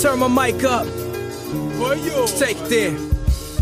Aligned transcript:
Turn 0.00 0.20
my 0.20 0.28
mic 0.28 0.62
up. 0.62 0.86
Take 2.38 2.58
there. 2.68 2.92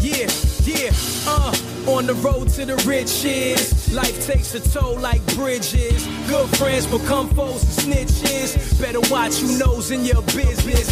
Yeah, 0.01 0.29
yeah, 0.65 0.91
uh. 1.27 1.55
On 1.89 2.05
the 2.05 2.15
road 2.23 2.49
to 2.51 2.67
the 2.67 2.77
riches. 2.87 3.95
Life 3.95 4.27
takes 4.27 4.55
a 4.55 4.61
toll 4.61 4.99
like 4.99 5.25
bridges. 5.35 6.07
Good 6.29 6.49
friends 6.59 6.87
become 6.87 7.31
foes 7.31 7.63
and 7.87 7.97
snitches. 7.97 8.81
Better 8.81 9.01
watch 9.11 9.37
who 9.39 9.57
knows 9.59 9.91
in 9.91 10.05
your 10.05 10.21
business. 10.23 10.91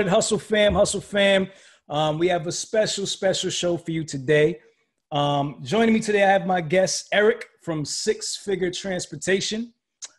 Hustle 0.00 0.38
fam, 0.38 0.74
hustle 0.74 1.00
fam. 1.00 1.48
Um, 1.88 2.18
we 2.18 2.26
have 2.28 2.48
a 2.48 2.52
special, 2.52 3.06
special 3.06 3.50
show 3.50 3.76
for 3.76 3.92
you 3.92 4.02
today. 4.02 4.58
Um, 5.12 5.60
joining 5.62 5.94
me 5.94 6.00
today, 6.00 6.24
I 6.24 6.30
have 6.30 6.46
my 6.46 6.62
guest 6.62 7.06
Eric 7.12 7.46
from 7.62 7.84
Six 7.84 8.36
Figure 8.36 8.72
Transportation. 8.72 9.72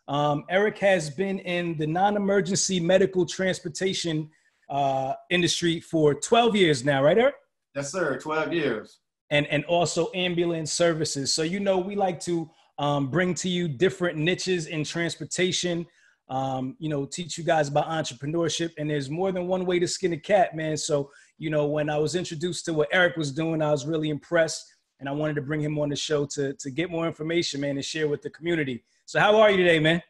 Um, 0.10 0.44
Eric 0.50 0.80
has 0.80 1.12
been 1.12 1.38
in 1.40 1.78
the 1.78 1.86
non-emergency 1.86 2.80
medical 2.80 3.28
transportation 3.28 4.30
uh, 4.68 5.14
industry 5.30 5.80
for 5.80 6.16
12 6.16 6.56
years 6.56 6.84
now, 6.84 7.04
right, 7.04 7.18
Eric? 7.18 7.36
Yes, 7.76 7.92
sir. 7.92 8.20
12 8.20 8.52
years. 8.52 9.00
And 9.32 9.46
and 9.48 9.64
also 9.66 10.10
ambulance 10.16 10.72
services. 10.72 11.32
So 11.32 11.44
you 11.44 11.60
know 11.60 11.78
we 11.78 11.96
like 11.96 12.20
to 12.22 12.50
um, 12.80 13.12
bring 13.12 13.36
to 13.36 13.48
you 13.48 13.68
different 13.68 14.18
niches 14.18 14.66
in 14.66 14.84
transportation. 14.84 15.86
Um, 16.30 16.76
you 16.80 16.90
know, 16.90 17.06
teach 17.06 17.38
you 17.38 17.44
guys 17.44 17.70
about 17.70 17.88
entrepreneurship. 17.88 18.72
And 18.80 18.90
there's 18.90 19.10
more 19.10 19.32
than 19.32 19.48
one 19.48 19.66
way 19.66 19.78
to 19.78 19.88
skin 19.88 20.14
a 20.14 20.18
cat, 20.18 20.56
man. 20.56 20.78
So 20.78 21.12
you 21.38 21.52
know, 21.52 21.68
when 21.68 21.92
I 21.92 21.98
was 22.00 22.16
introduced 22.16 22.66
to 22.66 22.74
what 22.74 22.90
Eric 22.92 23.18
was 23.18 23.32
doing, 23.32 23.62
I 23.62 23.70
was 23.70 23.86
really 23.86 24.10
impressed, 24.10 24.66
and 25.00 25.08
I 25.08 25.12
wanted 25.12 25.36
to 25.36 25.42
bring 25.42 25.62
him 25.62 25.80
on 25.80 25.90
the 25.90 25.96
show 25.96 26.26
to 26.28 26.54
to 26.54 26.72
get 26.72 26.90
more 26.90 27.08
information, 27.08 27.62
man, 27.62 27.78
and 27.78 27.86
share 27.86 28.08
with 28.08 28.22
the 28.22 28.30
community. 28.30 28.84
So 29.06 29.20
how 29.20 29.40
are 29.40 29.50
you 29.50 29.58
today, 29.58 29.80
man? 29.80 30.02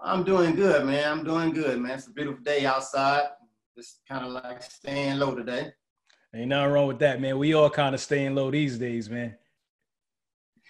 I'm 0.00 0.24
doing 0.24 0.54
good, 0.54 0.84
man. 0.86 1.10
I'm 1.10 1.24
doing 1.24 1.52
good, 1.52 1.78
man. 1.80 1.92
It's 1.92 2.06
a 2.06 2.10
beautiful 2.10 2.42
day 2.42 2.66
outside. 2.66 3.24
Just 3.76 4.00
kind 4.08 4.24
of 4.24 4.32
like 4.32 4.62
staying 4.62 5.18
low 5.18 5.34
today. 5.34 5.72
Ain't 6.34 6.48
nothing 6.48 6.72
wrong 6.72 6.86
with 6.86 6.98
that, 6.98 7.20
man. 7.20 7.38
We 7.38 7.54
all 7.54 7.70
kind 7.70 7.94
of 7.94 8.00
staying 8.00 8.34
low 8.34 8.50
these 8.50 8.78
days, 8.78 9.08
man. 9.08 9.34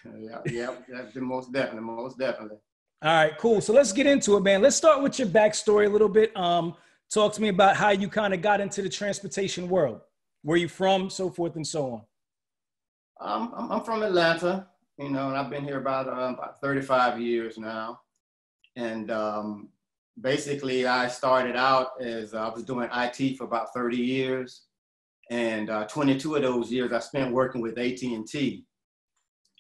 yeah, 0.19 0.39
yeah, 0.47 0.75
that's 0.89 1.15
the 1.15 1.21
most 1.21 1.53
definitely, 1.53 1.83
most 1.83 2.19
definitely. 2.19 2.59
All 3.03 3.13
right, 3.13 3.37
cool. 3.39 3.61
So 3.61 3.73
let's 3.73 3.93
get 3.93 4.07
into 4.07 4.37
it, 4.37 4.43
man. 4.43 4.63
Let's 4.63 4.77
start 4.77 5.03
with 5.03 5.19
your 5.19 5.29
backstory 5.29 5.87
a 5.87 5.89
little 5.89 6.09
bit. 6.09 6.37
Um, 6.37 6.75
talk 7.13 7.33
to 7.35 7.43
me 7.43 7.49
about 7.49 7.77
how 7.77 7.91
you 7.91 8.09
kind 8.09 8.33
of 8.33 8.43
got 8.43 8.61
into 8.61 8.81
the 8.81 8.89
transportation 8.89 9.69
world, 9.69 10.01
where 10.43 10.57
you 10.57 10.69
from, 10.69 11.11
so 11.11 11.31
forth 11.31 11.57
and 11.57 11.67
so 11.67 11.93
on. 11.93 12.03
Um, 13.21 13.53
I'm, 13.57 13.73
I'm 13.73 13.83
from 13.83 14.03
Atlanta, 14.03 14.69
you 14.99 15.11
know, 15.11 15.29
and 15.29 15.37
I've 15.37 15.51
been 15.51 15.65
here 15.65 15.81
about 15.81 16.09
um, 16.09 16.35
about 16.35 16.61
35 16.61 17.21
years 17.21 17.59
now. 17.59 18.01
And 18.77 19.11
um, 19.11 19.69
basically, 20.21 20.87
I 20.87 21.09
started 21.09 21.57
out 21.57 22.01
as 22.01 22.35
uh, 22.35 22.49
I 22.49 22.55
was 22.55 22.65
doing 22.65 22.89
IT 22.93 23.37
for 23.37 23.45
about 23.45 23.73
30 23.75 23.97
years 23.97 24.67
and 25.31 25.71
uh, 25.71 25.87
22 25.87 26.37
of 26.37 26.43
those 26.43 26.71
years 26.71 26.93
I 26.93 27.01
spent 27.01 27.33
working 27.33 27.61
with 27.61 27.79
AT&T. 27.79 28.65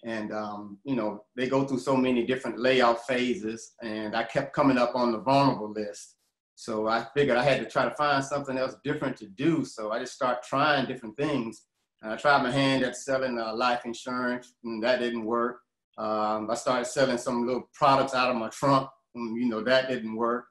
And 0.04 0.32
um, 0.32 0.78
you 0.84 0.94
know 0.94 1.24
they 1.34 1.48
go 1.48 1.64
through 1.64 1.80
so 1.80 1.96
many 1.96 2.24
different 2.24 2.60
layout 2.60 3.06
phases, 3.06 3.72
and 3.82 4.14
I 4.14 4.22
kept 4.22 4.52
coming 4.52 4.78
up 4.78 4.94
on 4.94 5.10
the 5.10 5.18
vulnerable 5.18 5.72
list. 5.72 6.14
So 6.54 6.86
I 6.86 7.06
figured 7.14 7.36
I 7.36 7.42
had 7.42 7.58
to 7.60 7.68
try 7.68 7.84
to 7.84 7.94
find 7.96 8.24
something 8.24 8.56
else 8.56 8.76
different 8.84 9.16
to 9.18 9.26
do. 9.26 9.64
So 9.64 9.90
I 9.90 9.98
just 9.98 10.14
start 10.14 10.44
trying 10.44 10.86
different 10.86 11.16
things. 11.16 11.62
And 12.06 12.12
I 12.12 12.16
tried 12.16 12.44
my 12.44 12.52
hand 12.52 12.84
at 12.84 12.94
selling 12.94 13.36
uh, 13.36 13.52
life 13.52 13.84
insurance, 13.84 14.54
and 14.62 14.80
that 14.84 15.00
didn't 15.00 15.24
work. 15.24 15.58
Um, 15.98 16.48
I 16.48 16.54
started 16.54 16.84
selling 16.84 17.18
some 17.18 17.44
little 17.44 17.68
products 17.74 18.14
out 18.14 18.30
of 18.30 18.36
my 18.36 18.48
trunk, 18.50 18.88
and 19.16 19.36
you 19.36 19.48
know 19.48 19.60
that 19.64 19.88
didn't 19.88 20.14
work. 20.14 20.44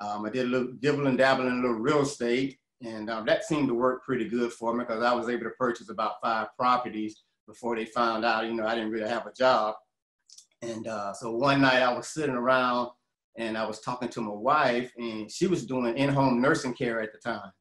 Um, 0.00 0.26
I 0.26 0.30
did 0.30 0.46
a 0.46 0.48
little 0.48 0.72
dibble 0.80 1.06
and 1.06 1.20
in 1.20 1.24
a 1.24 1.54
little 1.54 1.78
real 1.78 2.00
estate, 2.00 2.58
and 2.82 3.08
um, 3.10 3.24
that 3.26 3.44
seemed 3.44 3.68
to 3.68 3.74
work 3.74 4.04
pretty 4.04 4.28
good 4.28 4.52
for 4.52 4.74
me 4.74 4.80
because 4.80 5.04
I 5.04 5.14
was 5.14 5.28
able 5.28 5.44
to 5.44 5.50
purchase 5.50 5.88
about 5.88 6.20
five 6.20 6.48
properties 6.58 7.22
before 7.46 7.76
they 7.76 7.84
found 7.84 8.24
out, 8.24 8.46
you 8.46 8.54
know, 8.54 8.66
I 8.66 8.74
didn't 8.74 8.90
really 8.90 9.08
have 9.08 9.28
a 9.28 9.32
job. 9.32 9.76
And 10.62 10.88
uh, 10.88 11.12
so 11.12 11.30
one 11.30 11.60
night 11.60 11.80
I 11.80 11.92
was 11.92 12.08
sitting 12.08 12.34
around 12.34 12.90
and 13.36 13.56
I 13.56 13.64
was 13.64 13.78
talking 13.82 14.08
to 14.08 14.20
my 14.20 14.34
wife, 14.34 14.90
and 14.98 15.30
she 15.30 15.46
was 15.46 15.64
doing 15.64 15.96
in 15.96 16.08
home 16.08 16.42
nursing 16.42 16.74
care 16.74 17.00
at 17.00 17.12
the 17.12 17.18
time. 17.20 17.52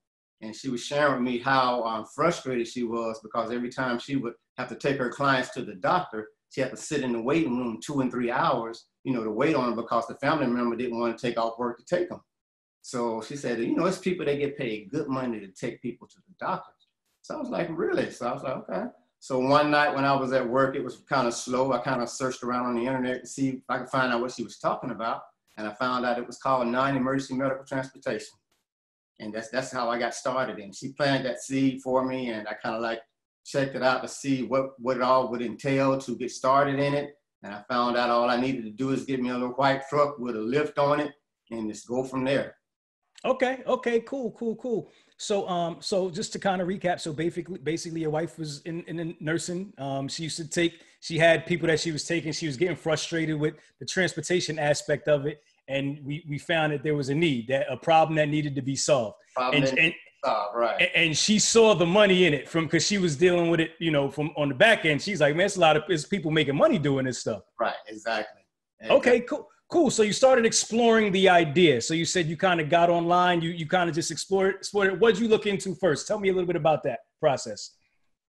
And 0.42 0.56
she 0.56 0.70
was 0.70 0.86
sharing 0.86 1.24
with 1.24 1.34
me 1.34 1.40
how 1.40 1.84
um, 1.84 2.06
frustrated 2.06 2.68
she 2.68 2.84
was 2.84 3.20
because 3.22 3.52
every 3.52 3.70
time 3.70 3.98
she 3.98 4.16
would 4.16 4.34
have 4.58 4.70
to 4.70 4.76
take 4.76 4.98
her 4.98 5.10
clients 5.10 5.50
to 5.52 5.64
the 5.64 5.76
doctor, 5.76 6.28
she 6.50 6.62
had 6.62 6.72
to 6.72 6.78
sit 6.78 7.02
in 7.02 7.14
the 7.14 7.22
waiting 7.22 7.58
room 7.58 7.80
two 7.84 8.02
and 8.02 8.12
three 8.12 8.32
hours, 8.32 8.86
you 9.04 9.14
know, 9.14 9.24
to 9.24 9.32
wait 9.32 9.56
on 9.56 9.66
them 9.66 9.76
because 9.76 10.08
the 10.08 10.16
family 10.16 10.48
member 10.48 10.76
didn't 10.76 11.00
want 11.00 11.18
to 11.18 11.28
take 11.28 11.40
off 11.40 11.58
work 11.58 11.78
to 11.80 11.86
take 11.86 12.10
them. 12.10 12.22
So 12.82 13.22
she 13.22 13.36
said, 13.36 13.60
you 13.60 13.76
know, 13.76 13.86
it's 13.86 13.98
people 13.98 14.26
that 14.26 14.40
get 14.40 14.58
paid 14.58 14.90
good 14.90 15.08
money 15.08 15.40
to 15.40 15.48
take 15.48 15.82
people 15.82 16.08
to 16.08 16.16
the 16.28 16.34
doctor. 16.40 16.72
So 17.22 17.36
I 17.36 17.40
was 17.40 17.50
like, 17.50 17.68
really? 17.72 18.10
So 18.12 18.28
I 18.28 18.34
was 18.34 18.44
like, 18.44 18.56
okay. 18.58 18.84
So 19.20 19.40
one 19.40 19.72
night 19.72 19.94
when 19.94 20.06
I 20.06 20.16
was 20.16 20.32
at 20.32 20.48
work, 20.48 20.76
it 20.76 20.84
was 20.84 21.04
kind 21.10 21.28
of 21.28 21.34
slow. 21.34 21.74
I 21.74 21.80
kind 21.80 22.02
of 22.02 22.10
searched 22.10 22.44
around 22.44 22.68
on 22.68 22.76
the 22.76 22.86
internet 22.86 23.22
to 23.22 23.28
see 23.28 23.50
if 23.50 23.60
I 23.68 23.80
could 23.80 23.90
find 23.90 24.14
out 24.14 24.22
what 24.22 24.32
she 24.32 24.44
was 24.44 24.58
talking 24.58 24.92
about. 24.92 25.24
And 25.58 25.68
I 25.68 25.74
found 25.74 26.06
out 26.06 26.20
it 26.20 26.28
was 26.28 26.38
called 26.38 26.68
non-emergency 26.68 27.34
medical 27.34 27.66
transportation. 27.66 28.38
And 29.20 29.34
that's, 29.34 29.50
that's 29.50 29.72
how 29.72 29.90
I 29.90 29.98
got 29.98 30.14
started. 30.14 30.60
And 30.60 30.76
she 30.76 30.94
planted 30.94 31.26
that 31.26 31.42
seed 31.42 31.82
for 31.82 32.06
me. 32.06 32.30
And 32.30 32.48
I 32.48 32.54
kind 32.54 32.76
of 32.76 32.82
like 32.82 33.02
checked 33.46 33.76
it 33.76 33.84
out 33.84 34.02
to 34.04 34.08
see 34.08 34.44
what, 34.44 34.80
what 34.80 34.98
it 34.98 35.04
all 35.04 35.30
would 35.32 35.42
entail 35.42 35.98
to 35.98 36.16
get 36.16 36.32
started 36.32 36.80
in 36.80 36.94
it. 36.94 37.16
And 37.44 37.54
I 37.54 37.64
found 37.70 37.98
out 37.98 38.10
all 38.10 38.30
I 38.30 38.40
needed 38.40 38.64
to 38.66 38.72
do 38.72 38.92
is 38.92 39.06
get 39.06 39.22
me 39.22 39.30
a 39.30 39.34
little 39.34 39.50
white 39.50 39.84
truck 39.90 40.20
with 40.20 40.36
a 40.36 40.42
lift 40.42 40.78
on 40.78 41.00
it 41.00 41.12
and 41.52 41.70
just 41.72 41.88
go 41.88 42.04
from 42.04 42.24
there. 42.24 42.56
Okay. 43.26 43.64
Okay. 43.66 44.00
Cool. 44.02 44.32
Cool. 44.32 44.56
Cool. 44.56 44.92
So, 45.18 45.48
um, 45.48 45.78
so 45.80 46.12
just 46.12 46.32
to 46.34 46.40
kind 46.40 46.62
of 46.62 46.68
recap, 46.68 47.00
so 47.00 47.12
basically, 47.12 47.58
basically, 47.58 48.02
your 48.02 48.12
wife 48.12 48.38
was 48.38 48.62
in 48.62 48.84
in 48.84 49.16
nursing. 49.20 49.74
Um, 49.80 50.08
she 50.08 50.24
used 50.24 50.38
to 50.38 50.48
take. 50.48 50.82
She 51.00 51.18
had 51.18 51.46
people 51.46 51.68
that 51.68 51.80
she 51.80 51.92
was 51.92 52.04
taking. 52.04 52.32
She 52.32 52.46
was 52.46 52.58
getting 52.58 52.76
frustrated 52.76 53.40
with 53.40 53.56
the 53.80 53.86
transportation 53.86 54.60
aspect 54.60 55.08
of 55.08 55.26
it, 55.26 55.42
and 55.68 56.00
we 56.04 56.26
we 56.28 56.38
found 56.38 56.74
that 56.74 56.84
there 56.84 56.96
was 56.96 57.10
a 57.10 57.16
need, 57.16 57.48
that 57.50 57.66
a 57.70 57.78
problem 57.78 58.16
that 58.18 58.30
needed 58.30 58.56
to 58.56 58.62
be 58.62 58.76
solved. 58.76 59.18
Problem 59.36 59.64
and, 59.64 59.80
and, 59.80 59.94
solved, 60.26 60.56
right. 60.56 60.90
And 60.96 61.18
she 61.18 61.40
saw 61.40 61.74
the 61.74 61.86
money 61.86 62.26
in 62.26 62.34
it 62.34 62.48
from 62.48 62.66
because 62.66 62.86
she 62.86 62.98
was 62.98 63.16
dealing 63.16 63.50
with 63.50 63.60
it, 63.60 63.72
you 63.80 63.92
know, 63.92 64.10
from 64.10 64.32
on 64.36 64.50
the 64.50 64.56
back 64.56 64.86
end. 64.86 65.02
She's 65.02 65.22
like, 65.22 65.36
man, 65.36 65.46
it's 65.46 65.58
a 65.58 65.60
lot 65.60 65.78
of 65.78 65.84
it's 65.90 66.06
people 66.06 66.32
making 66.32 66.56
money 66.56 66.78
doing 66.78 67.06
this 67.06 67.20
stuff. 67.20 67.44
Right. 67.60 67.76
Exactly. 67.88 68.44
exactly. 68.80 68.98
Okay. 68.98 69.20
Cool. 69.22 69.48
Cool. 69.70 69.90
So 69.92 70.02
you 70.02 70.14
started 70.14 70.46
exploring 70.46 71.12
the 71.12 71.28
idea. 71.28 71.82
So 71.82 71.94
you 71.94 72.06
said 72.06 72.28
you 72.28 72.38
kind 72.38 72.62
of 72.62 72.70
got 72.70 72.90
online. 72.90 73.42
You 73.42 73.50
you 73.50 73.68
kind 73.68 73.90
of 73.90 73.96
just 73.96 74.12
explored 74.12 74.56
explored 74.56 74.94
it. 74.94 75.00
What'd 75.00 75.20
you 75.20 75.28
look 75.28 75.46
into 75.46 75.76
first? 75.76 76.08
Tell 76.08 76.20
me 76.20 76.30
a 76.30 76.32
little 76.32 76.48
bit 76.48 76.56
about 76.56 76.84
that 76.84 77.00
process. 77.20 77.72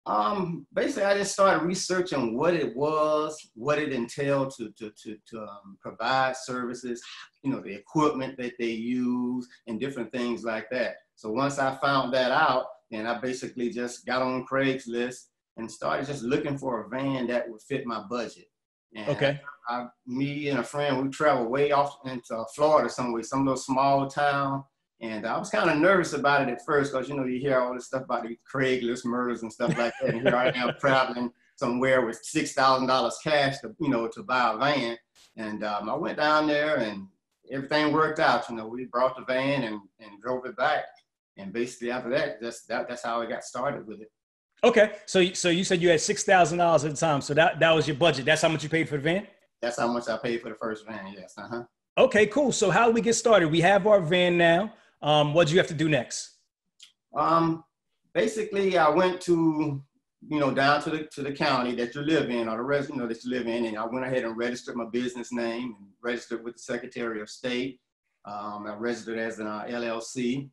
Um, 0.06 0.68
basically, 0.74 1.04
I 1.04 1.18
just 1.18 1.32
started 1.32 1.66
researching 1.66 2.38
what 2.38 2.54
it 2.54 2.76
was, 2.76 3.38
what 3.56 3.80
it 3.80 3.94
entailed 3.94 4.54
to 4.58 4.70
to 4.78 4.92
to, 5.04 5.18
to 5.30 5.42
um, 5.42 5.78
provide 5.80 6.36
services. 6.36 7.02
You 7.42 7.52
know, 7.52 7.62
the 7.62 7.74
equipment 7.74 8.38
that 8.38 8.54
they 8.60 8.72
use 8.72 9.48
and 9.68 9.80
different 9.80 10.12
things 10.12 10.44
like 10.44 10.70
that. 10.72 10.96
So 11.16 11.30
once 11.32 11.58
I 11.60 11.76
found 11.78 12.14
that 12.14 12.32
out, 12.32 12.66
then 12.92 13.08
I 13.08 13.20
basically 13.20 13.70
just 13.70 14.06
got 14.06 14.22
on 14.22 14.46
Craigslist 14.46 15.28
and 15.58 15.72
started 15.72 16.08
just 16.08 16.24
looking 16.24 16.58
for 16.58 16.82
a 16.82 16.90
van 16.90 17.28
that 17.28 17.50
would 17.50 17.62
fit 17.62 17.86
my 17.86 18.04
budget. 18.10 18.46
And 18.96 19.10
okay. 19.10 19.40
I, 19.70 19.88
me 20.06 20.50
and 20.50 20.60
a 20.60 20.64
friend, 20.64 21.02
we 21.02 21.10
traveled 21.10 21.50
way 21.50 21.72
off 21.72 21.98
into 22.06 22.44
Florida 22.56 22.90
somewhere, 22.90 23.24
some 23.24 23.46
little 23.46 23.58
small 23.58 24.08
town. 24.08 24.64
And 25.04 25.28
I 25.28 25.38
was 25.38 25.50
kind 25.50 25.70
of 25.70 25.78
nervous 25.80 26.14
about 26.14 26.48
it 26.48 26.50
at 26.50 26.64
first 26.66 26.94
because, 26.94 27.10
you 27.10 27.16
know, 27.16 27.26
you 27.26 27.38
hear 27.38 27.60
all 27.60 27.74
this 27.74 27.88
stuff 27.88 28.04
about 28.04 28.24
the 28.24 28.38
Craigslist 28.50 29.04
murders 29.04 29.42
and 29.42 29.52
stuff 29.52 29.78
like 29.78 29.92
that. 30.02 30.14
And 30.14 30.22
here 30.22 30.34
I 30.34 30.48
am 30.56 30.76
traveling 30.80 31.30
somewhere 31.58 32.06
with 32.06 32.24
$6,000 32.24 33.12
cash 33.22 33.60
to, 33.60 33.76
you 33.82 33.90
know, 33.90 34.08
to 34.08 34.24
buy 34.24 34.54
a 34.54 34.58
van. 34.58 34.98
And 35.36 35.62
um, 35.66 35.90
I 35.90 35.96
went 35.96 36.20
down 36.20 36.48
there 36.48 36.78
and 36.78 37.08
everything 37.52 37.92
worked 37.92 38.22
out. 38.22 38.50
You 38.50 38.56
know, 38.56 38.68
we 38.68 38.86
brought 38.86 39.18
the 39.18 39.26
van 39.26 39.64
and, 39.64 39.82
and 40.00 40.22
drove 40.22 40.46
it 40.46 40.56
back. 40.56 40.86
And 41.36 41.52
basically 41.52 41.92
after 41.92 42.10
that, 42.12 42.42
that's, 42.42 42.64
that, 42.68 42.88
that's 42.88 43.04
how 43.04 43.22
I 43.22 43.26
got 43.26 43.44
started 43.44 43.86
with 43.86 44.00
it. 44.00 44.10
Okay, 44.64 44.94
so 45.06 45.34
so 45.34 45.50
you 45.50 45.66
said 45.66 45.82
you 45.82 45.90
had 45.90 46.00
six 46.00 46.24
thousand 46.24 46.60
dollars 46.60 46.86
at 46.86 46.92
the 46.92 46.96
time, 46.96 47.20
so 47.20 47.34
that 47.34 47.60
that 47.60 47.72
was 47.72 47.86
your 47.86 47.98
budget. 47.98 48.24
That's 48.24 48.42
how 48.42 48.48
much 48.48 48.64
you 48.64 48.70
paid 48.70 48.88
for 48.88 48.96
the 48.96 49.04
van. 49.04 49.28
That's 49.62 49.78
how 49.78 49.92
much 49.92 50.08
I 50.08 50.16
paid 50.16 50.42
for 50.42 50.48
the 50.48 50.56
first 50.56 50.86
van. 50.88 51.14
Yes. 51.14 51.34
Uh 51.38 51.48
huh. 51.50 51.64
Okay, 51.98 52.28
cool. 52.28 52.54
So 52.54 52.72
how 52.72 52.88
do 52.88 52.94
we 52.94 53.02
get 53.02 53.16
started? 53.16 53.50
We 53.50 53.60
have 53.60 53.86
our 53.88 54.00
van 54.00 54.38
now. 54.38 54.72
Um, 55.04 55.34
what 55.34 55.48
do 55.48 55.54
you 55.54 55.60
have 55.60 55.68
to 55.68 55.74
do 55.74 55.90
next? 55.90 56.38
Um, 57.16 57.64
basically, 58.14 58.78
I 58.78 58.90
went 58.90 59.22
to 59.22 59.84
you 60.26 60.40
know 60.40 60.52
down 60.52 60.82
to 60.84 60.90
the 60.90 61.04
to 61.12 61.22
the 61.22 61.34
county 61.34 61.76
that 61.76 61.94
you 61.94 62.02
live 62.02 62.30
in 62.30 62.48
or 62.48 62.56
the 62.56 62.64
res 62.64 62.88
you 62.90 62.96
know 62.96 63.08
that 63.08 63.24
you 63.24 63.30
live 63.30 63.46
in, 63.48 63.66
and 63.66 63.78
I 63.78 63.86
went 63.86 64.06
ahead 64.06 64.24
and 64.24 64.38
registered 64.38 64.78
my 64.78 64.86
business 64.86 65.34
name 65.34 65.76
and 65.78 65.88
registered 66.02 66.44
with 66.44 66.56
the 66.56 66.62
Secretary 66.62 67.22
of 67.22 67.30
State. 67.30 67.82
Um, 68.26 68.66
I 68.66 68.76
registered 68.76 69.20
as 69.20 69.40
an 69.40 69.48
uh, 69.48 69.66
LLC. 69.68 70.50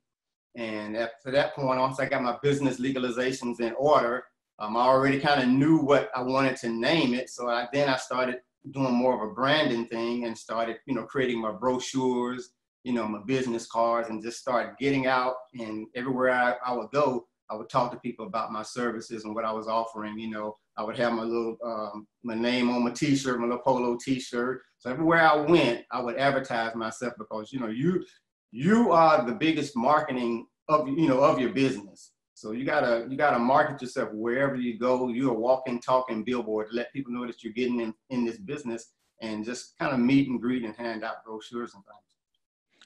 And 0.57 0.97
after 0.97 1.31
that 1.31 1.55
point, 1.55 1.79
once 1.79 2.01
I 2.01 2.09
got 2.09 2.25
my 2.25 2.37
business 2.43 2.81
legalizations 2.81 3.61
in 3.61 3.73
order, 3.79 4.25
um, 4.59 4.77
I 4.77 4.81
already 4.81 5.21
kind 5.21 5.41
of 5.41 5.49
knew 5.49 5.79
what 5.79 6.11
I 6.13 6.23
wanted 6.23 6.57
to 6.57 6.71
name 6.71 7.15
it. 7.15 7.31
So 7.31 7.49
I, 7.49 7.69
then 7.73 7.89
I 7.89 7.97
started 7.97 8.41
doing 8.73 8.93
more 8.93 9.15
of 9.15 9.31
a 9.31 9.33
branding 9.33 9.87
thing 9.87 10.25
and 10.25 10.37
started, 10.37 10.79
you 10.87 10.95
know, 10.95 11.05
creating 11.05 11.41
my 11.41 11.53
brochures 11.53 12.51
you 12.85 12.93
know, 12.93 13.07
my 13.07 13.21
business 13.27 13.67
cards 13.67 14.09
and 14.09 14.23
just 14.23 14.41
start 14.41 14.79
getting 14.79 15.07
out. 15.07 15.35
And 15.59 15.87
everywhere 15.95 16.31
I, 16.31 16.55
I 16.65 16.73
would 16.75 16.91
go, 16.93 17.27
I 17.51 17.57
would 17.57 17.69
talk 17.69 17.91
to 17.93 17.99
people 17.99 18.27
about 18.27 18.53
my 18.53 18.63
services 18.63 19.25
and 19.25 19.35
what 19.35 19.45
I 19.45 19.53
was 19.53 19.67
offering. 19.67 20.19
You 20.19 20.31
know, 20.31 20.57
I 20.77 20.85
would 20.85 20.97
have 20.97 21.13
my 21.13 21.25
little 21.25 21.57
um, 21.65 22.07
my 22.23 22.35
name 22.35 22.71
on 22.71 22.85
my 22.85 22.91
T-shirt, 22.91 23.41
my 23.41 23.47
little 23.47 23.63
polo 23.63 23.99
T-shirt. 24.03 24.63
So 24.79 24.91
everywhere 24.91 25.21
I 25.21 25.37
went, 25.37 25.85
I 25.91 26.01
would 26.01 26.17
advertise 26.17 26.75
myself 26.75 27.15
because 27.19 27.53
you 27.53 27.61
know 27.61 27.69
you 27.69 28.05
you 28.53 28.93
are 28.93 29.25
the 29.25 29.35
biggest 29.35 29.77
marketing 29.77 30.47
of 30.69 30.89
you 30.89 31.09
know 31.09 31.21
of 31.23 31.41
your 31.41 31.51
business. 31.51 32.13
So 32.35 32.53
you 32.53 32.65
gotta 32.65 33.07
you 33.11 33.17
gotta 33.17 33.39
market 33.39 33.83
yourself 33.83 34.11
wherever 34.13 34.57
you 34.57 34.79
go. 34.79 35.09
You're 35.09 35.35
a 35.35 35.39
walking, 35.39 35.81
talking 35.81 36.25
billboard. 36.25 36.71
To 36.71 36.77
let 36.77 36.93
people 36.93 37.13
know 37.13 37.27
that 37.27 37.43
you're 37.43 37.53
getting 37.53 37.81
in, 37.81 37.93
in 38.09 38.25
this 38.25 38.39
business 38.39 38.93
and 39.21 39.45
just 39.45 39.77
kind 39.79 39.93
of 39.93 39.99
meet 39.99 40.29
and 40.29 40.41
greet 40.41 40.65
and 40.65 40.75
hand 40.75 41.05
out 41.05 41.25
brochures 41.25 41.75
and 41.75 41.85
things. 41.85 42.10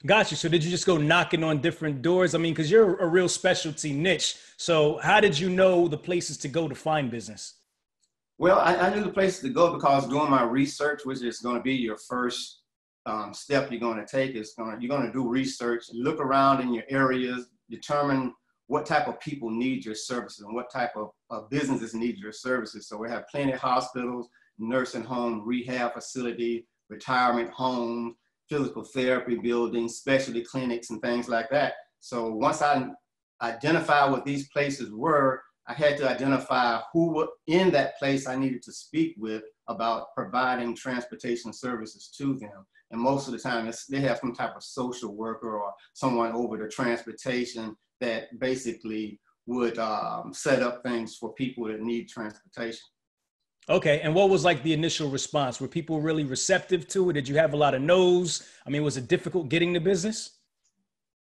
Gotcha. 0.05 0.35
So 0.35 0.47
did 0.47 0.63
you 0.63 0.69
just 0.69 0.85
go 0.85 0.97
knocking 0.97 1.43
on 1.43 1.61
different 1.61 2.01
doors? 2.01 2.35
I 2.35 2.37
mean, 2.37 2.53
because 2.53 2.69
you're 2.69 2.95
a 2.97 3.07
real 3.07 3.27
specialty 3.27 3.91
niche. 3.91 4.37
So 4.57 4.97
how 4.97 5.19
did 5.19 5.37
you 5.39 5.49
know 5.49 5.87
the 5.87 5.97
places 5.97 6.37
to 6.39 6.47
go 6.47 6.67
to 6.67 6.75
find 6.75 7.09
business? 7.09 7.55
Well, 8.37 8.59
I, 8.59 8.75
I 8.75 8.93
knew 8.93 9.03
the 9.03 9.09
places 9.09 9.41
to 9.41 9.49
go 9.49 9.73
because 9.73 10.07
doing 10.07 10.29
my 10.29 10.43
research, 10.43 11.01
which 11.05 11.23
is 11.23 11.39
going 11.39 11.55
to 11.55 11.61
be 11.61 11.73
your 11.73 11.97
first 11.97 12.61
um, 13.05 13.33
step 13.33 13.71
you're 13.71 13.79
going 13.79 13.97
to 13.97 14.05
take, 14.05 14.35
is 14.35 14.53
going 14.57 14.79
you're 14.79 14.95
going 14.95 15.07
to 15.07 15.13
do 15.13 15.27
research, 15.27 15.85
look 15.93 16.19
around 16.19 16.61
in 16.61 16.73
your 16.73 16.83
areas, 16.89 17.47
determine 17.69 18.33
what 18.67 18.85
type 18.85 19.07
of 19.07 19.19
people 19.19 19.49
need 19.49 19.85
your 19.85 19.95
services 19.95 20.43
and 20.45 20.53
what 20.53 20.71
type 20.71 20.91
of, 20.95 21.11
of 21.29 21.49
businesses 21.49 21.93
need 21.93 22.17
your 22.17 22.31
services. 22.31 22.87
So 22.87 22.97
we 22.97 23.09
have 23.09 23.27
plenty 23.29 23.53
of 23.53 23.59
hospitals, 23.59 24.27
nursing 24.59 25.03
home, 25.03 25.43
rehab 25.45 25.93
facility, 25.93 26.67
retirement 26.89 27.49
homes, 27.51 28.15
physical 28.49 28.83
therapy 28.83 29.35
buildings, 29.35 29.97
specialty 29.97 30.43
clinics, 30.43 30.89
and 30.89 31.01
things 31.01 31.27
like 31.27 31.49
that. 31.49 31.73
So 31.99 32.29
once 32.33 32.61
I 32.61 32.87
identified 33.41 34.11
what 34.11 34.25
these 34.25 34.49
places 34.49 34.91
were, 34.91 35.41
I 35.67 35.73
had 35.73 35.97
to 35.97 36.09
identify 36.09 36.81
who 36.93 37.13
were 37.13 37.27
in 37.47 37.71
that 37.71 37.97
place 37.97 38.27
I 38.27 38.35
needed 38.35 38.61
to 38.63 38.71
speak 38.71 39.15
with 39.17 39.43
about 39.67 40.13
providing 40.15 40.75
transportation 40.75 41.51
services 41.51 42.13
to 42.17 42.35
them. 42.35 42.65
And 42.91 43.01
most 43.01 43.27
of 43.27 43.33
the 43.33 43.39
time, 43.39 43.71
they 43.89 43.99
have 44.01 44.19
some 44.19 44.33
type 44.33 44.55
of 44.55 44.63
social 44.63 45.15
worker 45.15 45.57
or 45.57 45.73
someone 45.93 46.33
over 46.33 46.57
the 46.57 46.69
transportation 46.69 47.75
that 47.99 48.39
basically 48.39 49.19
would 49.47 49.77
um, 49.79 50.31
set 50.33 50.61
up 50.61 50.83
things 50.83 51.15
for 51.15 51.33
people 51.33 51.67
that 51.67 51.81
need 51.81 52.09
transportation. 52.09 52.79
Okay, 53.67 54.01
and 54.01 54.13
what 54.13 54.29
was 54.29 54.45
like 54.45 54.61
the 54.61 54.73
initial 54.73 55.09
response? 55.09 55.59
Were 55.59 55.67
people 55.67 55.99
really 55.99 56.23
receptive 56.23 56.87
to 56.89 57.09
it? 57.09 57.13
Did 57.13 57.27
you 57.27 57.35
have 57.37 57.53
a 57.53 57.57
lot 57.57 57.73
of 57.73 57.81
no's? 57.81 58.47
I 58.65 58.69
mean, 58.69 58.83
was 58.83 58.95
it 58.95 59.07
difficult 59.07 59.49
getting 59.49 59.73
the 59.73 59.79
business? 59.79 60.37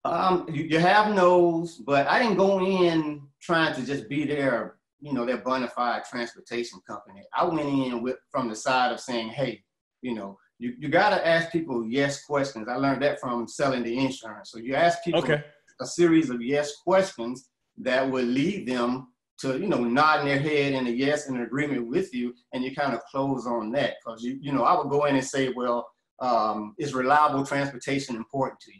Um, 0.04 0.46
you, 0.52 0.64
you 0.64 0.80
have 0.80 1.16
no's, 1.16 1.78
but 1.78 2.06
I 2.08 2.22
didn't 2.22 2.36
go 2.36 2.60
in 2.60 3.22
trying 3.42 3.74
to 3.76 3.86
just 3.86 4.10
be 4.10 4.26
there, 4.26 4.76
you 5.00 5.14
know, 5.14 5.26
their 5.26 5.38
bona 5.38 5.70
fide 5.70 6.04
transportation 6.04 6.82
company. 6.86 7.24
I 7.34 7.46
went 7.46 7.62
in 7.62 8.04
with 8.04 8.18
from 8.30 8.50
the 8.50 8.56
side 8.56 8.92
of 8.92 9.00
saying, 9.00 9.30
hey, 9.30 9.64
you 10.02 10.14
know, 10.14 10.38
you, 10.60 10.74
you 10.78 10.90
got 10.90 11.12
to 11.12 11.26
ask 11.26 11.50
people 11.50 11.88
yes 11.88 12.26
questions. 12.26 12.68
I 12.68 12.76
learned 12.76 13.02
that 13.04 13.22
from 13.22 13.48
selling 13.48 13.84
the 13.84 13.98
insurance. 13.98 14.52
So 14.52 14.60
you 14.60 14.76
ask 14.76 15.02
people 15.06 15.22
okay. 15.22 15.44
a 15.80 15.86
series 15.86 16.30
of 16.30 16.42
yes 16.42 16.76
questions 16.84 17.50
that 17.78 18.10
will 18.10 18.26
lead 18.26 18.68
them 18.68 19.13
to 19.44 19.60
you 19.60 19.68
know 19.68 19.84
nodding 19.84 20.26
their 20.26 20.40
head 20.40 20.74
in 20.74 20.88
a 20.88 20.90
yes 20.90 21.28
in 21.28 21.42
agreement 21.42 21.88
with 21.88 22.14
you 22.14 22.34
and 22.54 22.64
you 22.64 22.74
kind 22.74 22.94
of 22.94 23.04
close 23.06 23.46
on 23.46 23.72
that. 23.72 23.96
Because 24.04 24.24
you 24.24 24.38
you 24.42 24.52
know 24.52 24.64
i 24.64 24.76
would 24.76 24.90
go 24.90 25.06
in 25.06 25.16
and 25.16 25.26
say 25.26 25.50
well 25.50 25.88
um, 26.20 26.74
is 26.80 26.94
reliable 26.94 27.46
transportation 27.46 28.16
important 28.16 28.60
to 28.62 28.72
you? 28.72 28.80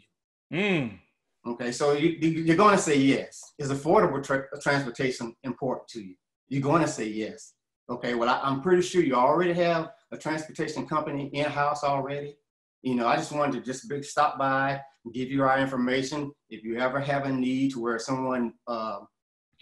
Mm. 0.52 0.98
okay 1.46 1.72
so 1.72 1.92
you, 1.92 2.10
you're 2.20 2.56
going 2.56 2.76
to 2.76 2.82
say 2.82 2.96
yes. 2.96 3.40
Is 3.58 3.70
affordable 3.70 4.22
tra- 4.22 4.48
transportation 4.62 5.34
important 5.42 5.88
to 5.88 6.02
you? 6.02 6.14
You're 6.48 6.62
going 6.62 6.82
to 6.82 6.88
say 6.88 7.06
yes. 7.06 7.54
Okay 7.90 8.14
well 8.14 8.28
I, 8.28 8.48
am 8.48 8.62
pretty 8.62 8.82
sure 8.82 9.02
you 9.02 9.14
already 9.14 9.52
have 9.54 9.90
a 10.12 10.16
transportation 10.16 10.86
company 10.86 11.30
in-house 11.32 11.84
already. 11.84 12.36
You 12.82 12.94
know 12.94 13.06
i 13.06 13.16
just 13.16 13.32
wanted 13.32 13.52
to 13.58 13.60
just 13.60 13.88
big 13.88 14.04
stop 14.04 14.38
by 14.38 14.80
and 15.04 15.12
give 15.12 15.30
you 15.30 15.42
our 15.42 15.58
information. 15.58 16.32
If 16.48 16.64
you 16.64 16.78
ever 16.78 17.00
have 17.00 17.26
a 17.26 17.32
need 17.32 17.72
to 17.72 17.82
where 17.82 17.98
someone 17.98 18.54
uh, 18.66 19.00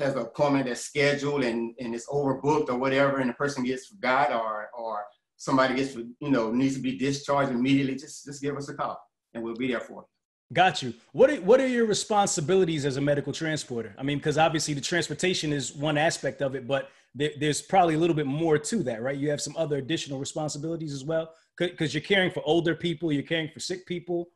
has 0.02 0.14
an 0.14 0.22
appointment 0.22 0.66
that's 0.66 0.80
scheduled 0.80 1.44
and, 1.44 1.74
and 1.78 1.94
it's 1.94 2.08
overbooked 2.08 2.68
or 2.68 2.76
whatever, 2.76 3.18
and 3.18 3.30
the 3.30 3.34
person 3.34 3.64
gets 3.64 3.86
forgot 3.86 4.32
or 4.32 4.68
or 4.76 5.04
somebody 5.36 5.74
gets 5.74 5.94
you 5.94 6.14
know 6.20 6.50
needs 6.52 6.76
to 6.76 6.82
be 6.82 6.96
discharged 6.98 7.52
immediately, 7.52 7.94
just 7.94 8.24
just 8.24 8.42
give 8.42 8.56
us 8.56 8.68
a 8.68 8.74
call 8.74 8.98
and 9.34 9.42
we'll 9.42 9.54
be 9.54 9.68
there 9.68 9.80
for 9.80 10.02
you. 10.02 10.06
Got 10.52 10.82
you. 10.82 10.92
What 11.12 11.30
are, 11.30 11.36
what 11.36 11.60
are 11.60 11.66
your 11.66 11.86
responsibilities 11.86 12.84
as 12.84 12.98
a 12.98 13.00
medical 13.00 13.32
transporter? 13.32 13.94
I 13.96 14.02
mean, 14.02 14.18
because 14.18 14.36
obviously 14.36 14.74
the 14.74 14.82
transportation 14.82 15.50
is 15.50 15.74
one 15.74 15.96
aspect 15.96 16.42
of 16.42 16.54
it, 16.54 16.68
but 16.68 16.90
there, 17.14 17.30
there's 17.40 17.62
probably 17.62 17.94
a 17.94 17.98
little 17.98 18.16
bit 18.16 18.26
more 18.26 18.58
to 18.58 18.82
that, 18.82 19.02
right? 19.02 19.16
You 19.16 19.30
have 19.30 19.40
some 19.40 19.56
other 19.56 19.78
additional 19.78 20.18
responsibilities 20.18 20.92
as 20.92 21.04
well, 21.04 21.32
because 21.56 21.94
you're 21.94 22.02
caring 22.02 22.30
for 22.30 22.42
older 22.44 22.74
people, 22.74 23.10
you're 23.10 23.22
caring 23.22 23.48
for 23.48 23.60
sick 23.60 23.86
people. 23.86 24.28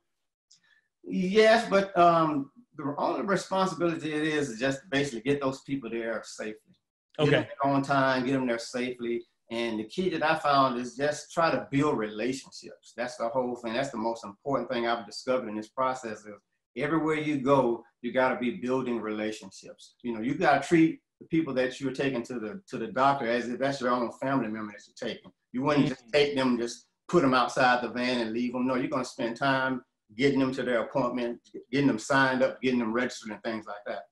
Yes, 1.05 1.69
but 1.69 1.97
um, 1.99 2.51
the 2.77 2.95
only 2.99 3.23
responsibility 3.23 4.13
it 4.13 4.23
is 4.23 4.51
is 4.51 4.61
just 4.61 4.81
basically 4.91 5.21
get 5.21 5.41
those 5.41 5.63
people 5.63 5.91
there 5.91 6.23
safely. 6.25 6.75
Okay. 7.19 7.31
Get 7.31 7.49
them 7.63 7.73
on 7.73 7.83
time, 7.83 8.27
get 8.27 8.33
them 8.33 8.47
there 8.47 8.59
safely. 8.59 9.23
And 9.51 9.79
the 9.79 9.85
key 9.85 10.11
that 10.11 10.23
I 10.23 10.37
found 10.37 10.79
is 10.79 10.97
just 10.97 11.33
try 11.33 11.51
to 11.51 11.69
build 11.71 11.99
relationships. 11.99 12.93
That's 12.97 13.17
the 13.17 13.29
whole 13.29 13.55
thing. 13.57 13.75
That's 13.75 13.91
the 13.91 13.97
most 13.97 14.25
important 14.25 14.71
thing 14.71 14.87
I've 14.87 15.07
discovered 15.07 15.49
in 15.49 15.57
this 15.57 15.69
process 15.69 16.25
is 16.27 16.35
everywhere 16.77 17.17
you 17.17 17.39
go, 17.39 17.85
you 18.03 18.13
got 18.13 18.31
to 18.31 18.37
be 18.37 18.51
building 18.57 19.01
relationships. 19.01 19.95
You 20.03 20.15
know, 20.15 20.21
you 20.21 20.35
got 20.35 20.63
to 20.63 20.69
treat 20.69 21.01
the 21.21 21.27
people 21.27 21.55
that 21.55 21.81
you're 21.81 21.93
taking 21.93 22.23
to 22.25 22.35
the 22.35 22.61
to 22.69 22.77
the 22.77 22.89
doctor 22.89 23.27
as 23.27 23.49
if 23.49 23.59
that's 23.59 23.81
your 23.81 23.91
own 23.91 24.11
family 24.21 24.49
member 24.49 24.73
that 24.73 24.83
you're 24.87 25.09
taking. 25.09 25.31
You 25.53 25.63
wouldn't 25.63 25.89
just 25.89 26.03
mm-hmm. 26.03 26.11
take 26.11 26.35
them, 26.35 26.59
just 26.59 26.87
put 27.09 27.23
them 27.23 27.35
outside 27.35 27.83
the 27.83 27.89
van 27.89 28.21
and 28.21 28.33
leave 28.33 28.53
them. 28.53 28.67
No, 28.67 28.75
you're 28.75 28.89
going 28.89 29.05
to 29.05 29.09
spend 29.09 29.37
time 29.37 29.81
getting 30.17 30.39
them 30.39 30.53
to 30.53 30.63
their 30.63 30.83
appointment, 30.83 31.41
getting 31.71 31.87
them 31.87 31.99
signed 31.99 32.43
up, 32.43 32.61
getting 32.63 32.79
them 32.79 32.93
registered, 32.93 33.33
and 33.33 33.43
things 33.43 33.67
like 33.67 33.77
that. 33.87 34.03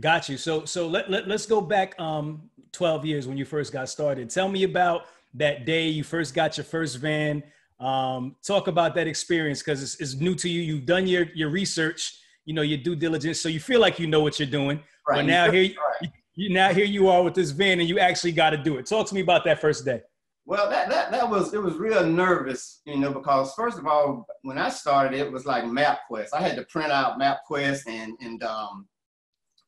Got 0.00 0.28
you. 0.28 0.36
So 0.36 0.64
so 0.64 0.86
let, 0.86 1.10
let 1.10 1.26
let's 1.26 1.46
go 1.46 1.60
back 1.60 1.98
um 2.00 2.50
12 2.72 3.06
years 3.06 3.26
when 3.26 3.36
you 3.36 3.44
first 3.44 3.72
got 3.72 3.88
started. 3.88 4.28
Tell 4.28 4.48
me 4.48 4.64
about 4.64 5.06
that 5.34 5.64
day 5.64 5.88
you 5.88 6.04
first 6.04 6.34
got 6.34 6.56
your 6.56 6.64
first 6.64 6.96
van. 6.96 7.42
Um, 7.80 8.36
talk 8.46 8.68
about 8.68 8.94
that 8.94 9.06
experience 9.06 9.60
because 9.60 9.82
it's, 9.82 10.00
it's 10.00 10.14
new 10.14 10.34
to 10.36 10.48
you. 10.48 10.62
You've 10.62 10.86
done 10.86 11.06
your 11.06 11.26
your 11.34 11.50
research, 11.50 12.18
you 12.44 12.54
know, 12.54 12.62
your 12.62 12.78
due 12.78 12.96
diligence, 12.96 13.40
so 13.40 13.48
you 13.48 13.60
feel 13.60 13.80
like 13.80 13.98
you 13.98 14.06
know 14.06 14.20
what 14.20 14.38
you're 14.38 14.48
doing. 14.48 14.82
Right. 15.08 15.16
But 15.16 15.26
now 15.26 15.50
here 15.50 15.62
you, 15.70 15.74
right. 16.02 16.10
you 16.34 16.54
now 16.54 16.72
here 16.72 16.86
you 16.86 17.08
are 17.08 17.22
with 17.22 17.34
this 17.34 17.50
van, 17.50 17.80
and 17.80 17.88
you 17.88 17.98
actually 17.98 18.32
got 18.32 18.50
to 18.50 18.56
do 18.56 18.76
it. 18.76 18.86
Talk 18.86 19.06
to 19.08 19.14
me 19.14 19.20
about 19.20 19.44
that 19.44 19.60
first 19.60 19.84
day. 19.84 20.02
Well, 20.48 20.70
that, 20.70 20.88
that, 20.90 21.10
that 21.10 21.28
was, 21.28 21.52
it 21.54 21.60
was 21.60 21.74
real 21.74 22.06
nervous, 22.06 22.80
you 22.84 22.96
know, 22.96 23.12
because 23.12 23.52
first 23.54 23.78
of 23.78 23.86
all, 23.86 24.24
when 24.42 24.58
I 24.58 24.68
started, 24.68 25.18
it 25.18 25.30
was 25.30 25.44
like 25.44 25.64
MapQuest. 25.64 26.28
I 26.32 26.40
had 26.40 26.54
to 26.54 26.64
print 26.66 26.92
out 26.92 27.18
MapQuest 27.18 27.88
and, 27.88 28.12
and 28.20 28.40
um, 28.44 28.86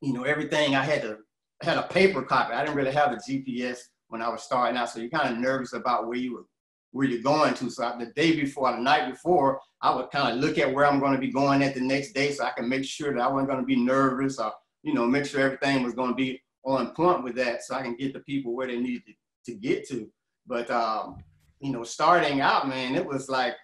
you 0.01 0.13
know, 0.13 0.23
everything. 0.23 0.77
I 0.77 0.85
had 0.85 1.03
to, 1.03 1.19
had 1.63 1.79
a 1.79 1.83
paper 1.83 2.23
copy. 2.23 2.55
I 2.55 2.65
didn't 2.65 2.77
really 2.77 2.93
have 2.93 3.13
a 3.13 3.17
GPS 3.17 3.79
when 4.07 4.23
I 4.23 4.29
was 4.29 4.45
starting 4.45 4.77
out. 4.77 4.91
So 4.91 5.01
you're 5.01 5.11
kind 5.11 5.35
of 5.35 5.41
nervous 5.41 5.73
about 5.73 6.07
where 6.07 6.17
you 6.17 6.35
were, 6.35 6.47
where 6.93 7.09
you're 7.09 7.23
going 7.23 7.55
to. 7.55 7.71
So 7.71 7.97
the 7.99 8.13
day 8.15 8.37
before, 8.37 8.71
the 8.71 8.79
night 8.79 9.11
before, 9.11 9.61
I 9.83 9.93
would 9.93 10.13
kind 10.13 10.33
of 10.33 10.45
look 10.45 10.59
at 10.59 10.73
where 10.73 10.87
I'm 10.87 11.01
going 11.01 11.15
to 11.15 11.19
be 11.19 11.33
going 11.33 11.65
at 11.65 11.75
the 11.75 11.81
next 11.81 12.13
day 12.13 12.31
so 12.31 12.45
I 12.45 12.53
can 12.57 12.69
make 12.69 12.85
sure 12.85 13.13
that 13.13 13.21
I 13.21 13.27
wasn't 13.27 13.49
going 13.49 13.61
to 13.61 13.67
be 13.67 13.77
nervous 13.77 14.39
or, 14.39 14.53
you 14.85 14.95
know, 14.95 15.07
make 15.07 15.27
sure 15.27 15.41
everything 15.41 15.83
was 15.83 15.95
going 15.95 16.11
to 16.11 16.17
be 16.17 16.41
on 16.65 16.95
point 16.95 17.25
with 17.25 17.35
that 17.35 17.65
so 17.65 17.75
I 17.75 17.83
can 17.83 17.97
get 17.97 18.13
the 18.13 18.21
people 18.21 18.55
where 18.55 18.69
they 18.69 18.79
needed 18.79 19.03
to, 19.07 19.53
to 19.53 19.59
get 19.59 19.89
to. 19.89 20.09
But 20.49 20.71
um, 20.71 21.23
you 21.61 21.73
know, 21.73 21.85
starting 21.85 22.41
out, 22.41 22.69
man, 22.69 22.95
it 22.95 23.05
was 23.05 23.29
like 23.29 23.55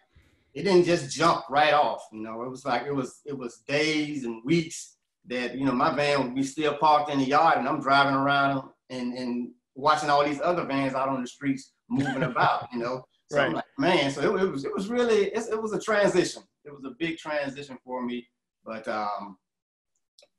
it 0.53 0.63
didn't 0.63 0.85
just 0.85 1.11
jump 1.11 1.45
right 1.51 1.73
off. 1.73 2.07
You 2.13 2.23
know, 2.23 2.43
it 2.43 2.51
was 2.51 2.65
like 2.65 2.87
it 2.87 2.95
was 2.95 3.21
it 3.25 3.37
was 3.37 3.63
days 3.67 4.25
and 4.25 4.45
weeks 4.45 4.97
that 5.27 5.57
you 5.57 5.65
know 5.65 5.73
my 5.73 5.95
van 5.95 6.23
would 6.23 6.35
be 6.35 6.43
still 6.43 6.77
parked 6.77 7.11
in 7.11 7.19
the 7.19 7.25
yard, 7.25 7.59
and 7.59 7.67
I'm 7.67 7.81
driving 7.81 8.15
around 8.15 8.69
and 8.91 9.15
and 9.15 9.51
watching 9.75 10.11
all 10.11 10.25
these 10.25 10.41
other 10.41 10.65
vans 10.65 10.95
out 10.95 11.09
on 11.09 11.23
the 11.23 11.27
streets 11.27 11.73
moving 11.89 12.23
about. 12.31 12.69
You 12.73 12.81
know, 12.81 13.05
so 13.31 13.39
right. 13.39 13.47
I'm 13.47 13.55
like, 13.55 13.65
man, 13.79 14.11
so 14.11 14.37
it, 14.37 14.43
it 14.43 14.51
was 14.51 14.65
it 14.65 14.75
was 14.75 14.89
really 14.89 15.27
it 15.33 15.61
was 15.61 15.73
a 15.73 15.81
transition. 15.81 16.43
It 16.65 16.73
was 16.73 16.85
a 16.85 16.95
big 16.99 17.19
transition 17.19 17.79
for 17.85 18.05
me, 18.05 18.27
but 18.65 18.87
um, 18.89 19.39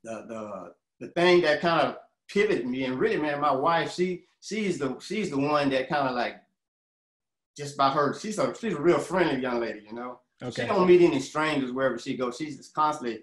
the 0.02 0.24
the 0.28 0.72
the 1.00 1.12
thing 1.12 1.42
that 1.42 1.60
kind 1.60 1.86
of 1.86 1.96
pivoted 2.28 2.66
me, 2.66 2.84
and 2.84 2.98
really, 2.98 3.16
man, 3.16 3.40
my 3.40 3.52
wife, 3.52 3.92
she 3.92 4.24
she's 4.46 4.78
the 4.78 4.98
she's 5.00 5.30
the 5.30 5.38
one 5.38 5.70
that 5.70 5.88
kind 5.88 6.08
of 6.08 6.14
like 6.14 6.36
just 7.56 7.76
by 7.76 7.90
her, 7.90 8.14
she's 8.18 8.38
a 8.38 8.54
she's 8.58 8.74
a 8.74 8.80
real 8.80 8.98
friendly 8.98 9.40
young 9.40 9.60
lady, 9.60 9.82
you 9.86 9.94
know. 9.94 10.20
Okay. 10.42 10.62
She 10.62 10.68
don't 10.68 10.86
meet 10.86 11.00
any 11.00 11.20
strangers 11.20 11.72
wherever 11.72 11.98
she 11.98 12.16
goes. 12.16 12.36
She's 12.36 12.58
just 12.58 12.74
constantly 12.74 13.20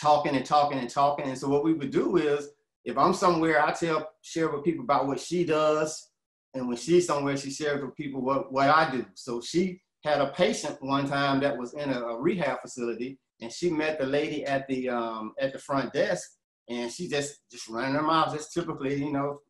talking 0.00 0.34
and 0.34 0.46
talking 0.46 0.78
and 0.78 0.88
talking. 0.88 1.26
And 1.26 1.36
so 1.38 1.48
what 1.48 1.64
we 1.64 1.74
would 1.74 1.90
do 1.90 2.16
is 2.16 2.48
if 2.84 2.96
I'm 2.96 3.12
somewhere, 3.12 3.62
I 3.62 3.72
tell 3.72 4.10
share 4.22 4.48
with 4.48 4.64
people 4.64 4.84
about 4.84 5.06
what 5.06 5.20
she 5.20 5.44
does. 5.44 6.10
And 6.54 6.68
when 6.68 6.76
she's 6.76 7.06
somewhere, 7.06 7.36
she 7.36 7.50
shares 7.50 7.82
with 7.82 7.96
people 7.96 8.22
what, 8.22 8.52
what 8.52 8.70
I 8.70 8.90
do. 8.90 9.04
So 9.14 9.40
she 9.40 9.82
had 10.04 10.20
a 10.20 10.30
patient 10.30 10.76
one 10.80 11.08
time 11.08 11.40
that 11.40 11.58
was 11.58 11.74
in 11.74 11.90
a, 11.90 12.00
a 12.00 12.20
rehab 12.20 12.60
facility 12.62 13.18
and 13.40 13.52
she 13.52 13.70
met 13.70 13.98
the 13.98 14.06
lady 14.06 14.44
at 14.44 14.66
the 14.68 14.88
um, 14.88 15.34
at 15.38 15.52
the 15.52 15.58
front 15.58 15.92
desk, 15.92 16.30
and 16.68 16.90
she 16.90 17.08
just 17.08 17.40
just 17.50 17.68
running 17.68 17.94
her 17.94 18.02
mouth, 18.02 18.34
just 18.34 18.52
typically, 18.52 18.96
you 18.96 19.12
know. 19.12 19.40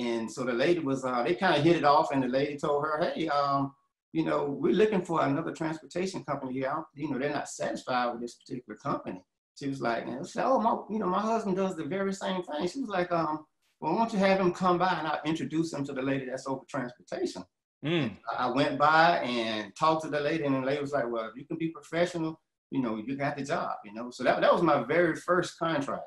And 0.00 0.30
so 0.30 0.44
the 0.44 0.52
lady 0.52 0.80
was, 0.80 1.04
uh, 1.04 1.22
they 1.22 1.34
kind 1.34 1.56
of 1.56 1.64
hit 1.64 1.76
it 1.76 1.84
off, 1.84 2.12
and 2.12 2.22
the 2.22 2.28
lady 2.28 2.56
told 2.56 2.84
her, 2.84 3.12
hey, 3.14 3.28
um, 3.28 3.74
you 4.12 4.24
know, 4.24 4.44
we're 4.46 4.72
looking 4.72 5.04
for 5.04 5.22
another 5.22 5.52
transportation 5.52 6.24
company 6.24 6.52
here. 6.52 6.84
You 6.94 7.10
know, 7.10 7.18
they're 7.18 7.32
not 7.32 7.48
satisfied 7.48 8.12
with 8.12 8.20
this 8.20 8.34
particular 8.34 8.76
company. 8.78 9.22
She 9.58 9.68
was 9.68 9.80
like, 9.80 10.06
and 10.06 10.26
said, 10.26 10.46
oh, 10.46 10.60
my, 10.60 10.74
you 10.92 10.98
know, 10.98 11.06
my 11.06 11.20
husband 11.20 11.56
does 11.56 11.76
the 11.76 11.84
very 11.84 12.14
same 12.14 12.42
thing. 12.42 12.66
She 12.66 12.80
was 12.80 12.88
like, 12.88 13.12
um, 13.12 13.44
well, 13.80 13.92
why 13.92 13.98
don't 13.98 14.12
you 14.12 14.18
have 14.18 14.40
him 14.40 14.52
come 14.52 14.78
by 14.78 14.94
and 14.98 15.06
I'll 15.06 15.20
introduce 15.24 15.72
him 15.72 15.84
to 15.86 15.92
the 15.92 16.02
lady 16.02 16.26
that's 16.26 16.46
over 16.46 16.64
transportation. 16.68 17.44
Mm. 17.84 18.16
I 18.38 18.50
went 18.50 18.78
by 18.78 19.18
and 19.18 19.74
talked 19.76 20.02
to 20.04 20.10
the 20.10 20.20
lady, 20.20 20.44
and 20.44 20.54
the 20.54 20.60
lady 20.60 20.80
was 20.80 20.92
like, 20.92 21.10
well, 21.10 21.28
if 21.28 21.36
you 21.36 21.46
can 21.46 21.56
be 21.56 21.68
professional, 21.68 22.40
you 22.70 22.80
know, 22.80 22.96
you 22.96 23.16
got 23.16 23.36
the 23.36 23.44
job, 23.44 23.72
you 23.84 23.92
know. 23.94 24.10
So 24.10 24.24
that, 24.24 24.40
that 24.40 24.52
was 24.52 24.62
my 24.62 24.82
very 24.82 25.16
first 25.16 25.58
contract. 25.58 26.04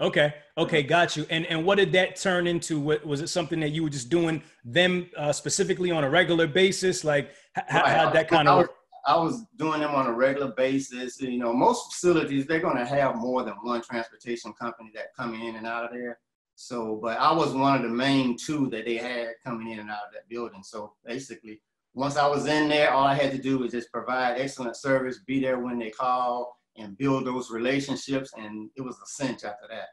Okay. 0.00 0.34
Okay. 0.58 0.82
Got 0.82 1.16
you. 1.16 1.26
And 1.30 1.46
and 1.46 1.64
what 1.64 1.76
did 1.76 1.92
that 1.92 2.16
turn 2.16 2.46
into? 2.46 2.80
What 2.80 3.06
was 3.06 3.20
it 3.20 3.28
something 3.28 3.60
that 3.60 3.70
you 3.70 3.82
were 3.82 3.90
just 3.90 4.08
doing 4.08 4.42
them 4.64 5.08
uh, 5.16 5.32
specifically 5.32 5.90
on 5.90 6.04
a 6.04 6.10
regular 6.10 6.46
basis? 6.46 7.04
Like 7.04 7.30
how 7.54 7.82
right. 7.82 8.12
that 8.12 8.28
kind 8.28 8.48
of 8.48 8.58
work? 8.58 8.70
I 9.06 9.16
was 9.16 9.44
doing 9.56 9.80
them 9.80 9.94
on 9.94 10.06
a 10.06 10.12
regular 10.12 10.52
basis. 10.52 11.20
You 11.20 11.38
know, 11.38 11.52
most 11.52 11.92
facilities 11.92 12.46
they're 12.46 12.60
going 12.60 12.76
to 12.76 12.86
have 12.86 13.16
more 13.16 13.44
than 13.44 13.54
one 13.62 13.82
transportation 13.82 14.52
company 14.54 14.90
that 14.94 15.14
come 15.14 15.34
in 15.34 15.56
and 15.56 15.66
out 15.66 15.84
of 15.84 15.90
there. 15.92 16.18
So, 16.56 16.98
but 17.02 17.18
I 17.18 17.32
was 17.32 17.52
one 17.52 17.76
of 17.76 17.82
the 17.82 17.88
main 17.88 18.36
two 18.36 18.68
that 18.70 18.84
they 18.84 18.96
had 18.96 19.34
coming 19.44 19.72
in 19.72 19.80
and 19.80 19.90
out 19.90 20.06
of 20.06 20.12
that 20.14 20.28
building. 20.28 20.62
So 20.62 20.94
basically, 21.04 21.60
once 21.94 22.16
I 22.16 22.26
was 22.26 22.46
in 22.46 22.68
there, 22.68 22.92
all 22.92 23.04
I 23.04 23.14
had 23.14 23.32
to 23.32 23.38
do 23.38 23.58
was 23.58 23.72
just 23.72 23.92
provide 23.92 24.40
excellent 24.40 24.76
service, 24.76 25.20
be 25.26 25.40
there 25.40 25.58
when 25.58 25.78
they 25.78 25.90
call, 25.90 26.58
and 26.76 26.96
build 26.98 27.26
those 27.26 27.50
relationships. 27.50 28.30
And 28.36 28.70
it 28.76 28.82
was 28.82 28.96
a 28.96 29.06
cinch 29.06 29.44
after 29.44 29.66
that. 29.70 29.88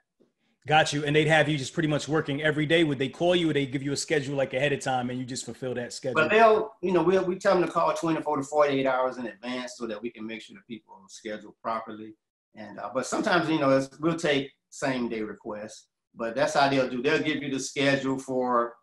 Got 0.68 0.94
you. 0.94 1.04
And 1.06 1.16
they'd 1.16 1.28
have 1.28 1.50
you 1.50 1.58
just 1.58 1.74
pretty 1.74 1.90
much 1.90 2.08
working 2.08 2.44
every 2.44 2.68
day. 2.68 2.84
Would 2.84 3.00
they 3.00 3.10
call 3.10 3.36
you 3.36 3.50
or 3.50 3.54
they 3.54 3.66
give 3.66 3.82
you 3.82 3.94
a 3.94 3.98
schedule 3.98 4.36
like 4.36 4.54
ahead 4.54 4.72
of 4.72 4.80
time 4.80 5.10
and 5.10 5.18
you 5.18 5.26
just 5.26 5.44
fulfill 5.44 5.74
that 5.74 5.92
schedule? 5.92 6.22
But 6.22 6.30
they'll, 6.30 6.74
you 6.84 6.92
know, 6.92 7.02
we 7.02 7.18
we 7.20 7.38
tell 7.38 7.56
them 7.56 7.66
to 7.66 7.72
call 7.72 7.92
24 7.94 8.38
to 8.38 8.44
48 8.44 8.86
hours 8.86 9.18
in 9.18 9.26
advance 9.26 9.74
so 9.78 9.88
that 9.88 10.00
we 10.00 10.12
can 10.12 10.26
make 10.26 10.42
sure 10.44 10.56
the 10.56 10.74
people 10.74 10.94
are 10.94 11.10
scheduled 11.10 11.56
properly. 11.64 12.14
And, 12.56 12.80
uh, 12.80 12.92
but 12.94 13.08
sometimes, 13.08 13.50
you 13.50 13.60
know, 13.60 13.88
we'll 14.00 14.16
take 14.18 14.52
same 14.70 15.10
day 15.10 15.22
requests, 15.22 15.88
but 16.16 16.36
that's 16.36 16.54
how 16.54 16.70
they'll 16.70 16.90
do. 16.90 17.02
They'll 17.02 17.24
give 17.24 17.42
you 17.42 17.50
the 17.50 17.60
schedule 17.60 18.20
for, 18.20 18.76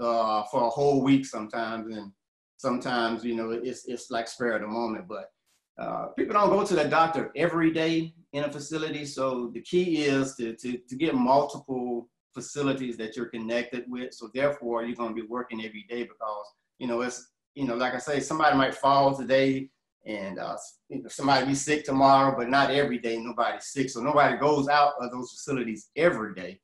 uh, 0.00 0.44
for 0.44 0.62
a 0.62 0.70
whole 0.70 1.02
week 1.02 1.26
sometimes. 1.26 1.94
And 1.94 2.12
sometimes, 2.56 3.24
you 3.24 3.34
know, 3.34 3.50
it's, 3.50 3.86
it's 3.86 4.10
like 4.10 4.28
spare 4.28 4.52
of 4.52 4.62
the 4.62 4.68
moment, 4.68 5.06
but 5.06 5.30
uh, 5.78 6.06
people 6.16 6.34
don't 6.34 6.50
go 6.50 6.64
to 6.64 6.74
the 6.74 6.84
doctor 6.84 7.30
every 7.36 7.70
day 7.70 8.14
in 8.32 8.44
a 8.44 8.52
facility. 8.52 9.04
So 9.04 9.50
the 9.52 9.60
key 9.60 10.04
is 10.04 10.34
to, 10.36 10.54
to, 10.56 10.78
to 10.78 10.96
get 10.96 11.14
multiple 11.14 12.08
facilities 12.34 12.96
that 12.96 13.16
you're 13.16 13.26
connected 13.26 13.84
with. 13.88 14.14
So 14.14 14.30
therefore, 14.34 14.84
you're 14.84 14.96
going 14.96 15.14
to 15.14 15.20
be 15.22 15.26
working 15.26 15.64
every 15.64 15.86
day 15.88 16.02
because, 16.02 16.46
you 16.78 16.86
know, 16.86 17.00
it's, 17.02 17.30
you 17.54 17.64
know, 17.64 17.74
like 17.74 17.94
I 17.94 17.98
say, 17.98 18.20
somebody 18.20 18.56
might 18.56 18.74
fall 18.74 19.16
today 19.16 19.70
and 20.06 20.38
uh, 20.38 20.56
you 20.88 21.02
know, 21.02 21.08
somebody 21.08 21.46
be 21.46 21.54
sick 21.54 21.84
tomorrow, 21.84 22.34
but 22.36 22.48
not 22.48 22.70
every 22.70 22.98
day. 22.98 23.18
Nobody's 23.18 23.66
sick. 23.66 23.90
So 23.90 24.00
nobody 24.00 24.36
goes 24.36 24.68
out 24.68 24.92
of 25.00 25.10
those 25.10 25.32
facilities 25.32 25.90
every 25.96 26.34
day. 26.34 26.60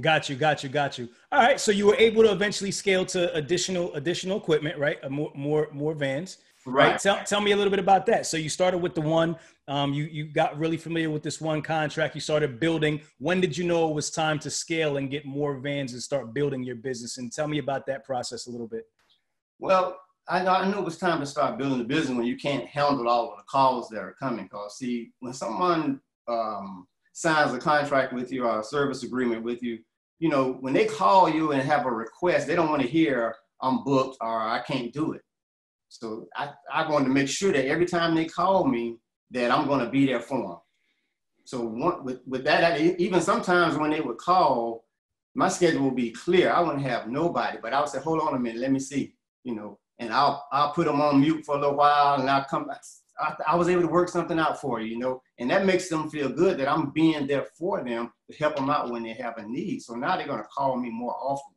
Got 0.00 0.28
you, 0.28 0.36
got 0.36 0.62
you, 0.62 0.68
got 0.68 0.98
you. 0.98 1.08
All 1.30 1.40
right, 1.40 1.60
so 1.60 1.70
you 1.70 1.86
were 1.86 1.96
able 1.96 2.24
to 2.24 2.32
eventually 2.32 2.72
scale 2.72 3.04
to 3.06 3.32
additional 3.34 3.94
additional 3.94 4.38
equipment, 4.38 4.78
right? 4.78 4.98
more 5.10 5.30
more 5.34 5.68
more 5.72 5.94
vans. 5.94 6.38
Right. 6.66 6.92
right. 6.92 7.00
Tell, 7.00 7.22
tell 7.24 7.40
me 7.40 7.52
a 7.52 7.56
little 7.56 7.70
bit 7.70 7.78
about 7.78 8.06
that. 8.06 8.26
So 8.26 8.36
you 8.36 8.48
started 8.48 8.78
with 8.78 8.94
the 8.94 9.00
one, 9.00 9.36
um, 9.68 9.92
you, 9.92 10.04
you 10.04 10.24
got 10.24 10.58
really 10.58 10.76
familiar 10.76 11.10
with 11.10 11.22
this 11.22 11.40
one 11.40 11.60
contract. 11.60 12.14
You 12.14 12.20
started 12.20 12.58
building. 12.58 13.00
When 13.18 13.40
did 13.40 13.56
you 13.56 13.64
know 13.64 13.88
it 13.88 13.94
was 13.94 14.10
time 14.10 14.38
to 14.40 14.50
scale 14.50 14.96
and 14.96 15.10
get 15.10 15.26
more 15.26 15.58
vans 15.58 15.92
and 15.92 16.02
start 16.02 16.32
building 16.32 16.62
your 16.62 16.76
business? 16.76 17.18
And 17.18 17.32
tell 17.32 17.48
me 17.48 17.58
about 17.58 17.86
that 17.86 18.04
process 18.04 18.46
a 18.46 18.50
little 18.50 18.66
bit. 18.66 18.84
Well, 19.58 19.98
I, 20.28 20.46
I 20.46 20.70
knew 20.70 20.78
it 20.78 20.84
was 20.84 20.96
time 20.96 21.20
to 21.20 21.26
start 21.26 21.58
building 21.58 21.78
the 21.78 21.84
business 21.84 22.16
when 22.16 22.26
you 22.26 22.36
can't 22.36 22.66
handle 22.66 23.08
all 23.08 23.32
of 23.32 23.36
the 23.36 23.44
calls 23.44 23.88
that 23.90 24.00
are 24.00 24.14
coming. 24.18 24.48
Cause 24.48 24.78
see, 24.78 25.12
when 25.20 25.34
someone 25.34 26.00
um, 26.28 26.86
signs 27.12 27.52
a 27.52 27.58
contract 27.58 28.14
with 28.14 28.32
you 28.32 28.46
or 28.46 28.60
a 28.60 28.64
service 28.64 29.02
agreement 29.02 29.42
with 29.42 29.62
you, 29.62 29.80
you 30.18 30.30
know, 30.30 30.54
when 30.60 30.72
they 30.72 30.86
call 30.86 31.28
you 31.28 31.52
and 31.52 31.62
have 31.62 31.84
a 31.84 31.90
request, 31.90 32.46
they 32.46 32.54
don't 32.54 32.70
want 32.70 32.80
to 32.80 32.88
hear 32.88 33.34
I'm 33.60 33.84
booked 33.84 34.16
or 34.22 34.40
I 34.40 34.62
can't 34.66 34.92
do 34.92 35.12
it 35.12 35.20
so 36.00 36.26
I, 36.34 36.50
I 36.72 36.90
wanted 36.90 37.04
to 37.04 37.12
make 37.12 37.28
sure 37.28 37.52
that 37.52 37.66
every 37.66 37.86
time 37.86 38.16
they 38.16 38.24
call 38.24 38.64
me, 38.66 38.96
that 39.30 39.52
I'm 39.52 39.68
going 39.68 39.84
to 39.84 39.90
be 39.90 40.06
there 40.06 40.20
for 40.20 40.42
them. 40.42 40.58
So 41.44 41.60
one, 41.60 42.04
with, 42.04 42.20
with 42.26 42.42
that, 42.44 42.80
even 42.80 43.20
sometimes 43.20 43.76
when 43.76 43.90
they 43.90 44.00
would 44.00 44.18
call, 44.18 44.86
my 45.36 45.48
schedule 45.48 45.82
would 45.82 45.94
be 45.94 46.10
clear. 46.10 46.52
I 46.52 46.60
wouldn't 46.60 46.82
have 46.82 47.08
nobody, 47.08 47.58
but 47.62 47.72
I 47.72 47.78
would 47.80 47.88
say, 47.88 48.00
hold 48.00 48.20
on 48.20 48.34
a 48.34 48.38
minute, 48.40 48.60
let 48.60 48.72
me 48.72 48.80
see, 48.80 49.14
you 49.44 49.54
know, 49.54 49.78
and 50.00 50.12
I'll, 50.12 50.44
I'll 50.50 50.72
put 50.72 50.86
them 50.86 51.00
on 51.00 51.20
mute 51.20 51.44
for 51.44 51.54
a 51.54 51.60
little 51.60 51.76
while 51.76 52.20
and 52.20 52.28
I'll 52.28 52.44
come 52.44 52.66
back. 52.66 52.82
I, 53.20 53.34
I 53.52 53.54
was 53.54 53.68
able 53.68 53.82
to 53.82 53.88
work 53.88 54.08
something 54.08 54.40
out 54.40 54.60
for 54.60 54.80
you, 54.80 54.88
you 54.88 54.98
know, 54.98 55.22
and 55.38 55.48
that 55.50 55.64
makes 55.64 55.88
them 55.88 56.10
feel 56.10 56.28
good 56.28 56.58
that 56.58 56.68
I'm 56.68 56.90
being 56.90 57.28
there 57.28 57.46
for 57.56 57.84
them 57.84 58.12
to 58.28 58.36
help 58.36 58.56
them 58.56 58.68
out 58.68 58.90
when 58.90 59.04
they 59.04 59.12
have 59.12 59.38
a 59.38 59.46
need. 59.46 59.82
So 59.82 59.94
now 59.94 60.16
they're 60.16 60.26
going 60.26 60.42
to 60.42 60.48
call 60.48 60.76
me 60.76 60.90
more 60.90 61.14
often. 61.20 61.54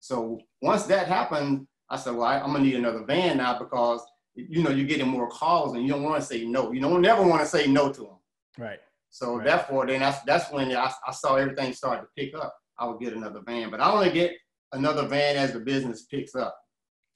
So 0.00 0.40
once 0.60 0.84
that 0.84 1.06
happened, 1.06 1.68
I 1.88 1.96
said, 1.96 2.14
well, 2.14 2.24
I, 2.24 2.38
am 2.38 2.52
gonna 2.52 2.60
need 2.60 2.74
another 2.74 3.04
van 3.04 3.38
now 3.38 3.58
because 3.58 4.04
you 4.34 4.62
know 4.62 4.70
you're 4.70 4.86
getting 4.86 5.08
more 5.08 5.28
calls 5.28 5.74
and 5.74 5.82
you 5.82 5.92
don't 5.92 6.02
want 6.02 6.20
to 6.20 6.26
say 6.26 6.44
no. 6.44 6.72
You 6.72 6.80
don't 6.80 7.00
never 7.00 7.22
want 7.22 7.42
to 7.42 7.48
say 7.48 7.66
no 7.66 7.92
to 7.92 8.00
them. 8.00 8.18
Right. 8.58 8.80
So 9.10 9.36
right. 9.36 9.46
therefore, 9.46 9.86
then 9.86 10.00
that's 10.00 10.20
that's 10.22 10.50
when 10.52 10.74
I, 10.76 10.92
I 11.06 11.12
saw 11.12 11.36
everything 11.36 11.72
start 11.72 12.02
to 12.02 12.08
pick 12.20 12.34
up. 12.34 12.54
I 12.78 12.86
would 12.86 13.00
get 13.00 13.14
another 13.14 13.40
van, 13.46 13.70
but 13.70 13.80
I 13.80 13.90
only 13.90 14.10
get 14.10 14.32
another 14.72 15.06
van 15.06 15.36
as 15.36 15.52
the 15.52 15.60
business 15.60 16.02
picks 16.04 16.34
up. 16.34 16.56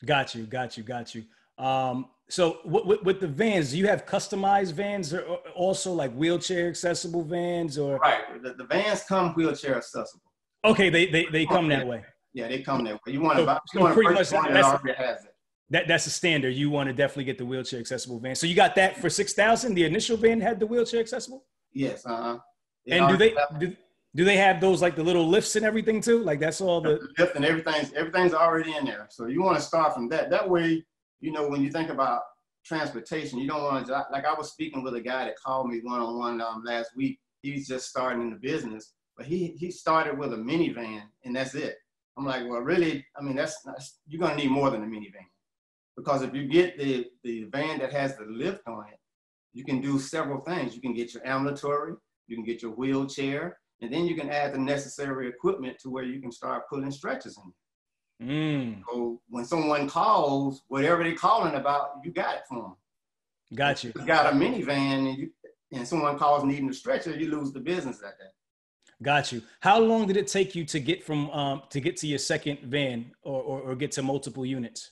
Got 0.04 0.34
you, 0.34 0.44
got 0.44 0.76
you, 0.76 0.82
got 0.82 1.14
you. 1.14 1.24
Um, 1.58 2.06
so 2.30 2.60
with, 2.64 3.02
with 3.02 3.20
the 3.20 3.26
vans, 3.26 3.72
do 3.72 3.78
you 3.78 3.86
have 3.86 4.06
customized 4.06 4.72
vans 4.72 5.12
or 5.12 5.22
also 5.54 5.92
like 5.92 6.12
wheelchair 6.14 6.68
accessible 6.68 7.22
vans 7.22 7.76
or? 7.76 7.98
Right, 7.98 8.42
the, 8.42 8.54
the 8.54 8.64
vans 8.64 9.02
come 9.02 9.34
wheelchair 9.34 9.76
accessible. 9.76 10.22
Okay, 10.64 10.90
they 10.90 11.06
they, 11.06 11.26
they 11.26 11.44
come 11.44 11.68
that 11.68 11.86
way. 11.86 12.04
Yeah, 12.32 12.48
they 12.48 12.62
come 12.62 12.84
that 12.84 12.94
way. 12.94 13.12
You 13.12 13.20
want 13.20 13.38
to, 13.38 13.44
so, 13.44 13.58
you 13.74 13.80
want 13.80 13.94
pretty 13.94 14.14
much 14.14 14.30
that, 14.30 14.62
already 14.62 14.92
has 14.92 15.24
it. 15.24 15.34
That, 15.70 15.88
that's 15.88 16.06
a 16.06 16.10
standard. 16.10 16.50
You 16.54 16.70
want 16.70 16.88
to 16.88 16.92
definitely 16.92 17.24
get 17.24 17.38
the 17.38 17.46
wheelchair 17.46 17.80
accessible 17.80 18.18
van. 18.18 18.34
So 18.34 18.46
you 18.46 18.54
got 18.54 18.74
that 18.74 18.96
for 18.96 19.08
six 19.08 19.32
thousand. 19.32 19.74
The 19.74 19.84
initial 19.84 20.16
van 20.16 20.40
had 20.40 20.58
the 20.58 20.66
wheelchair 20.66 21.00
accessible. 21.00 21.44
Yes. 21.72 22.04
Uh 22.04 22.22
huh. 22.22 22.38
And 22.88 23.08
do 23.08 23.16
they 23.16 23.34
do, 23.58 23.76
do 24.16 24.24
they 24.24 24.36
have 24.36 24.60
those 24.60 24.82
like 24.82 24.96
the 24.96 25.02
little 25.02 25.28
lifts 25.28 25.54
and 25.56 25.64
everything 25.64 26.00
too? 26.00 26.22
Like 26.22 26.40
that's 26.40 26.60
all 26.60 26.80
the, 26.80 26.98
the 27.16 27.22
lift 27.22 27.36
and 27.36 27.44
everything's 27.44 27.92
everything's 27.92 28.34
already 28.34 28.74
in 28.74 28.84
there. 28.84 29.06
So 29.10 29.26
you 29.26 29.42
want 29.42 29.56
to 29.56 29.62
start 29.62 29.94
from 29.94 30.08
that. 30.08 30.30
That 30.30 30.48
way, 30.48 30.84
you 31.20 31.30
know, 31.30 31.48
when 31.48 31.62
you 31.62 31.70
think 31.70 31.90
about 31.90 32.22
transportation, 32.64 33.38
you 33.38 33.46
don't 33.46 33.62
want 33.62 33.86
to 33.86 34.06
like 34.10 34.24
I 34.24 34.34
was 34.34 34.50
speaking 34.50 34.82
with 34.82 34.94
a 34.94 35.00
guy 35.00 35.26
that 35.26 35.36
called 35.38 35.68
me 35.68 35.80
one 35.82 36.00
on 36.00 36.18
one 36.18 36.64
last 36.64 36.90
week. 36.96 37.20
He's 37.42 37.68
just 37.68 37.88
starting 37.88 38.22
in 38.22 38.30
the 38.30 38.36
business, 38.36 38.92
but 39.16 39.26
he 39.26 39.54
he 39.58 39.70
started 39.70 40.18
with 40.18 40.32
a 40.32 40.36
minivan 40.36 41.02
and 41.24 41.36
that's 41.36 41.54
it. 41.54 41.76
I'm 42.20 42.26
like, 42.26 42.42
well, 42.46 42.60
really, 42.60 43.06
I 43.18 43.22
mean, 43.22 43.34
that's, 43.34 43.62
that's 43.62 43.98
you're 44.06 44.20
gonna 44.20 44.36
need 44.36 44.50
more 44.50 44.68
than 44.68 44.82
a 44.82 44.86
minivan, 44.86 45.24
because 45.96 46.20
if 46.20 46.34
you 46.34 46.46
get 46.46 46.78
the 46.78 47.06
the 47.24 47.44
van 47.44 47.78
that 47.78 47.92
has 47.92 48.14
the 48.16 48.26
lift 48.26 48.68
on 48.68 48.84
it, 48.92 48.98
you 49.54 49.64
can 49.64 49.80
do 49.80 49.98
several 49.98 50.40
things. 50.42 50.74
You 50.74 50.82
can 50.82 50.92
get 50.92 51.14
your 51.14 51.26
ambulatory, 51.26 51.94
you 52.26 52.36
can 52.36 52.44
get 52.44 52.60
your 52.60 52.72
wheelchair, 52.72 53.58
and 53.80 53.90
then 53.90 54.04
you 54.04 54.14
can 54.14 54.28
add 54.28 54.52
the 54.52 54.58
necessary 54.58 55.28
equipment 55.28 55.78
to 55.78 55.88
where 55.88 56.04
you 56.04 56.20
can 56.20 56.30
start 56.30 56.68
pulling 56.68 56.90
stretchers 56.90 57.38
in. 58.18 58.28
Mm. 58.28 58.82
So 58.86 59.22
when 59.30 59.46
someone 59.46 59.88
calls, 59.88 60.62
whatever 60.68 61.02
they're 61.02 61.14
calling 61.14 61.54
about, 61.54 62.00
you 62.04 62.12
got 62.12 62.34
it 62.34 62.42
for 62.46 62.62
them. 62.62 62.76
Got 63.54 63.82
you. 63.82 63.92
you 63.96 64.04
got 64.04 64.30
a 64.30 64.36
minivan 64.36 65.08
and 65.08 65.16
you 65.16 65.30
and 65.72 65.88
someone 65.88 66.18
calls 66.18 66.44
needing 66.44 66.68
a 66.68 66.74
stretcher, 66.74 67.16
you 67.16 67.30
lose 67.30 67.52
the 67.52 67.60
business 67.60 67.98
that 67.98 68.18
day. 68.18 68.26
Got 69.02 69.32
you. 69.32 69.42
How 69.60 69.78
long 69.78 70.06
did 70.06 70.16
it 70.16 70.26
take 70.26 70.54
you 70.54 70.64
to 70.66 70.78
get 70.78 71.02
from 71.02 71.30
um, 71.30 71.62
to 71.70 71.80
get 71.80 71.96
to 71.98 72.06
your 72.06 72.18
second 72.18 72.58
van 72.64 73.12
or, 73.22 73.42
or, 73.42 73.60
or 73.60 73.74
get 73.74 73.92
to 73.92 74.02
multiple 74.02 74.44
units? 74.44 74.90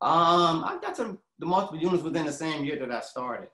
Um, 0.00 0.62
I 0.64 0.78
got 0.80 0.94
to 0.96 1.18
the 1.40 1.46
multiple 1.46 1.78
units 1.78 2.04
within 2.04 2.24
the 2.24 2.32
same 2.32 2.64
year 2.64 2.78
that 2.78 2.92
I 2.92 3.00
started. 3.00 3.48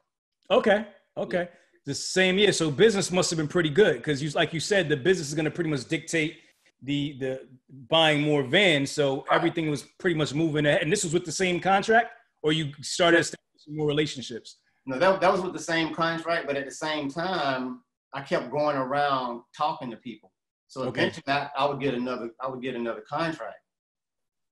Okay. 0.51 0.87
Okay. 1.17 1.39
Yeah. 1.39 1.59
The 1.87 1.95
same 1.95 2.39
year. 2.39 2.53
So 2.53 2.71
business 2.71 3.11
must 3.11 3.31
have 3.31 3.39
been 3.39 3.49
pretty 3.49 3.71
good 3.71 3.97
because 3.97 4.23
you, 4.23 4.31
like 4.31 4.53
you 4.53 4.61
said, 4.61 4.89
the 4.91 4.97
business 4.97 5.29
is 5.29 5.35
going 5.35 5.47
to 5.47 5.51
pretty 5.51 5.71
much 5.71 5.87
dictate 5.87 6.39
the 6.83 7.17
the 7.19 7.49
buying 7.89 8.21
more 8.21 8.43
vans. 8.43 8.91
So 8.91 9.25
right. 9.31 9.37
everything 9.37 9.71
was 9.71 9.85
pretty 9.99 10.17
much 10.17 10.35
moving 10.35 10.67
ahead. 10.67 10.83
And 10.83 10.93
this 10.93 11.03
was 11.03 11.15
with 11.15 11.25
the 11.25 11.33
same 11.33 11.61
contract, 11.61 12.09
or 12.43 12.53
you 12.53 12.73
started 12.83 13.21
establishing 13.21 13.77
more 13.77 13.87
relationships. 13.87 14.59
No, 14.87 14.99
that, 14.99 15.21
that 15.23 15.33
was 15.33 15.41
with 15.41 15.55
the 15.55 15.59
same 15.59 15.95
contract, 15.95 16.47
but 16.47 16.57
at 16.57 16.67
the 16.67 16.71
same 16.71 17.09
time, 17.09 17.81
I 18.15 18.21
kept 18.21 18.51
going 18.51 18.77
around 18.77 19.43
talking 19.57 19.91
to 19.91 19.97
people. 19.97 20.31
So 20.69 20.83
okay. 20.85 21.01
eventually 21.01 21.25
I, 21.29 21.51
I, 21.59 21.67
would 21.67 21.81
get 21.81 21.95
another, 21.95 22.31
I 22.41 22.49
would 22.49 22.63
get 22.63 22.77
another 22.77 23.03
contract. 23.03 23.59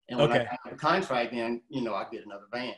And 0.09 0.19
when 0.19 0.31
okay. 0.31 0.41
I 0.41 0.45
got 0.45 0.59
the 0.71 0.77
contract, 0.77 1.33
then, 1.33 1.63
you 1.69 1.81
know, 1.83 1.95
I 1.95 2.05
get 2.11 2.27
another 2.27 2.47
van. 2.53 2.75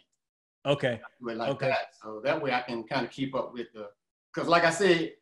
Okay. 0.66 1.00
like 1.20 1.48
okay. 1.50 1.68
that. 1.68 1.94
So 2.00 2.20
that 2.24 2.40
way 2.40 2.52
I 2.52 2.60
can 2.60 2.84
kind 2.84 3.04
of 3.04 3.10
keep 3.10 3.34
up 3.34 3.52
with 3.52 3.66
the, 3.74 3.88
because 4.32 4.48
like 4.48 4.64
I 4.64 4.70
said, 4.70 5.12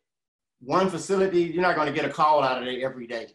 one 0.59 0.89
facility, 0.89 1.41
you're 1.41 1.61
not 1.61 1.75
going 1.75 1.87
to 1.87 1.93
get 1.93 2.05
a 2.05 2.13
call 2.13 2.43
out 2.43 2.59
of 2.59 2.65
there 2.65 2.85
every 2.85 3.07
day. 3.07 3.27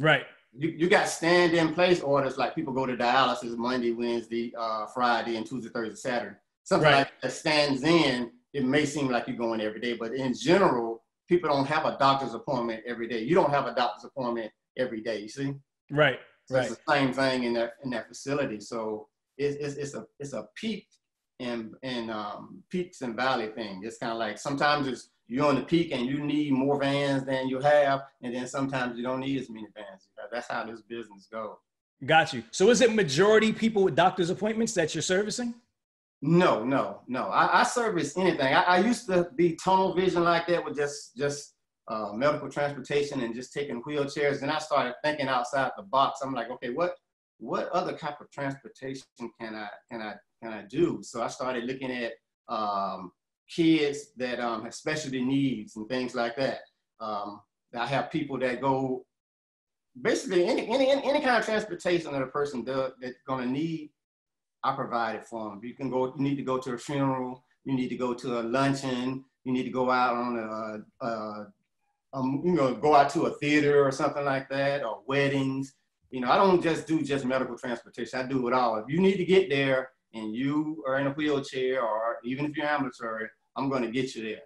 Right. 0.00 0.24
You, 0.56 0.70
you 0.70 0.88
got 0.88 1.08
stand 1.08 1.52
in 1.52 1.74
place 1.74 2.00
orders 2.00 2.38
like 2.38 2.54
people 2.54 2.72
go 2.72 2.86
to 2.86 2.96
dialysis 2.96 3.56
Monday, 3.56 3.92
Wednesday, 3.92 4.52
uh, 4.58 4.86
Friday, 4.86 5.36
and 5.36 5.46
Tuesday, 5.46 5.68
Thursday, 5.68 5.96
Saturday. 5.96 6.36
Something 6.64 6.90
Right. 6.90 6.98
like 6.98 7.20
that 7.22 7.32
stands 7.32 7.82
in, 7.82 8.30
it 8.52 8.64
may 8.64 8.84
seem 8.84 9.08
like 9.08 9.28
you're 9.28 9.36
going 9.36 9.60
every 9.60 9.80
day, 9.80 9.94
but 9.94 10.12
in 10.12 10.34
general, 10.34 10.97
people 11.28 11.48
don't 11.50 11.66
have 11.66 11.84
a 11.84 11.96
doctor's 11.98 12.34
appointment 12.34 12.82
every 12.86 13.06
day. 13.06 13.20
You 13.20 13.34
don't 13.34 13.50
have 13.50 13.66
a 13.66 13.74
doctor's 13.74 14.04
appointment 14.04 14.50
every 14.76 15.00
day, 15.00 15.20
you 15.20 15.28
see? 15.28 15.54
Right. 15.90 16.18
So 16.46 16.56
Right. 16.56 16.66
It's 16.66 16.76
the 16.76 16.92
same 16.92 17.12
thing 17.12 17.44
in 17.44 17.52
that 17.54 17.72
in 17.84 17.90
that 17.90 18.08
facility. 18.08 18.60
So 18.60 19.08
it's, 19.36 19.56
it's, 19.56 19.76
it's 19.76 19.94
a 19.94 20.06
it's 20.18 20.32
a 20.32 20.48
peak 20.56 20.88
and 21.40 21.74
and 21.82 22.10
um, 22.10 22.62
peaks 22.70 23.02
and 23.02 23.14
valley 23.14 23.48
thing. 23.48 23.82
It's 23.84 23.98
kind 23.98 24.12
of 24.12 24.18
like 24.18 24.38
sometimes 24.38 24.86
it's 24.86 25.10
you're 25.26 25.46
on 25.46 25.56
the 25.56 25.62
peak 25.62 25.92
and 25.92 26.06
you 26.06 26.20
need 26.20 26.52
more 26.52 26.80
vans 26.80 27.24
than 27.24 27.48
you 27.48 27.60
have, 27.60 28.02
and 28.22 28.34
then 28.34 28.46
sometimes 28.46 28.96
you 28.96 29.02
don't 29.02 29.20
need 29.20 29.38
as 29.38 29.50
many 29.50 29.66
vans. 29.74 30.08
That's 30.32 30.48
how 30.48 30.64
this 30.64 30.80
business 30.80 31.28
goes. 31.30 31.56
Got 32.06 32.32
you. 32.32 32.44
So 32.50 32.70
is 32.70 32.80
it 32.80 32.94
majority 32.94 33.52
people 33.52 33.82
with 33.82 33.94
doctor's 33.94 34.30
appointments 34.30 34.72
that 34.74 34.94
you're 34.94 35.02
servicing? 35.02 35.54
No, 36.20 36.64
no, 36.64 37.02
no. 37.06 37.26
I, 37.26 37.60
I 37.60 37.62
service 37.62 38.16
anything. 38.16 38.52
I, 38.52 38.62
I 38.62 38.78
used 38.78 39.06
to 39.06 39.28
be 39.36 39.54
tunnel 39.56 39.94
vision 39.94 40.24
like 40.24 40.46
that 40.48 40.64
with 40.64 40.76
just 40.76 41.16
just 41.16 41.54
uh, 41.86 42.12
medical 42.12 42.50
transportation 42.50 43.20
and 43.20 43.34
just 43.34 43.52
taking 43.52 43.82
wheelchairs. 43.82 44.40
Then 44.40 44.50
I 44.50 44.58
started 44.58 44.94
thinking 45.04 45.28
outside 45.28 45.70
the 45.76 45.84
box. 45.84 46.20
I'm 46.22 46.34
like, 46.34 46.50
okay, 46.50 46.70
what 46.70 46.94
what 47.38 47.68
other 47.68 47.92
type 47.96 48.20
of 48.20 48.30
transportation 48.30 49.04
can 49.40 49.54
I 49.54 49.68
can 49.90 50.02
I 50.02 50.14
can 50.42 50.52
I 50.52 50.62
do? 50.62 51.00
So 51.02 51.22
I 51.22 51.28
started 51.28 51.64
looking 51.64 51.92
at 51.92 52.12
um, 52.48 53.12
kids 53.48 54.12
that 54.16 54.40
um, 54.40 54.64
have 54.64 54.74
specialty 54.74 55.24
needs 55.24 55.76
and 55.76 55.88
things 55.88 56.14
like 56.14 56.36
that. 56.36 56.60
Um, 57.00 57.40
I 57.76 57.86
have 57.86 58.10
people 58.10 58.38
that 58.40 58.60
go 58.60 59.04
basically 60.02 60.46
any 60.46 60.68
any 60.68 60.90
any 60.90 61.20
kind 61.20 61.38
of 61.38 61.44
transportation 61.44 62.12
that 62.12 62.22
a 62.22 62.26
person 62.26 62.64
does 62.64 62.92
that's 63.00 63.22
going 63.26 63.44
to 63.44 63.50
need. 63.50 63.90
I 64.64 64.74
provide 64.74 65.16
it 65.16 65.26
for 65.26 65.48
them. 65.50 65.60
You 65.62 65.74
can 65.74 65.90
go. 65.90 66.06
You 66.16 66.22
need 66.22 66.36
to 66.36 66.42
go 66.42 66.58
to 66.58 66.72
a 66.74 66.78
funeral. 66.78 67.44
You 67.64 67.74
need 67.74 67.88
to 67.88 67.96
go 67.96 68.14
to 68.14 68.40
a 68.40 68.42
luncheon. 68.42 69.24
You 69.44 69.52
need 69.52 69.64
to 69.64 69.70
go 69.70 69.90
out 69.90 70.14
on 70.16 70.38
a, 70.38 71.06
a 71.06 71.46
um, 72.14 72.42
you 72.44 72.52
know, 72.52 72.74
go 72.74 72.94
out 72.94 73.10
to 73.10 73.26
a 73.26 73.30
theater 73.34 73.86
or 73.86 73.92
something 73.92 74.24
like 74.24 74.48
that, 74.48 74.84
or 74.84 75.02
weddings. 75.06 75.74
You 76.10 76.20
know, 76.22 76.30
I 76.30 76.36
don't 76.36 76.62
just 76.62 76.86
do 76.86 77.02
just 77.02 77.24
medical 77.24 77.56
transportation. 77.56 78.18
I 78.18 78.22
do 78.24 78.48
it 78.48 78.54
all. 78.54 78.76
If 78.78 78.86
you 78.88 78.98
need 79.00 79.16
to 79.18 79.24
get 79.24 79.50
there 79.50 79.90
and 80.14 80.34
you 80.34 80.82
are 80.86 80.98
in 80.98 81.06
a 81.06 81.10
wheelchair, 81.10 81.82
or 81.82 82.16
even 82.24 82.46
if 82.46 82.56
you're 82.56 82.66
ambulatory, 82.66 83.28
I'm 83.56 83.68
going 83.68 83.82
to 83.82 83.90
get 83.90 84.14
you 84.14 84.22
there. 84.22 84.40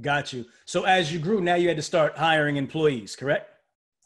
Got 0.00 0.32
you. 0.32 0.44
So 0.66 0.84
as 0.84 1.12
you 1.12 1.18
grew, 1.18 1.40
now 1.40 1.54
you 1.54 1.68
had 1.68 1.78
to 1.78 1.82
start 1.82 2.16
hiring 2.16 2.56
employees, 2.56 3.16
correct? 3.16 3.50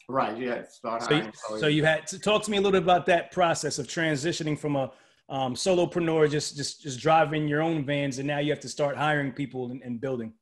Right. 0.07 0.35
To 0.39 0.65
start 0.69 1.03
So, 1.03 1.09
hiring. 1.09 1.25
employees. 1.25 1.61
so 1.61 1.67
you 1.67 1.83
had 1.83 2.07
to 2.07 2.19
talk 2.19 2.43
to 2.43 2.51
me 2.51 2.57
a 2.57 2.61
little 2.61 2.71
bit 2.71 2.83
about 2.83 3.05
that 3.07 3.31
process 3.31 3.77
of 3.77 3.87
transitioning 3.87 4.57
from 4.57 4.75
a 4.77 4.91
um, 5.29 5.55
solopreneur, 5.55 6.29
just 6.29 6.55
just 6.55 6.81
just 6.81 6.99
driving 6.99 7.47
your 7.47 7.61
own 7.61 7.85
vans, 7.85 8.19
and 8.19 8.27
now 8.27 8.39
you 8.39 8.51
have 8.51 8.59
to 8.61 8.69
start 8.69 8.95
hiring 8.95 9.31
people 9.31 9.71
and, 9.71 9.81
and 9.81 9.99
building. 9.99 10.33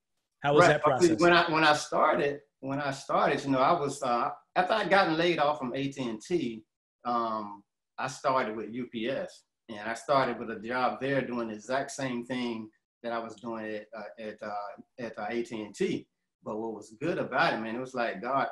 How 0.41 0.53
was 0.53 0.61
Right. 0.61 0.73
that 0.73 0.83
process? 0.83 1.19
When 1.19 1.33
I 1.33 1.49
when 1.51 1.63
I 1.63 1.73
started, 1.73 2.41
when 2.59 2.79
I 2.79 2.91
started, 2.91 3.43
you 3.43 3.51
know, 3.51 3.59
I 3.59 3.79
was 3.79 4.01
uh, 4.03 4.29
after 4.55 4.73
I 4.73 4.85
gotten 4.87 5.17
laid 5.17 5.39
off 5.39 5.59
from 5.59 5.73
AT 5.73 5.97
and 5.97 6.21
T, 6.21 6.63
um, 7.05 7.63
I 7.97 8.07
started 8.07 8.55
with 8.57 8.67
UPS, 8.67 9.43
and 9.69 9.79
I 9.87 9.93
started 9.93 10.37
with 10.37 10.51
a 10.51 10.59
job 10.59 10.99
there 10.99 11.21
doing 11.21 11.47
the 11.47 11.53
exact 11.53 11.91
same 11.91 12.25
thing 12.25 12.69
that 13.03 13.13
I 13.13 13.19
was 13.19 13.35
doing 13.35 13.65
at 13.75 13.87
uh, 13.97 14.21
at 14.21 14.43
uh, 14.43 15.05
at 15.05 15.17
uh, 15.17 15.27
AT 15.29 15.51
and 15.51 15.73
T. 15.73 16.07
But 16.43 16.57
what 16.57 16.73
was 16.73 16.93
good 16.99 17.19
about 17.19 17.53
it, 17.53 17.61
man, 17.61 17.77
it 17.77 17.79
was 17.79 17.93
like 17.93 18.21
God 18.21 18.47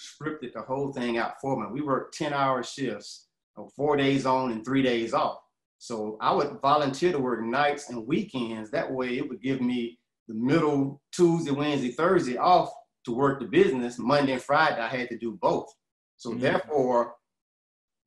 scripted 0.00 0.52
the 0.54 0.62
whole 0.62 0.92
thing 0.92 1.16
out 1.16 1.34
for 1.40 1.56
me. 1.60 1.68
We 1.70 1.80
worked 1.80 2.16
ten 2.16 2.32
hour 2.32 2.64
shifts, 2.64 3.28
four 3.76 3.96
days 3.96 4.26
on 4.26 4.50
and 4.50 4.64
three 4.64 4.82
days 4.82 5.14
off. 5.14 5.38
So 5.82 6.18
I 6.20 6.30
would 6.30 6.60
volunteer 6.60 7.10
to 7.10 7.18
work 7.18 7.42
nights 7.42 7.88
and 7.88 8.06
weekends. 8.06 8.70
That 8.70 8.92
way, 8.92 9.16
it 9.16 9.26
would 9.26 9.40
give 9.40 9.62
me 9.62 9.98
the 10.28 10.34
middle 10.34 11.00
Tuesday, 11.10 11.52
Wednesday, 11.52 11.90
Thursday 11.90 12.36
off 12.36 12.70
to 13.06 13.12
work 13.12 13.40
the 13.40 13.46
business. 13.46 13.98
Monday 13.98 14.34
and 14.34 14.42
Friday, 14.42 14.78
I 14.78 14.88
had 14.88 15.08
to 15.08 15.16
do 15.16 15.38
both. 15.40 15.72
So 16.18 16.32
Mhm. 16.32 16.40
therefore, 16.40 17.16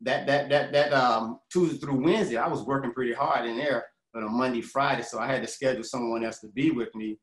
that 0.01 0.27
that 0.27 0.49
that 0.49 0.71
that 0.71 0.93
um, 0.93 1.39
Tuesday 1.51 1.79
through 1.79 2.03
Wednesday, 2.03 2.37
I 2.37 2.47
was 2.47 2.61
working 2.61 2.93
pretty 2.93 3.13
hard 3.13 3.47
in 3.47 3.57
there. 3.57 3.87
But 4.13 4.21
on 4.21 4.37
Monday, 4.37 4.61
Friday, 4.61 5.01
so 5.01 5.17
I 5.17 5.25
had 5.25 5.41
to 5.41 5.47
schedule 5.47 5.83
someone 5.83 6.23
else 6.23 6.39
to 6.41 6.49
be 6.49 6.69
with 6.69 6.93
me, 6.93 7.17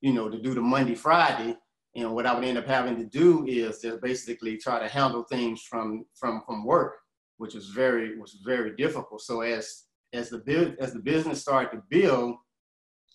you 0.00 0.14
know, 0.14 0.30
to 0.30 0.40
do 0.40 0.54
the 0.54 0.62
Monday, 0.62 0.94
Friday. 0.94 1.58
And 1.94 2.14
what 2.14 2.24
I 2.24 2.32
would 2.34 2.44
end 2.44 2.56
up 2.56 2.66
having 2.66 2.96
to 2.96 3.04
do 3.04 3.44
is 3.46 3.82
just 3.82 4.00
basically 4.00 4.56
try 4.56 4.78
to 4.80 4.88
handle 4.88 5.24
things 5.24 5.60
from 5.60 6.06
from 6.14 6.40
from 6.46 6.64
work, 6.64 6.94
which 7.36 7.54
was 7.54 7.68
very 7.68 8.18
was 8.18 8.40
very 8.46 8.74
difficult. 8.76 9.20
So 9.20 9.42
as 9.42 9.84
as 10.12 10.30
the 10.30 10.76
as 10.80 10.92
the 10.92 10.98
business 10.98 11.40
started 11.40 11.70
to 11.76 11.82
build, 11.88 12.36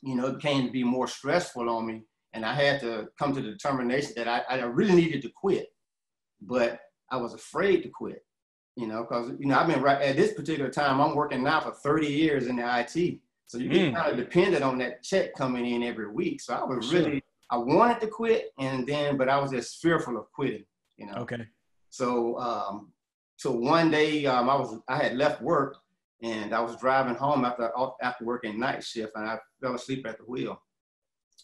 you 0.02 0.16
know, 0.16 0.28
it 0.28 0.36
became 0.36 0.66
to 0.66 0.72
be 0.72 0.84
more 0.84 1.08
stressful 1.08 1.70
on 1.70 1.86
me. 1.88 2.04
And 2.34 2.46
I 2.46 2.54
had 2.54 2.80
to 2.82 3.08
come 3.18 3.34
to 3.34 3.42
the 3.42 3.52
determination 3.52 4.14
that 4.18 4.28
I, 4.28 4.42
I 4.50 4.62
really 4.64 4.96
needed 4.96 5.22
to 5.24 5.30
quit. 5.30 5.68
But 6.42 6.80
I 7.10 7.18
was 7.18 7.34
afraid 7.34 7.82
to 7.84 7.90
quit, 7.90 8.26
you 8.76 8.88
know, 8.88 9.04
because, 9.04 9.32
you 9.40 9.48
know, 9.48 9.58
I've 9.58 9.68
been 9.68 9.82
right 9.82 10.02
at 10.02 10.18
this 10.18 10.34
particular 10.34 10.70
time, 10.70 11.00
I'm 11.00 11.16
working 11.16 11.44
now 11.44 11.62
for 11.62 11.72
30 11.72 12.08
years 12.08 12.48
in 12.48 12.58
the 12.58 12.80
IT. 12.80 13.20
So 13.48 13.58
you 13.58 13.70
get 13.70 13.92
Mm. 13.92 13.96
kind 13.96 14.12
of 14.12 14.18
dependent 14.18 14.64
on 14.64 14.78
that 14.80 15.04
check 15.04 15.34
coming 15.36 15.66
in 15.66 15.84
every 15.84 16.08
week. 16.10 16.42
So 16.42 16.54
I 16.56 16.64
was 16.64 16.90
Sure. 16.90 17.00
really, 17.04 17.24
I 17.50 17.58
wanted 17.58 18.02
to 18.02 18.08
quit 18.08 18.52
and 18.58 18.86
then, 18.88 19.18
but 19.18 19.30
I 19.30 19.38
was 19.40 19.52
just 19.52 19.82
fearful 19.82 20.18
of 20.18 20.32
quitting, 20.32 20.66
you 20.98 21.06
know. 21.06 21.18
okay. 21.20 21.48
So, 21.90 22.38
um, 22.40 22.92
so 23.38 23.52
one 23.52 23.92
day 23.92 24.26
um, 24.26 24.50
I 24.50 24.56
was 24.56 24.80
I 24.88 24.98
had 24.98 25.16
left 25.16 25.42
work 25.42 25.78
and 26.22 26.54
I 26.54 26.62
was 26.62 26.78
driving 26.78 27.16
home 27.16 27.46
after 27.46 27.72
after 28.02 28.26
working 28.26 28.60
night 28.60 28.84
shift 28.84 29.14
and 29.16 29.26
I 29.26 29.38
fell 29.62 29.76
asleep 29.76 30.06
at 30.08 30.18
the 30.18 30.24
wheel. 30.24 30.62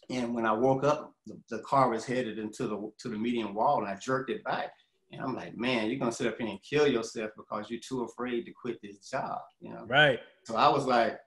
And 0.09 0.33
when 0.33 0.45
I 0.45 0.51
woke 0.51 0.83
up, 0.83 1.13
the, 1.25 1.39
the 1.49 1.59
car 1.59 1.89
was 1.89 2.05
headed 2.05 2.39
into 2.39 2.67
the 2.67 2.91
to 2.99 3.09
the 3.09 3.17
median 3.17 3.53
wall 3.53 3.79
and 3.79 3.87
I 3.87 3.95
jerked 3.95 4.29
it 4.29 4.43
back. 4.43 4.71
And 5.11 5.21
I'm 5.21 5.35
like, 5.35 5.57
man, 5.57 5.89
you're 5.89 5.99
gonna 5.99 6.11
sit 6.11 6.27
up 6.27 6.37
here 6.37 6.47
and 6.47 6.59
kill 6.63 6.87
yourself 6.87 7.31
because 7.35 7.69
you're 7.69 7.81
too 7.85 8.03
afraid 8.03 8.45
to 8.45 8.53
quit 8.53 8.79
this 8.81 9.09
job, 9.09 9.39
you 9.59 9.73
know. 9.73 9.85
Right. 9.87 10.19
So 10.45 10.55
I 10.55 10.69
was 10.69 10.85
like, 10.85 11.19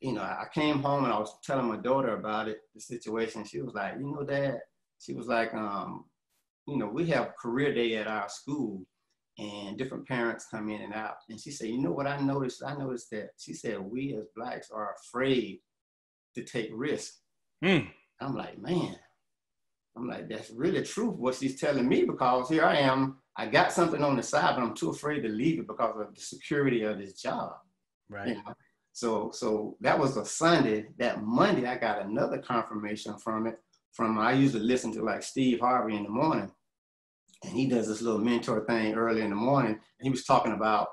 you 0.00 0.12
know, 0.12 0.22
I 0.22 0.46
came 0.52 0.82
home 0.82 1.04
and 1.04 1.12
I 1.12 1.18
was 1.18 1.38
telling 1.44 1.68
my 1.68 1.76
daughter 1.76 2.16
about 2.16 2.48
it, 2.48 2.58
the 2.74 2.80
situation. 2.80 3.44
She 3.44 3.60
was 3.60 3.74
like, 3.74 3.94
you 3.98 4.10
know, 4.10 4.24
Dad, 4.24 4.60
she 4.98 5.12
was 5.12 5.26
like, 5.26 5.54
um, 5.54 6.06
you 6.66 6.78
know, 6.78 6.86
we 6.86 7.06
have 7.06 7.36
career 7.36 7.74
day 7.74 7.96
at 7.96 8.08
our 8.08 8.28
school 8.28 8.82
and 9.38 9.78
different 9.78 10.06
parents 10.06 10.46
come 10.50 10.68
in 10.68 10.82
and 10.82 10.94
out. 10.94 11.16
And 11.28 11.40
she 11.40 11.50
said, 11.50 11.68
you 11.68 11.80
know 11.80 11.92
what 11.92 12.06
I 12.06 12.18
noticed? 12.18 12.62
I 12.64 12.74
noticed 12.74 13.10
that 13.10 13.30
she 13.38 13.54
said, 13.54 13.80
we 13.80 14.14
as 14.14 14.26
blacks 14.36 14.70
are 14.70 14.94
afraid 15.00 15.60
to 16.34 16.44
take 16.44 16.70
risks. 16.72 17.20
Mm. 17.64 17.88
I'm 18.20 18.36
like, 18.36 18.58
man, 18.58 18.96
I'm 19.96 20.08
like, 20.08 20.28
that's 20.28 20.50
really 20.50 20.82
true 20.82 21.10
what 21.10 21.34
she's 21.34 21.60
telling 21.60 21.88
me 21.88 22.04
because 22.04 22.48
here 22.48 22.64
I 22.64 22.76
am. 22.76 23.18
I 23.36 23.46
got 23.46 23.72
something 23.72 24.02
on 24.02 24.16
the 24.16 24.22
side, 24.22 24.54
but 24.56 24.62
I'm 24.62 24.74
too 24.74 24.90
afraid 24.90 25.22
to 25.22 25.28
leave 25.28 25.58
it 25.58 25.66
because 25.66 25.94
of 25.98 26.14
the 26.14 26.20
security 26.20 26.82
of 26.82 26.98
this 26.98 27.14
job. 27.14 27.52
Right. 28.08 28.28
You 28.28 28.34
know? 28.34 28.54
So 28.92 29.30
so 29.32 29.76
that 29.80 29.98
was 29.98 30.16
a 30.16 30.24
Sunday. 30.24 30.86
That 30.98 31.22
Monday 31.22 31.66
I 31.66 31.76
got 31.76 32.02
another 32.02 32.38
confirmation 32.38 33.16
from 33.18 33.46
it. 33.46 33.58
From 33.92 34.18
I 34.18 34.32
usually 34.32 34.64
listen 34.64 34.92
to 34.92 35.02
like 35.02 35.22
Steve 35.22 35.60
Harvey 35.60 35.96
in 35.96 36.04
the 36.04 36.10
morning, 36.10 36.50
and 37.42 37.52
he 37.52 37.66
does 37.66 37.88
this 37.88 38.02
little 38.02 38.20
mentor 38.20 38.64
thing 38.66 38.94
early 38.94 39.22
in 39.22 39.30
the 39.30 39.36
morning. 39.36 39.72
And 39.72 40.04
he 40.04 40.10
was 40.10 40.24
talking 40.24 40.52
about 40.52 40.88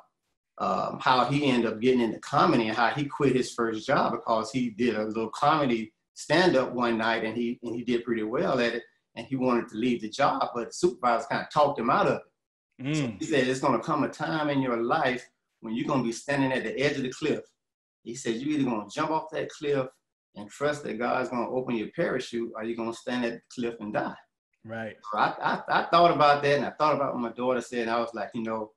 um, 0.57 0.99
how 0.99 1.25
he 1.25 1.45
ended 1.45 1.71
up 1.71 1.79
getting 1.79 2.01
into 2.01 2.19
comedy 2.19 2.67
and 2.67 2.77
how 2.77 2.89
he 2.89 3.05
quit 3.05 3.35
his 3.35 3.53
first 3.53 3.87
job 3.87 4.11
because 4.11 4.51
he 4.51 4.71
did 4.71 4.95
a 4.95 5.05
little 5.05 5.29
comedy 5.29 5.93
stand 6.15 6.57
up 6.57 6.73
one 6.73 6.97
night 6.97 7.23
and 7.23 7.37
he 7.37 7.57
and 7.63 7.75
he 7.75 7.83
did 7.83 8.03
pretty 8.03 8.23
well 8.23 8.59
at 8.59 8.73
it. 8.73 8.83
And 9.15 9.25
he 9.25 9.35
wanted 9.35 9.69
to 9.69 9.77
leave 9.77 10.01
the 10.01 10.09
job, 10.09 10.49
but 10.53 10.67
the 10.67 10.73
supervisor 10.73 11.25
kind 11.29 11.41
of 11.41 11.51
talked 11.51 11.79
him 11.79 11.89
out 11.89 12.07
of 12.07 12.17
it. 12.17 12.85
Mm. 12.85 13.19
He 13.19 13.25
said, 13.25 13.47
it's 13.47 13.59
going 13.59 13.77
to 13.77 13.85
come 13.85 14.03
a 14.03 14.09
time 14.09 14.49
in 14.49 14.61
your 14.61 14.77
life 14.77 15.27
when 15.61 15.75
you're 15.75 15.87
going 15.87 15.99
to 15.99 16.05
be 16.05 16.13
standing 16.13 16.53
at 16.53 16.63
the 16.63 16.79
edge 16.79 16.95
of 16.95 17.03
the 17.03 17.09
cliff. 17.09 17.41
He 18.03 18.15
said, 18.15 18.35
you're 18.35 18.57
either 18.57 18.69
going 18.69 18.87
to 18.87 18.95
jump 18.95 19.11
off 19.11 19.31
that 19.31 19.49
cliff 19.49 19.87
and 20.35 20.49
trust 20.49 20.83
that 20.83 20.99
God's 20.99 21.29
going 21.29 21.45
to 21.45 21.51
open 21.51 21.75
your 21.75 21.89
parachute, 21.95 22.51
or 22.55 22.63
you're 22.63 22.77
going 22.77 22.91
to 22.91 22.97
stand 22.97 23.25
at 23.25 23.33
the 23.33 23.41
cliff 23.53 23.75
and 23.79 23.93
die. 23.93 24.15
Right. 24.69 24.97
So 25.11 25.17
I, 25.17 25.33
I, 25.41 25.61
I 25.81 25.83
thought 25.85 26.11
about 26.11 26.43
that, 26.43 26.57
and 26.57 26.65
I 26.65 26.69
thought 26.69 26.93
about 26.93 27.13
what 27.13 27.21
my 27.21 27.31
daughter 27.31 27.59
said, 27.59 27.81
and 27.81 27.89
I 27.89 27.99
was 27.99 28.13
like, 28.13 28.29
you 28.35 28.43
know, 28.43 28.71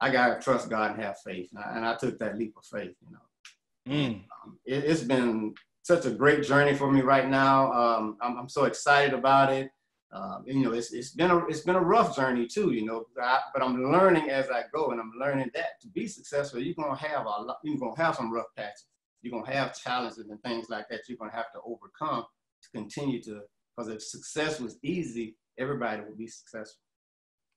I 0.00 0.10
got 0.10 0.34
to 0.34 0.40
trust 0.42 0.70
God 0.70 0.92
and 0.92 1.02
have 1.02 1.20
faith. 1.20 1.50
And 1.54 1.62
I, 1.62 1.76
and 1.76 1.86
I 1.86 1.96
took 1.96 2.18
that 2.18 2.38
leap 2.38 2.54
of 2.56 2.64
faith, 2.64 2.96
you 3.02 3.12
know. 3.12 3.94
Mm. 3.94 4.22
Um, 4.42 4.58
it, 4.64 4.84
has 4.84 5.04
been 5.04 5.54
such 5.82 6.06
a 6.06 6.10
great 6.10 6.44
journey 6.44 6.74
for 6.74 6.90
me 6.90 7.02
right 7.02 7.28
now. 7.28 7.70
Um, 7.72 8.16
I'm, 8.22 8.38
I'm 8.38 8.48
so 8.48 8.64
excited 8.64 9.12
about 9.12 9.52
it. 9.52 9.70
Um, 10.12 10.44
you 10.46 10.62
know, 10.62 10.72
it's, 10.72 10.94
it's 10.94 11.10
been 11.10 11.30
a 11.30 11.44
it's 11.46 11.60
been 11.60 11.74
a 11.74 11.80
rough 11.80 12.16
journey 12.16 12.46
too. 12.46 12.72
You 12.72 12.86
know, 12.86 13.04
I, 13.20 13.40
but 13.52 13.62
I'm 13.62 13.92
learning 13.92 14.30
as 14.30 14.48
I 14.48 14.62
go, 14.72 14.92
and 14.92 15.00
I'm 15.00 15.12
learning 15.20 15.50
that 15.54 15.80
to 15.82 15.88
be 15.88 16.06
successful, 16.06 16.60
you're 16.60 16.74
gonna 16.74 16.96
have 16.96 17.26
a 17.26 17.28
lot, 17.28 17.58
you're 17.64 17.76
gonna 17.76 17.96
have 17.96 18.14
some 18.14 18.32
rough 18.32 18.46
patches. 18.56 18.86
you're 19.20 19.38
gonna 19.38 19.54
have 19.54 19.78
challenges 19.78 20.30
and 20.30 20.40
things 20.42 20.70
like 20.70 20.88
that 20.88 21.00
you're 21.08 21.18
gonna 21.18 21.32
have 21.32 21.52
to 21.52 21.58
overcome 21.66 22.24
to 22.62 22.68
continue 22.70 23.20
to 23.24 23.42
because 23.76 23.90
if 23.90 24.02
success 24.02 24.60
was 24.60 24.78
easy, 24.82 25.36
everybody 25.58 26.02
would 26.02 26.18
be 26.18 26.26
successful. 26.26 26.80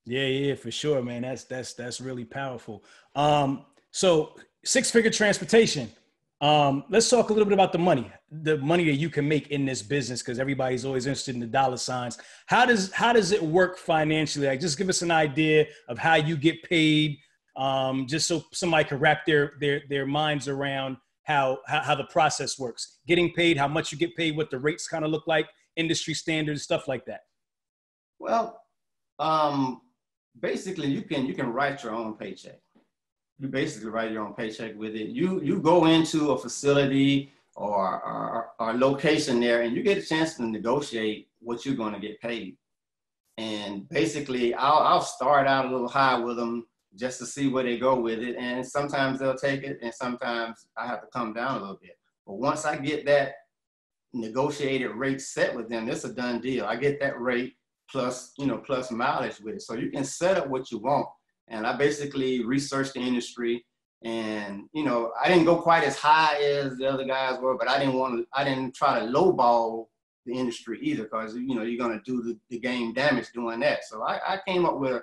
Yeah, 0.05 0.25
yeah, 0.25 0.55
for 0.55 0.71
sure, 0.71 1.01
man. 1.01 1.23
That's 1.23 1.43
that's 1.43 1.73
that's 1.73 1.99
really 1.99 2.25
powerful. 2.25 2.83
Um, 3.15 3.65
so 3.91 4.35
six 4.63 4.89
figure 4.89 5.11
transportation. 5.11 5.89
Um, 6.39 6.83
let's 6.89 7.09
talk 7.09 7.29
a 7.29 7.33
little 7.33 7.45
bit 7.45 7.55
about 7.55 7.71
the 7.71 7.79
money, 7.79 8.11
the 8.29 8.59
money 8.59 8.85
that 8.85 8.93
you 8.93 9.09
can 9.09 9.27
make 9.27 9.47
in 9.47 9.65
this 9.65 9.81
business, 9.81 10.21
because 10.21 10.37
everybody's 10.39 10.85
always 10.85 11.07
interested 11.07 11.33
in 11.33 11.41
the 11.41 11.47
dollar 11.47 11.77
signs. 11.77 12.19
How 12.45 12.65
does 12.65 12.91
how 12.93 13.11
does 13.11 13.31
it 13.31 13.41
work 13.41 13.77
financially? 13.77 14.47
Like, 14.47 14.59
just 14.59 14.77
give 14.77 14.87
us 14.87 15.01
an 15.01 15.11
idea 15.11 15.65
of 15.89 15.97
how 15.97 16.15
you 16.15 16.37
get 16.37 16.61
paid, 16.63 17.17
um, 17.55 18.05
just 18.07 18.27
so 18.27 18.43
somebody 18.53 18.83
can 18.83 18.99
wrap 18.99 19.25
their 19.25 19.53
their 19.59 19.81
their 19.89 20.05
minds 20.05 20.47
around 20.47 20.97
how, 21.23 21.57
how 21.65 21.81
how 21.81 21.95
the 21.95 22.05
process 22.05 22.57
works. 22.59 22.99
Getting 23.07 23.33
paid, 23.33 23.57
how 23.57 23.67
much 23.67 23.91
you 23.91 23.97
get 23.97 24.15
paid, 24.15 24.37
what 24.37 24.51
the 24.51 24.59
rates 24.59 24.87
kind 24.87 25.03
of 25.03 25.11
look 25.11 25.25
like, 25.25 25.47
industry 25.77 26.13
standards, 26.13 26.63
stuff 26.63 26.87
like 26.87 27.05
that. 27.05 27.21
Well, 28.19 28.61
um, 29.19 29.81
basically, 30.39 30.87
you 30.87 31.03
can 31.03 31.25
you 31.25 31.33
can 31.33 31.53
write 31.53 31.83
your 31.83 31.93
own 31.93 32.15
paycheck 32.15 32.59
you 33.39 33.47
basically 33.47 33.89
write 33.89 34.11
your 34.11 34.25
own 34.25 34.33
paycheck 34.33 34.75
with 34.77 34.95
it. 34.95 35.09
You 35.09 35.41
you 35.41 35.59
go 35.59 35.85
into 35.85 36.31
a 36.31 36.37
facility 36.37 37.31
or, 37.55 38.03
or, 38.03 38.49
or 38.59 38.73
location 38.73 39.39
there 39.39 39.61
and 39.61 39.75
you 39.75 39.81
get 39.83 39.97
a 39.97 40.01
chance 40.01 40.35
to 40.35 40.45
negotiate 40.45 41.27
what 41.39 41.65
you're 41.65 41.75
going 41.75 41.93
to 41.93 41.99
get 41.99 42.21
paid. 42.21 42.55
And 43.37 43.87
basically, 43.89 44.53
I'll, 44.53 44.79
I'll 44.79 45.01
start 45.01 45.47
out 45.47 45.65
a 45.65 45.69
little 45.69 45.87
high 45.87 46.17
with 46.19 46.37
them 46.37 46.65
just 46.95 47.19
to 47.19 47.25
see 47.25 47.47
where 47.47 47.63
they 47.63 47.77
go 47.77 47.99
with 47.99 48.19
it. 48.19 48.35
And 48.35 48.65
sometimes 48.65 49.19
they'll 49.19 49.35
take 49.35 49.63
it, 49.63 49.79
and 49.81 49.93
sometimes 49.93 50.67
I 50.75 50.87
have 50.87 51.01
to 51.01 51.07
come 51.07 51.33
down 51.33 51.57
a 51.57 51.59
little 51.59 51.79
bit. 51.81 51.97
But 52.25 52.35
once 52.35 52.65
I 52.65 52.77
get 52.77 53.05
that 53.05 53.33
negotiated 54.19 54.91
rate 54.91 55.21
set 55.21 55.55
with 55.55 55.69
them, 55.69 55.89
it's 55.89 56.03
a 56.03 56.13
done 56.13 56.41
deal. 56.41 56.65
I 56.65 56.75
get 56.75 56.99
that 56.99 57.19
rate 57.19 57.55
plus, 57.89 58.33
you 58.37 58.45
know, 58.45 58.57
plus 58.57 58.91
mileage 58.91 59.39
with 59.39 59.55
it. 59.55 59.61
So 59.61 59.73
you 59.75 59.89
can 59.89 60.03
set 60.03 60.37
up 60.37 60.47
what 60.47 60.71
you 60.71 60.79
want 60.79 61.07
and 61.47 61.65
I 61.65 61.75
basically 61.75 62.43
researched 62.43 62.93
the 62.93 62.99
industry. 62.99 63.65
And 64.03 64.63
you 64.73 64.83
know, 64.83 65.11
I 65.21 65.27
didn't 65.27 65.45
go 65.45 65.57
quite 65.57 65.83
as 65.83 65.97
high 65.97 66.35
as 66.35 66.77
the 66.77 66.87
other 66.87 67.05
guys 67.05 67.39
were, 67.39 67.57
but 67.57 67.69
I 67.69 67.79
didn't 67.79 67.95
want 67.95 68.19
to. 68.19 68.27
I 68.33 68.43
didn't 68.43 68.75
try 68.75 68.99
to 68.99 69.05
lowball 69.05 69.87
the 70.25 70.33
industry 70.33 70.79
either, 70.83 71.03
because 71.03 71.35
you 71.35 71.55
know 71.55 71.63
you're 71.63 71.83
going 71.83 71.97
to 71.97 72.03
do 72.05 72.21
the, 72.21 72.37
the, 72.49 72.59
game 72.59 72.93
damage 72.93 73.31
doing 73.33 73.59
that. 73.61 73.85
So 73.85 74.03
I, 74.03 74.19
I 74.33 74.39
came 74.47 74.65
up 74.65 74.77
with 74.77 75.01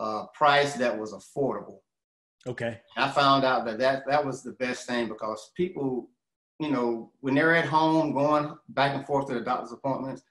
a, 0.00 0.04
a 0.04 0.28
price 0.32 0.74
that 0.74 0.98
was 0.98 1.12
affordable. 1.12 1.80
Okay. 2.46 2.80
I 2.96 3.10
found 3.10 3.44
out 3.44 3.66
that, 3.66 3.78
that 3.78 4.04
that 4.06 4.24
was 4.24 4.42
the 4.42 4.52
best 4.52 4.86
thing 4.86 5.08
because 5.08 5.50
people, 5.56 6.08
you 6.58 6.70
know, 6.70 7.12
when 7.20 7.34
they're 7.34 7.54
at 7.54 7.66
home 7.66 8.12
going 8.12 8.56
back 8.70 8.94
and 8.94 9.06
forth 9.06 9.28
to 9.28 9.34
the 9.34 9.40
doctor's 9.40 9.72
appointments, 9.72 10.22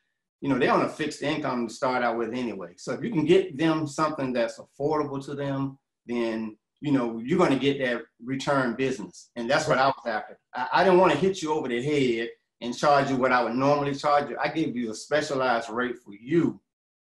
you 0.41 0.49
know, 0.49 0.59
they're 0.59 0.71
on 0.71 0.81
a 0.81 0.89
fixed 0.89 1.23
income 1.23 1.67
to 1.67 1.73
start 1.73 2.03
out 2.03 2.17
with 2.17 2.33
anyway. 2.33 2.73
So 2.77 2.93
if 2.93 3.03
you 3.03 3.11
can 3.11 3.25
get 3.25 3.57
them 3.57 3.87
something 3.87 4.33
that's 4.33 4.59
affordable 4.59 5.23
to 5.25 5.35
them, 5.35 5.77
then 6.05 6.57
you 6.81 6.91
know 6.91 7.19
you're 7.23 7.39
going 7.39 7.51
to 7.51 7.59
get 7.59 7.79
that 7.79 8.03
return 8.23 8.75
business, 8.75 9.31
and 9.35 9.49
that's 9.49 9.67
what 9.67 9.77
I 9.77 9.87
was 9.87 10.05
after. 10.05 10.37
I, 10.53 10.67
I 10.73 10.83
didn't 10.83 10.99
want 10.99 11.13
to 11.13 11.17
hit 11.17 11.41
you 11.41 11.53
over 11.53 11.67
the 11.67 11.81
head 11.81 12.29
and 12.61 12.77
charge 12.77 13.09
you 13.09 13.15
what 13.15 13.31
I 13.31 13.43
would 13.43 13.55
normally 13.55 13.95
charge 13.95 14.29
you. 14.29 14.37
I 14.37 14.49
gave 14.49 14.75
you 14.75 14.91
a 14.91 14.95
specialized 14.95 15.69
rate 15.69 15.97
for 15.97 16.13
you 16.13 16.59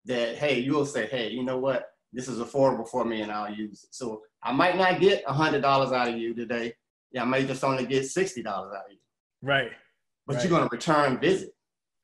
that 0.05 0.37
hey, 0.37 0.61
you'll 0.61 0.87
say, 0.87 1.07
hey, 1.07 1.31
you 1.31 1.43
know 1.43 1.59
what, 1.59 1.89
this 2.13 2.29
is 2.29 2.39
affordable 2.39 2.89
for 2.89 3.05
me, 3.05 3.23
and 3.23 3.33
I'll 3.33 3.53
use 3.53 3.85
it. 3.85 3.95
So 3.95 4.23
I 4.43 4.53
might 4.53 4.77
not 4.77 5.01
get 5.01 5.25
a 5.27 5.33
hundred 5.33 5.63
dollars 5.63 5.93
out 5.93 6.09
of 6.09 6.17
you 6.17 6.35
today. 6.35 6.75
Yeah, 7.11 7.23
I 7.23 7.25
may 7.25 7.45
just 7.45 7.65
only 7.65 7.87
get 7.87 8.07
sixty 8.07 8.43
dollars 8.43 8.75
out 8.77 8.87
of 8.87 8.93
you. 8.93 8.99
Right. 9.45 9.71
But 10.27 10.37
right. 10.37 10.45
you're 10.45 10.51
going 10.51 10.69
to 10.69 10.75
return 10.75 11.19
visit. 11.19 11.51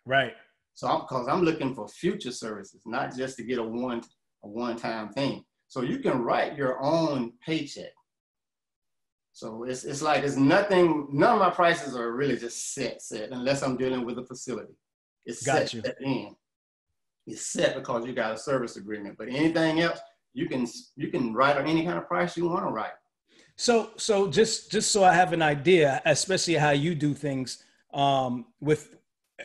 Right. 0.04 0.34
So 0.74 0.88
I'm 0.88 1.00
because 1.00 1.26
I'm 1.26 1.42
looking 1.42 1.74
for 1.74 1.88
future 1.88 2.32
services, 2.32 2.82
not 2.86 3.16
just 3.16 3.36
to 3.38 3.42
get 3.42 3.58
a 3.58 3.62
one 3.62 4.02
a 4.44 4.48
one 4.48 4.76
time 4.76 5.08
thing. 5.10 5.44
So 5.68 5.82
you 5.82 5.98
can 5.98 6.22
write 6.22 6.56
your 6.56 6.82
own 6.82 7.32
paycheck. 7.44 7.92
So 9.32 9.64
it's 9.64 9.84
it's 9.84 10.02
like 10.02 10.22
it's 10.22 10.36
nothing. 10.36 11.08
None 11.12 11.34
of 11.34 11.38
my 11.38 11.50
prices 11.50 11.96
are 11.96 12.12
really 12.12 12.36
just 12.36 12.74
set 12.74 13.00
set 13.02 13.30
unless 13.30 13.62
I'm 13.62 13.76
dealing 13.76 14.04
with 14.04 14.18
a 14.18 14.24
facility. 14.24 14.74
It's 15.24 15.42
got 15.44 15.58
set 15.58 15.74
you. 15.74 15.82
at 15.84 15.98
the 15.98 16.04
end. 16.04 16.36
It's 17.26 17.46
set 17.46 17.74
because 17.74 18.06
you 18.06 18.12
got 18.12 18.34
a 18.34 18.38
service 18.38 18.76
agreement. 18.76 19.16
But 19.16 19.28
anything 19.28 19.80
else, 19.80 20.00
you 20.34 20.48
can 20.48 20.66
you 20.96 21.08
can 21.08 21.32
write 21.32 21.56
on 21.56 21.66
any 21.66 21.84
kind 21.84 21.98
of 21.98 22.06
price 22.06 22.36
you 22.36 22.48
want 22.48 22.66
to 22.66 22.72
write. 22.72 22.92
So 23.60 23.90
so 23.98 24.26
just 24.26 24.70
just 24.70 24.90
so 24.90 25.04
I 25.04 25.12
have 25.12 25.34
an 25.34 25.42
idea, 25.42 26.00
especially 26.06 26.54
how 26.54 26.70
you 26.70 26.94
do 26.94 27.12
things 27.12 27.62
um, 27.92 28.46
with 28.58 28.96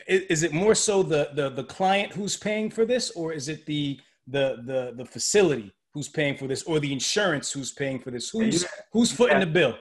is 0.08 0.42
it 0.42 0.54
more 0.54 0.74
so 0.74 1.02
the, 1.02 1.32
the 1.34 1.50
the 1.50 1.64
client 1.64 2.14
who's 2.14 2.34
paying 2.34 2.70
for 2.70 2.86
this 2.86 3.10
or 3.10 3.34
is 3.34 3.50
it 3.50 3.66
the 3.66 4.00
the 4.26 4.62
the 4.64 4.94
the 4.96 5.04
facility 5.04 5.70
who's 5.92 6.08
paying 6.08 6.34
for 6.34 6.46
this 6.46 6.62
or 6.62 6.80
the 6.80 6.90
insurance 6.90 7.52
who's 7.52 7.72
paying 7.72 7.98
for 7.98 8.10
this? 8.10 8.30
Who's 8.30 8.64
who's 8.90 9.12
footing 9.12 9.40
the 9.40 9.46
bill? 9.46 9.76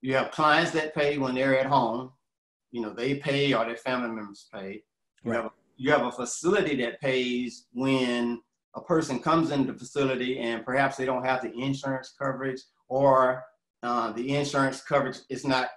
You 0.00 0.14
have 0.14 0.30
clients 0.30 0.70
that 0.70 0.94
pay 0.94 1.18
when 1.18 1.34
they're 1.34 1.60
at 1.60 1.66
home. 1.66 2.12
You 2.70 2.80
know 2.80 2.94
they 2.94 3.16
pay 3.16 3.52
or 3.52 3.66
their 3.66 3.76
family 3.76 4.08
members 4.08 4.48
pay. 4.50 4.82
You, 5.22 5.32
right. 5.32 5.36
have, 5.36 5.44
a, 5.44 5.52
you 5.76 5.90
have 5.90 6.06
a 6.06 6.12
facility 6.12 6.76
that 6.76 6.98
pays 7.02 7.66
when 7.74 8.40
a 8.74 8.80
person 8.80 9.18
comes 9.18 9.50
into 9.50 9.70
the 9.70 9.78
facility 9.78 10.38
and 10.38 10.64
perhaps 10.64 10.96
they 10.96 11.04
don't 11.04 11.26
have 11.26 11.42
the 11.42 11.52
insurance 11.52 12.14
coverage 12.18 12.62
or 12.88 13.44
uh, 13.82 14.12
the 14.12 14.36
insurance 14.36 14.82
coverage 14.82 15.18
is 15.28 15.44
not 15.44 15.68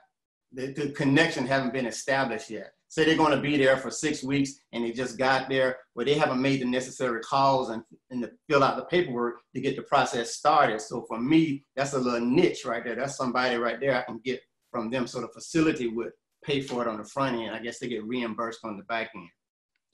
the, 0.52 0.68
the 0.74 0.90
connection 0.92 1.46
haven't 1.46 1.74
been 1.74 1.86
established 1.86 2.50
yet 2.50 2.74
say 2.94 3.06
they're 3.06 3.18
going 3.18 3.36
to 3.36 3.42
be 3.42 3.58
there 3.58 3.76
for 3.76 3.90
six 3.90 4.24
weeks 4.24 4.52
and 4.72 4.84
they 4.84 4.92
just 4.92 5.18
got 5.18 5.50
there 5.50 5.78
where 5.96 6.06
they 6.06 6.14
haven't 6.14 6.40
made 6.40 6.62
the 6.62 6.66
necessary 6.66 7.20
calls 7.22 7.72
and, 7.72 7.82
and 8.12 8.22
to 8.22 8.30
fill 8.48 8.64
out 8.64 8.78
the 8.78 8.86
paperwork 8.86 9.38
to 9.56 9.60
get 9.60 9.76
the 9.76 9.82
process 9.82 10.36
started. 10.36 10.80
So 10.80 11.04
for 11.08 11.20
me, 11.20 11.64
that's 11.76 11.94
a 11.94 12.00
little 12.00 12.20
niche 12.24 12.66
right 12.66 12.84
there. 12.84 12.96
That's 12.96 13.18
somebody 13.18 13.56
right 13.56 13.80
there 13.80 13.98
I 13.98 14.04
can 14.04 14.20
get 14.24 14.42
from 14.70 14.92
them. 14.92 15.08
So 15.08 15.22
the 15.22 15.28
facility 15.30 15.88
would 15.88 16.12
pay 16.46 16.62
for 16.62 16.84
it 16.84 16.88
on 16.88 16.98
the 16.98 17.04
front 17.06 17.36
end. 17.36 17.56
I 17.56 17.60
guess 17.60 17.80
they 17.80 17.88
get 17.88 18.06
reimbursed 18.06 18.60
on 18.64 18.78
the 18.78 18.84
back 18.84 19.10
end. 19.16 19.28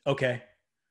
Okay. 0.06 0.44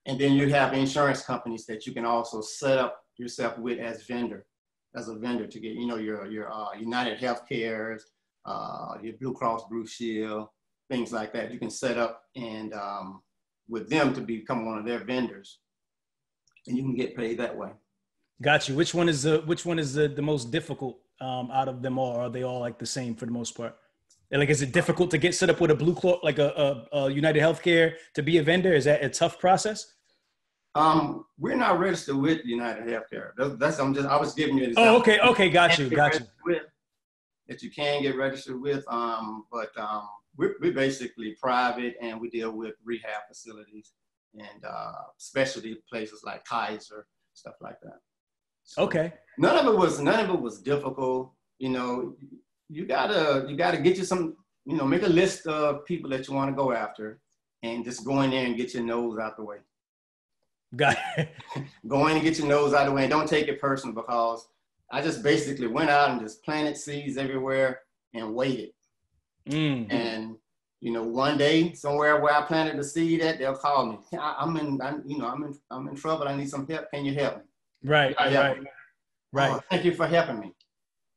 And 0.06 0.18
then 0.18 0.32
you 0.32 0.48
have 0.48 0.72
insurance 0.72 1.20
companies 1.20 1.66
that 1.66 1.86
you 1.86 1.92
can 1.92 2.06
also 2.06 2.40
set 2.40 2.78
up 2.78 2.98
yourself 3.18 3.58
with 3.58 3.78
as 3.80 4.04
vendor, 4.04 4.46
as 4.96 5.08
a 5.08 5.14
vendor 5.14 5.46
to 5.46 5.60
get, 5.60 5.72
you 5.72 5.86
know, 5.86 5.96
your 5.96 6.26
your 6.30 6.52
uh, 6.52 6.72
United 6.78 7.18
Healthcare's, 7.18 8.04
uh, 8.44 8.94
your 9.02 9.14
Blue 9.20 9.32
Cross 9.32 9.64
Blue 9.70 9.86
Shield, 9.86 10.48
things 10.90 11.12
like 11.12 11.32
that. 11.32 11.52
You 11.52 11.58
can 11.58 11.70
set 11.70 11.98
up 11.98 12.22
and 12.36 12.72
um, 12.74 13.22
with 13.68 13.88
them 13.88 14.14
to 14.14 14.20
become 14.20 14.66
one 14.66 14.78
of 14.78 14.84
their 14.84 15.04
vendors, 15.04 15.58
and 16.66 16.76
you 16.76 16.82
can 16.82 16.94
get 16.94 17.16
paid 17.16 17.38
that 17.38 17.56
way. 17.56 17.70
Got 18.40 18.68
you. 18.68 18.74
Which 18.74 18.94
one 18.94 19.08
is 19.08 19.22
the 19.22 19.42
which 19.46 19.66
one 19.66 19.78
is 19.78 19.94
the, 19.94 20.08
the 20.08 20.22
most 20.22 20.50
difficult 20.50 20.98
um, 21.20 21.50
out 21.52 21.68
of 21.68 21.82
them 21.82 21.98
all? 21.98 22.16
Are 22.16 22.30
they 22.30 22.42
all 22.42 22.60
like 22.60 22.78
the 22.78 22.86
same 22.86 23.14
for 23.14 23.26
the 23.26 23.32
most 23.32 23.56
part? 23.56 23.76
like, 24.30 24.50
is 24.50 24.60
it 24.60 24.72
difficult 24.72 25.10
to 25.10 25.16
get 25.16 25.34
set 25.34 25.48
up 25.48 25.58
with 25.58 25.70
a 25.70 25.74
Blue 25.74 25.94
Cross, 25.94 26.18
like 26.22 26.38
a, 26.38 26.86
a, 26.92 26.98
a 26.98 27.10
United 27.10 27.42
Healthcare, 27.42 27.94
to 28.14 28.22
be 28.22 28.36
a 28.36 28.42
vendor? 28.42 28.74
Is 28.74 28.84
that 28.84 29.02
a 29.02 29.08
tough 29.08 29.38
process? 29.38 29.94
Um, 30.78 31.24
we're 31.38 31.56
not 31.56 31.80
registered 31.80 32.16
with 32.16 32.44
United 32.44 32.84
Healthcare. 32.84 33.30
That's, 33.36 33.56
that's 33.56 33.78
I'm 33.80 33.92
just 33.94 34.08
I 34.08 34.16
was 34.16 34.32
giving 34.34 34.58
you. 34.58 34.72
oh, 34.76 34.98
okay, 34.98 35.18
okay, 35.20 35.50
got 35.50 35.76
you, 35.78 35.88
got 35.90 36.14
you. 36.14 36.26
With, 36.44 36.62
that 37.48 37.62
you 37.62 37.70
can 37.70 38.02
get 38.02 38.16
registered 38.16 38.60
with, 38.60 38.84
um, 38.88 39.44
but 39.50 39.70
um, 39.76 40.06
we're, 40.36 40.54
we're 40.60 40.72
basically 40.72 41.34
private 41.40 41.96
and 42.00 42.20
we 42.20 42.28
deal 42.30 42.52
with 42.52 42.74
rehab 42.84 43.22
facilities 43.26 43.92
and 44.34 44.64
uh, 44.64 44.92
specialty 45.16 45.78
places 45.90 46.22
like 46.24 46.44
Kaiser, 46.44 47.06
stuff 47.32 47.54
like 47.60 47.80
that. 47.82 47.98
So 48.64 48.82
okay. 48.82 49.14
None 49.38 49.56
of 49.56 49.72
it 49.72 49.76
was 49.76 49.98
none 49.98 50.20
of 50.20 50.30
it 50.30 50.40
was 50.40 50.60
difficult. 50.60 51.32
You 51.58 51.70
know, 51.70 52.16
you 52.68 52.86
gotta 52.86 53.46
you 53.48 53.56
gotta 53.56 53.78
get 53.78 53.96
you 53.96 54.04
some. 54.04 54.36
You 54.64 54.76
know, 54.76 54.84
make 54.84 55.02
a 55.02 55.08
list 55.08 55.46
of 55.46 55.86
people 55.86 56.10
that 56.10 56.28
you 56.28 56.34
want 56.34 56.50
to 56.50 56.54
go 56.54 56.72
after, 56.72 57.20
and 57.62 57.84
just 57.84 58.04
go 58.04 58.20
in 58.20 58.30
there 58.30 58.44
and 58.44 58.54
get 58.54 58.74
your 58.74 58.82
nose 58.82 59.18
out 59.18 59.38
the 59.38 59.42
way. 59.42 59.56
Got 60.76 60.96
it. 61.16 61.30
go 61.86 62.06
in 62.08 62.16
and 62.16 62.22
get 62.22 62.38
your 62.38 62.48
nose 62.48 62.74
out 62.74 62.82
of 62.82 62.88
the 62.88 62.92
way, 62.92 63.02
and 63.02 63.10
don't 63.10 63.28
take 63.28 63.48
it 63.48 63.60
personal 63.60 63.94
because 63.94 64.46
I 64.90 65.02
just 65.02 65.22
basically 65.22 65.66
went 65.66 65.90
out 65.90 66.10
and 66.10 66.20
just 66.20 66.42
planted 66.44 66.76
seeds 66.76 67.16
everywhere 67.16 67.80
and 68.14 68.34
waited. 68.34 68.70
Mm-hmm. 69.48 69.90
And 69.90 70.36
you 70.80 70.92
know, 70.92 71.02
one 71.02 71.36
day 71.36 71.72
somewhere 71.72 72.20
where 72.20 72.34
I 72.34 72.42
planted 72.42 72.78
the 72.78 72.84
seed 72.84 73.20
at, 73.20 73.38
they'll 73.38 73.56
call 73.56 73.86
me. 73.86 73.98
I, 74.18 74.36
am 74.40 74.56
in, 74.56 74.80
I'm, 74.80 75.02
you 75.06 75.18
know, 75.18 75.26
I'm 75.26 75.42
in, 75.42 75.58
I'm 75.70 75.88
in 75.88 75.96
trouble. 75.96 76.28
I 76.28 76.36
need 76.36 76.48
some 76.48 76.68
help. 76.68 76.90
Can 76.92 77.04
you 77.04 77.14
help 77.14 77.38
me? 77.38 77.42
Right, 77.84 78.14
right, 78.18 78.60
me. 78.60 78.66
right. 79.32 79.52
Oh, 79.54 79.60
thank 79.70 79.84
you 79.84 79.94
for 79.94 80.06
helping 80.06 80.40
me. 80.40 80.52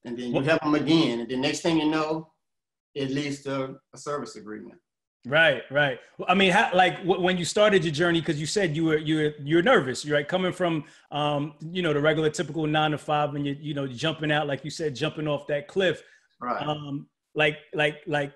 And 0.03 0.17
then 0.17 0.33
you 0.33 0.41
help 0.41 0.61
them 0.63 0.73
again, 0.73 1.19
and 1.19 1.29
the 1.29 1.37
next 1.37 1.61
thing 1.61 1.79
you 1.79 1.89
know, 1.89 2.31
it 2.95 3.11
leads 3.11 3.43
to 3.43 3.77
a 3.93 3.97
service 3.97 4.35
agreement. 4.35 4.79
Right, 5.25 5.61
right. 5.69 5.99
I 6.27 6.33
mean, 6.33 6.51
how, 6.51 6.71
like 6.73 6.97
when 7.03 7.37
you 7.37 7.45
started 7.45 7.83
your 7.83 7.93
journey, 7.93 8.21
because 8.21 8.39
you 8.39 8.47
said 8.47 8.75
you 8.75 8.85
were 8.85 8.97
you 8.97 9.15
were 9.17 9.33
you're 9.39 9.61
nervous, 9.61 10.03
you're 10.03 10.17
right, 10.17 10.27
coming 10.27 10.51
from 10.51 10.83
um, 11.11 11.53
you 11.59 11.83
know 11.83 11.93
the 11.93 12.01
regular 12.01 12.31
typical 12.31 12.65
nine 12.65 12.91
to 12.91 12.97
five, 12.97 13.35
and 13.35 13.45
you 13.45 13.55
you 13.59 13.73
know 13.75 13.85
jumping 13.85 14.31
out 14.31 14.47
like 14.47 14.65
you 14.65 14.71
said, 14.71 14.95
jumping 14.95 15.27
off 15.27 15.45
that 15.47 15.67
cliff. 15.67 16.01
Right. 16.39 16.65
Um, 16.65 17.07
like 17.35 17.57
like 17.75 17.97
like 18.07 18.33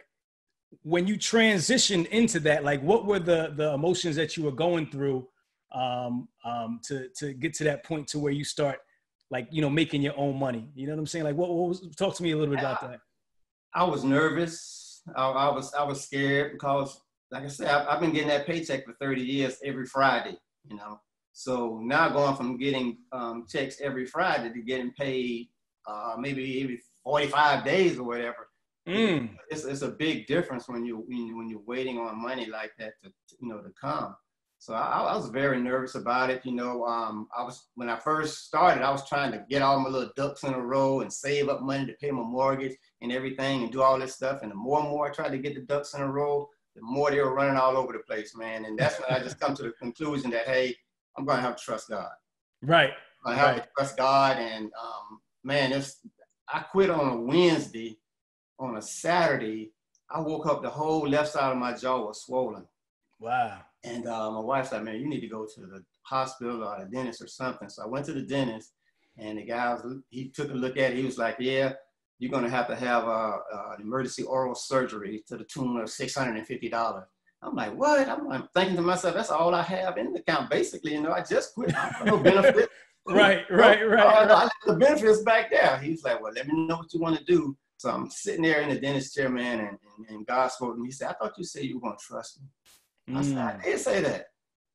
when 0.83 1.07
you 1.07 1.15
transitioned 1.15 2.07
into 2.07 2.39
that, 2.41 2.63
like 2.63 2.81
what 2.83 3.05
were 3.05 3.19
the 3.19 3.53
the 3.55 3.73
emotions 3.73 4.15
that 4.17 4.37
you 4.37 4.43
were 4.43 4.51
going 4.51 4.85
through 4.85 5.27
um, 5.73 6.27
um, 6.43 6.79
to 6.83 7.09
to 7.17 7.33
get 7.33 7.55
to 7.55 7.63
that 7.63 7.83
point 7.83 8.07
to 8.09 8.19
where 8.19 8.31
you 8.31 8.43
start 8.43 8.77
like 9.31 9.47
you 9.49 9.61
know 9.61 9.71
making 9.71 10.03
your 10.03 10.17
own 10.17 10.37
money? 10.37 10.69
You 10.75 10.85
know 10.85 10.93
what 10.93 10.99
I'm 10.99 11.07
saying? 11.07 11.25
Like 11.25 11.35
what, 11.35 11.49
what 11.49 11.69
was 11.69 11.95
talk 11.97 12.15
to 12.17 12.21
me 12.23 12.31
a 12.31 12.37
little 12.37 12.53
bit 12.53 12.63
about 12.63 12.81
that. 12.81 12.99
I 13.73 13.85
was 13.85 14.03
nervous. 14.03 14.84
I, 15.15 15.27
I 15.29 15.53
was 15.53 15.73
I 15.73 15.83
was 15.83 16.03
scared 16.03 16.53
because 16.53 16.99
like 17.31 17.43
I 17.43 17.47
said, 17.47 17.67
I've, 17.67 17.87
I've 17.87 17.99
been 17.99 18.13
getting 18.13 18.29
that 18.29 18.45
paycheck 18.45 18.85
for 18.85 18.93
30 18.99 19.21
years 19.21 19.57
every 19.63 19.85
Friday. 19.85 20.37
You 20.69 20.77
know, 20.77 20.99
so 21.33 21.79
now 21.83 22.09
going 22.09 22.35
from 22.35 22.57
getting 22.57 22.97
um, 23.11 23.45
checks 23.49 23.81
every 23.81 24.05
Friday 24.05 24.51
to 24.53 24.61
getting 24.61 24.91
paid 24.91 25.49
uh, 25.87 26.15
maybe 26.17 26.63
every 26.63 26.79
45 27.03 27.65
days 27.65 27.99
or 27.99 28.03
whatever. 28.03 28.47
Mm. 28.87 29.35
It's, 29.49 29.65
it's 29.65 29.81
a 29.81 29.89
big 29.89 30.27
difference 30.27 30.67
when 30.67 30.85
you 30.85 31.03
when 31.07 31.49
you're 31.49 31.61
waiting 31.65 31.97
on 31.97 32.21
money 32.21 32.45
like 32.45 32.71
that 32.77 32.93
to 33.03 33.11
you 33.39 33.49
know 33.49 33.61
to 33.61 33.71
come. 33.79 34.15
So 34.65 34.73
I, 34.73 35.01
I 35.01 35.15
was 35.15 35.29
very 35.29 35.61
nervous 35.61 35.93
about 35.93 36.31
it. 36.31 36.43
You 36.43 36.53
know, 36.53 36.85
um, 36.85 37.27
I 37.37 37.43
was 37.43 37.67
when 37.75 37.87
I 37.87 37.97
first 37.97 38.47
started, 38.47 38.83
I 38.83 38.89
was 38.89 39.07
trying 39.07 39.31
to 39.33 39.45
get 39.47 39.61
all 39.61 39.79
my 39.79 39.89
little 39.89 40.11
ducks 40.15 40.43
in 40.43 40.55
a 40.55 40.59
row 40.59 41.01
and 41.01 41.13
save 41.13 41.49
up 41.49 41.61
money 41.61 41.85
to 41.85 41.93
pay 41.93 42.09
my 42.09 42.23
mortgage 42.23 42.75
and 43.03 43.11
everything 43.11 43.61
and 43.61 43.71
do 43.71 43.83
all 43.83 43.99
this 43.99 44.15
stuff. 44.15 44.39
And 44.41 44.49
the 44.49 44.55
more 44.55 44.79
and 44.79 44.89
more 44.89 45.07
I 45.07 45.13
tried 45.13 45.33
to 45.33 45.37
get 45.37 45.53
the 45.53 45.61
ducks 45.61 45.93
in 45.93 46.01
a 46.01 46.11
row, 46.11 46.49
the 46.75 46.81
more 46.81 47.11
they 47.11 47.19
were 47.19 47.35
running 47.35 47.57
all 47.57 47.77
over 47.77 47.93
the 47.93 47.99
place, 47.99 48.35
man. 48.35 48.65
And 48.65 48.75
that's 48.75 48.99
when 48.99 49.15
I 49.15 49.21
just 49.21 49.39
come 49.39 49.53
to 49.53 49.61
the 49.61 49.71
conclusion 49.73 50.31
that 50.31 50.47
hey, 50.47 50.75
I'm 51.15 51.25
gonna 51.25 51.43
have 51.43 51.57
to 51.57 51.63
trust 51.63 51.89
God. 51.89 52.09
Right. 52.63 52.93
I 53.23 53.35
have 53.35 53.57
right. 53.57 53.61
to 53.61 53.69
trust 53.77 53.97
God, 53.97 54.37
and 54.37 54.65
um, 54.65 55.19
man, 55.43 55.73
it's 55.73 55.99
I 56.51 56.61
quit 56.61 56.89
on 56.89 57.07
a 57.07 57.21
Wednesday. 57.21 57.99
On 58.57 58.77
a 58.77 58.81
Saturday, 58.81 59.73
I 60.09 60.21
woke 60.21 60.47
up 60.47 60.63
the 60.63 60.69
whole 60.69 61.07
left 61.07 61.33
side 61.33 61.51
of 61.51 61.57
my 61.57 61.73
jaw 61.75 62.07
was 62.07 62.23
swollen. 62.23 62.65
Wow. 63.19 63.59
And 63.85 64.07
uh, 64.07 64.31
my 64.31 64.39
wife's 64.39 64.71
like, 64.71 64.83
"Man, 64.83 64.99
you 64.99 65.07
need 65.07 65.21
to 65.21 65.27
go 65.27 65.45
to 65.45 65.61
the 65.61 65.83
hospital 66.03 66.63
or 66.63 66.79
the 66.79 66.89
dentist 66.89 67.21
or 67.21 67.27
something." 67.27 67.69
So 67.69 67.83
I 67.83 67.87
went 67.87 68.05
to 68.07 68.13
the 68.13 68.21
dentist, 68.21 68.73
and 69.17 69.37
the 69.37 69.43
guy 69.43 69.73
was, 69.73 69.97
he 70.09 70.29
took 70.29 70.49
a 70.49 70.53
look 70.53 70.77
at 70.77 70.91
it. 70.91 70.97
He 70.97 71.03
was 71.03 71.17
like, 71.17 71.37
"Yeah, 71.39 71.73
you're 72.19 72.31
gonna 72.31 72.49
have 72.49 72.67
to 72.67 72.75
have 72.75 73.03
uh, 73.03 73.37
uh, 73.53 73.75
emergency 73.79 74.23
oral 74.23 74.55
surgery 74.55 75.23
to 75.27 75.37
the 75.37 75.43
tune 75.43 75.77
of 75.77 75.89
six 75.89 76.15
hundred 76.15 76.37
and 76.37 76.47
fifty 76.47 76.69
dollars." 76.69 77.05
I'm 77.41 77.55
like, 77.55 77.75
"What?" 77.75 78.09
I'm, 78.09 78.31
I'm, 78.31 78.47
thinking 78.55 78.75
to 78.77 78.81
myself, 78.81 79.13
"That's 79.13 79.29
all 79.29 79.53
I 79.53 79.61
have 79.61 79.97
in 79.97 80.13
the 80.13 80.19
account. 80.19 80.49
Basically, 80.49 80.93
you 80.93 81.01
know, 81.01 81.11
I 81.11 81.21
just 81.21 81.53
quit. 81.53 81.75
I 81.75 82.03
no 82.05 82.17
benefit 82.17 82.69
right, 83.07 83.45
right, 83.49 83.81
right. 83.87 84.29
Uh, 84.29 84.35
I 84.35 84.43
left 84.43 84.53
the 84.65 84.75
benefits 84.75 85.21
back 85.21 85.51
there. 85.51 85.77
He's 85.77 86.03
like, 86.03 86.21
well, 86.21 86.33
let 86.33 86.47
me 86.47 86.65
know 86.65 86.77
what 86.77 86.93
you 86.93 86.99
want 86.99 87.17
to 87.17 87.23
do. 87.25 87.55
So 87.77 87.89
I'm 87.89 88.09
sitting 88.09 88.41
there 88.41 88.61
in 88.61 88.69
the 88.69 88.79
dentist 88.79 89.13
chair, 89.13 89.29
man, 89.29 89.59
and, 89.59 89.77
and, 89.97 90.09
and 90.09 90.25
God 90.25 90.47
spoke 90.51 90.75
to 90.75 90.81
me. 90.81 90.87
He 90.87 90.91
said, 90.91 91.09
I 91.09 91.13
thought 91.13 91.37
you 91.37 91.43
said 91.43 91.63
you 91.63 91.75
were 91.75 91.81
going 91.81 91.97
to 91.97 92.03
trust 92.03 92.41
me. 92.41 92.47
Mm. 93.09 93.17
I 93.17 93.21
said, 93.23 93.37
I 93.37 93.51
mm. 93.53 93.63
did 93.63 93.79
say 93.79 94.01
that. 94.01 94.27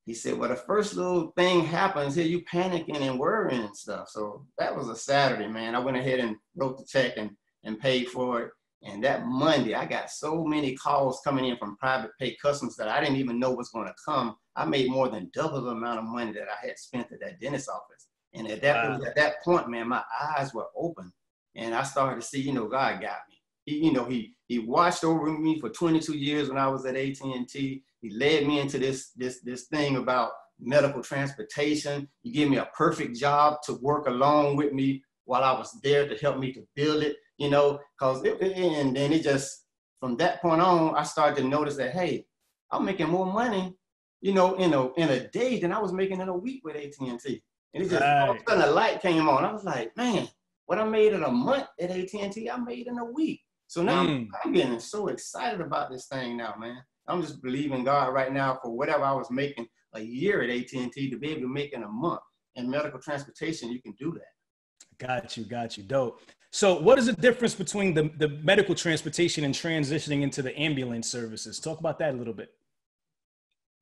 He 0.06 0.14
said, 0.14 0.38
well, 0.38 0.48
the 0.48 0.56
first 0.56 0.94
little 0.94 1.32
thing 1.36 1.64
happens 1.64 2.14
here, 2.14 2.26
you 2.26 2.42
panicking 2.42 3.00
and 3.00 3.18
worrying 3.18 3.62
and 3.62 3.76
stuff. 3.76 4.08
So 4.08 4.46
that 4.58 4.74
was 4.74 4.88
a 4.88 4.96
Saturday, 4.96 5.46
man. 5.46 5.74
I 5.74 5.78
went 5.78 5.96
ahead 5.96 6.20
and 6.20 6.36
wrote 6.56 6.78
the 6.78 6.84
check 6.84 7.16
and, 7.16 7.30
and 7.64 7.78
paid 7.78 8.08
for 8.08 8.42
it. 8.42 8.50
And 8.82 9.04
that 9.04 9.26
Monday, 9.26 9.74
I 9.74 9.84
got 9.84 10.10
so 10.10 10.42
many 10.42 10.74
calls 10.74 11.20
coming 11.22 11.44
in 11.44 11.58
from 11.58 11.76
private 11.76 12.12
pay 12.18 12.34
customers 12.42 12.76
that 12.76 12.88
I 12.88 13.00
didn't 13.00 13.16
even 13.16 13.38
know 13.38 13.52
was 13.52 13.68
going 13.68 13.86
to 13.86 13.94
come. 14.04 14.36
I 14.56 14.64
made 14.64 14.90
more 14.90 15.08
than 15.08 15.30
double 15.34 15.60
the 15.60 15.72
amount 15.72 15.98
of 15.98 16.06
money 16.06 16.32
that 16.32 16.48
I 16.48 16.66
had 16.66 16.78
spent 16.78 17.12
at 17.12 17.20
that 17.20 17.40
dentist 17.40 17.68
office. 17.68 18.08
And 18.32 18.48
at 18.48 18.62
that 18.62 18.88
wow. 18.88 19.06
at 19.06 19.16
that 19.16 19.42
point, 19.44 19.68
man, 19.68 19.88
my 19.88 20.02
eyes 20.36 20.54
were 20.54 20.68
open, 20.76 21.12
and 21.56 21.74
I 21.74 21.82
started 21.82 22.20
to 22.20 22.26
see, 22.26 22.40
you 22.40 22.52
know, 22.52 22.68
God 22.68 23.00
got 23.00 23.18
me. 23.28 23.42
He, 23.64 23.84
you 23.84 23.92
know, 23.92 24.04
he 24.04 24.34
he 24.46 24.60
watched 24.60 25.04
over 25.04 25.30
me 25.30 25.60
for 25.60 25.68
22 25.68 26.16
years 26.16 26.48
when 26.48 26.58
I 26.58 26.68
was 26.68 26.86
at 26.86 26.96
AT&T. 26.96 27.82
He 28.00 28.10
led 28.10 28.46
me 28.46 28.60
into 28.60 28.78
this 28.78 29.10
this 29.16 29.40
this 29.42 29.64
thing 29.64 29.96
about 29.96 30.32
medical 30.58 31.02
transportation. 31.02 32.08
He 32.22 32.32
gave 32.32 32.48
me 32.48 32.56
a 32.56 32.70
perfect 32.76 33.18
job 33.18 33.58
to 33.64 33.74
work 33.74 34.06
along 34.06 34.56
with 34.56 34.72
me 34.72 35.02
while 35.24 35.44
I 35.44 35.52
was 35.52 35.78
there 35.82 36.08
to 36.08 36.16
help 36.16 36.38
me 36.38 36.52
to 36.52 36.66
build 36.74 37.02
it. 37.02 37.16
You 37.38 37.50
know, 37.50 37.78
cause 37.98 38.22
it, 38.24 38.40
and 38.42 38.96
then 38.96 39.12
it 39.12 39.22
just 39.22 39.64
from 40.00 40.16
that 40.16 40.40
point 40.40 40.60
on, 40.60 40.94
I 40.96 41.02
started 41.04 41.40
to 41.42 41.48
notice 41.48 41.76
that 41.76 41.92
hey, 41.92 42.26
I'm 42.70 42.84
making 42.84 43.08
more 43.08 43.26
money, 43.26 43.74
you 44.20 44.32
know, 44.32 44.54
in 44.54 44.72
a 44.74 44.92
in 44.94 45.08
a 45.08 45.28
day 45.28 45.58
than 45.58 45.72
I 45.72 45.78
was 45.78 45.92
making 45.92 46.20
in 46.20 46.28
a 46.28 46.36
week 46.36 46.62
with 46.64 46.76
AT&T. 46.76 47.42
And 47.72 47.84
it 47.84 47.88
just 47.88 48.00
right. 48.00 48.28
all 48.28 48.30
of 48.32 48.36
a 48.36 48.40
sudden 48.48 48.64
a 48.64 48.70
light 48.70 49.00
came 49.00 49.28
on. 49.28 49.44
I 49.44 49.52
was 49.52 49.64
like, 49.64 49.96
man, 49.96 50.28
what 50.66 50.78
I 50.78 50.84
made 50.84 51.12
in 51.12 51.22
a 51.22 51.30
month 51.30 51.66
at 51.80 51.90
AT&T, 51.90 52.50
I 52.50 52.56
made 52.56 52.86
in 52.86 52.98
a 52.98 53.04
week. 53.04 53.40
So 53.66 53.82
now 53.82 54.04
mm. 54.04 54.26
I'm 54.44 54.52
getting 54.52 54.80
so 54.80 55.08
excited 55.08 55.60
about 55.60 55.90
this 55.90 56.06
thing 56.06 56.36
now, 56.36 56.54
man. 56.58 56.82
I'm 57.08 57.22
just 57.22 57.42
believing 57.42 57.84
God 57.84 58.12
right 58.12 58.32
now 58.32 58.58
for 58.62 58.70
whatever 58.70 59.04
I 59.04 59.12
was 59.12 59.30
making 59.30 59.66
a 59.94 60.00
year 60.00 60.42
at 60.42 60.50
AT&T 60.50 61.10
to 61.10 61.18
be 61.18 61.30
able 61.30 61.42
to 61.42 61.48
make 61.48 61.72
in 61.72 61.82
a 61.82 61.88
month. 61.88 62.20
In 62.56 62.68
medical 62.68 63.00
transportation, 63.00 63.70
you 63.70 63.80
can 63.80 63.92
do 63.98 64.12
that. 64.12 65.06
Got 65.06 65.36
you, 65.36 65.44
got 65.44 65.76
you. 65.76 65.84
Dope. 65.84 66.20
So 66.52 66.80
what 66.80 66.98
is 66.98 67.06
the 67.06 67.12
difference 67.12 67.54
between 67.54 67.94
the, 67.94 68.10
the 68.18 68.28
medical 68.28 68.74
transportation 68.74 69.44
and 69.44 69.54
transitioning 69.54 70.22
into 70.22 70.42
the 70.42 70.56
ambulance 70.58 71.08
services? 71.08 71.60
Talk 71.60 71.78
about 71.80 71.98
that 72.00 72.14
a 72.14 72.16
little 72.16 72.34
bit. 72.34 72.50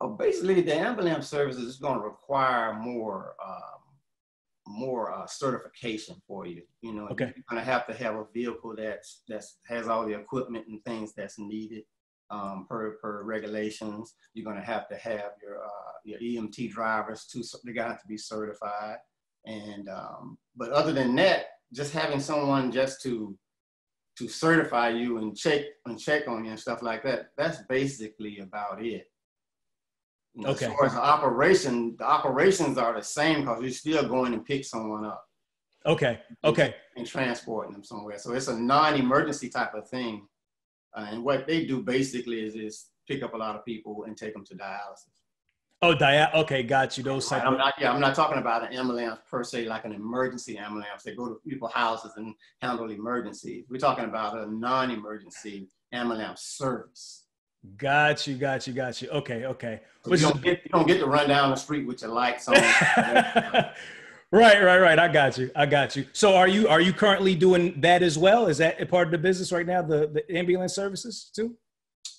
Oh, 0.00 0.10
basically, 0.10 0.60
the 0.60 0.76
ambulance 0.76 1.28
services 1.28 1.64
is 1.64 1.76
going 1.78 1.98
to 1.98 2.04
require 2.04 2.74
more 2.74 3.34
uh, 3.44 3.78
more 4.68 5.12
uh, 5.12 5.26
certification 5.26 6.16
for 6.26 6.46
you. 6.46 6.62
You 6.82 6.92
know, 6.92 7.08
okay. 7.08 7.32
you're 7.34 7.44
gonna 7.48 7.64
have 7.64 7.86
to 7.86 7.94
have 7.94 8.14
a 8.14 8.26
vehicle 8.32 8.74
that's 8.76 9.22
that's 9.26 9.58
has 9.66 9.88
all 9.88 10.06
the 10.06 10.14
equipment 10.14 10.66
and 10.68 10.84
things 10.84 11.14
that's 11.14 11.38
needed 11.38 11.84
um, 12.30 12.66
per 12.68 12.92
per 13.02 13.22
regulations. 13.22 14.14
You're 14.34 14.44
gonna 14.44 14.64
have 14.64 14.88
to 14.88 14.96
have 14.96 15.32
your 15.42 15.64
uh, 15.64 15.92
your 16.04 16.18
EMT 16.20 16.70
drivers 16.70 17.26
to 17.32 17.42
they 17.64 17.72
got 17.72 18.00
to 18.00 18.06
be 18.06 18.16
certified. 18.16 18.96
And 19.46 19.88
um, 19.88 20.38
but 20.56 20.70
other 20.72 20.92
than 20.92 21.14
that, 21.16 21.46
just 21.72 21.92
having 21.92 22.20
someone 22.20 22.72
just 22.72 23.02
to 23.02 23.36
to 24.18 24.28
certify 24.28 24.88
you 24.88 25.18
and 25.18 25.36
check 25.36 25.62
and 25.86 25.98
check 25.98 26.26
on 26.28 26.44
you 26.44 26.50
and 26.50 26.60
stuff 26.60 26.82
like 26.82 27.04
that, 27.04 27.28
that's 27.36 27.62
basically 27.68 28.40
about 28.40 28.84
it. 28.84 29.06
Okay. 30.44 30.66
As 30.66 30.72
far 30.72 30.86
as 30.86 30.94
the 30.94 31.00
operation, 31.00 31.96
the 31.98 32.04
operations 32.04 32.78
are 32.78 32.94
the 32.94 33.02
same 33.02 33.40
because 33.40 33.62
you're 33.62 33.70
still 33.70 34.08
going 34.08 34.34
and 34.34 34.44
pick 34.44 34.64
someone 34.64 35.04
up. 35.04 35.24
Okay. 35.86 36.20
Okay. 36.44 36.74
And 36.96 37.06
transporting 37.06 37.72
them 37.72 37.84
somewhere. 37.84 38.18
So 38.18 38.34
it's 38.34 38.48
a 38.48 38.58
non-emergency 38.58 39.48
type 39.48 39.74
of 39.74 39.88
thing. 39.88 40.26
Uh, 40.94 41.06
and 41.10 41.24
what 41.24 41.46
they 41.46 41.64
do 41.64 41.82
basically 41.82 42.40
is, 42.40 42.54
is 42.54 42.86
pick 43.06 43.22
up 43.22 43.34
a 43.34 43.36
lot 43.36 43.56
of 43.56 43.64
people 43.64 44.04
and 44.04 44.16
take 44.16 44.34
them 44.34 44.44
to 44.44 44.54
dialysis. 44.54 45.18
Oh, 45.80 45.94
dia. 45.94 46.30
Okay, 46.34 46.64
got 46.64 46.98
you. 46.98 47.04
Those 47.04 47.28
type. 47.28 47.44
I'm 47.44 47.56
not. 47.56 47.74
Yeah, 47.78 47.92
I'm 47.92 48.00
not 48.00 48.16
talking 48.16 48.38
about 48.38 48.66
an 48.66 48.76
ambulance 48.76 49.20
per 49.30 49.44
se, 49.44 49.66
like 49.66 49.84
an 49.84 49.92
emergency 49.92 50.58
ambulance. 50.58 51.04
They 51.04 51.14
go 51.14 51.28
to 51.28 51.36
people's 51.48 51.72
houses 51.72 52.12
and 52.16 52.34
handle 52.60 52.90
emergencies. 52.90 53.64
We're 53.70 53.78
talking 53.78 54.04
about 54.04 54.36
a 54.36 54.52
non-emergency 54.52 55.68
ambulance 55.92 56.42
service. 56.42 57.26
Got 57.76 58.26
you, 58.26 58.36
got 58.36 58.66
you, 58.66 58.72
got 58.72 59.00
you. 59.00 59.08
Okay, 59.10 59.44
okay. 59.44 59.80
Which 60.04 60.20
you, 60.20 60.28
don't 60.28 60.42
get, 60.42 60.60
you 60.64 60.70
don't 60.70 60.86
get 60.86 60.98
to 60.98 61.06
run 61.06 61.28
down 61.28 61.50
the 61.50 61.56
street 61.56 61.86
with 61.86 62.02
your 62.02 62.10
lights 62.10 62.48
on. 62.48 62.56
right, 64.32 64.62
right, 64.62 64.78
right. 64.78 64.98
I 64.98 65.08
got 65.08 65.38
you. 65.38 65.50
I 65.54 65.66
got 65.66 65.96
you. 65.96 66.06
So 66.12 66.34
are 66.34 66.48
you 66.48 66.68
are 66.68 66.80
you 66.80 66.92
currently 66.92 67.34
doing 67.34 67.80
that 67.80 68.02
as 68.02 68.18
well? 68.18 68.46
Is 68.46 68.58
that 68.58 68.80
a 68.80 68.86
part 68.86 69.08
of 69.08 69.12
the 69.12 69.18
business 69.18 69.52
right 69.52 69.66
now, 69.66 69.82
the, 69.82 70.08
the 70.08 70.36
ambulance 70.36 70.74
services 70.74 71.30
too? 71.34 71.56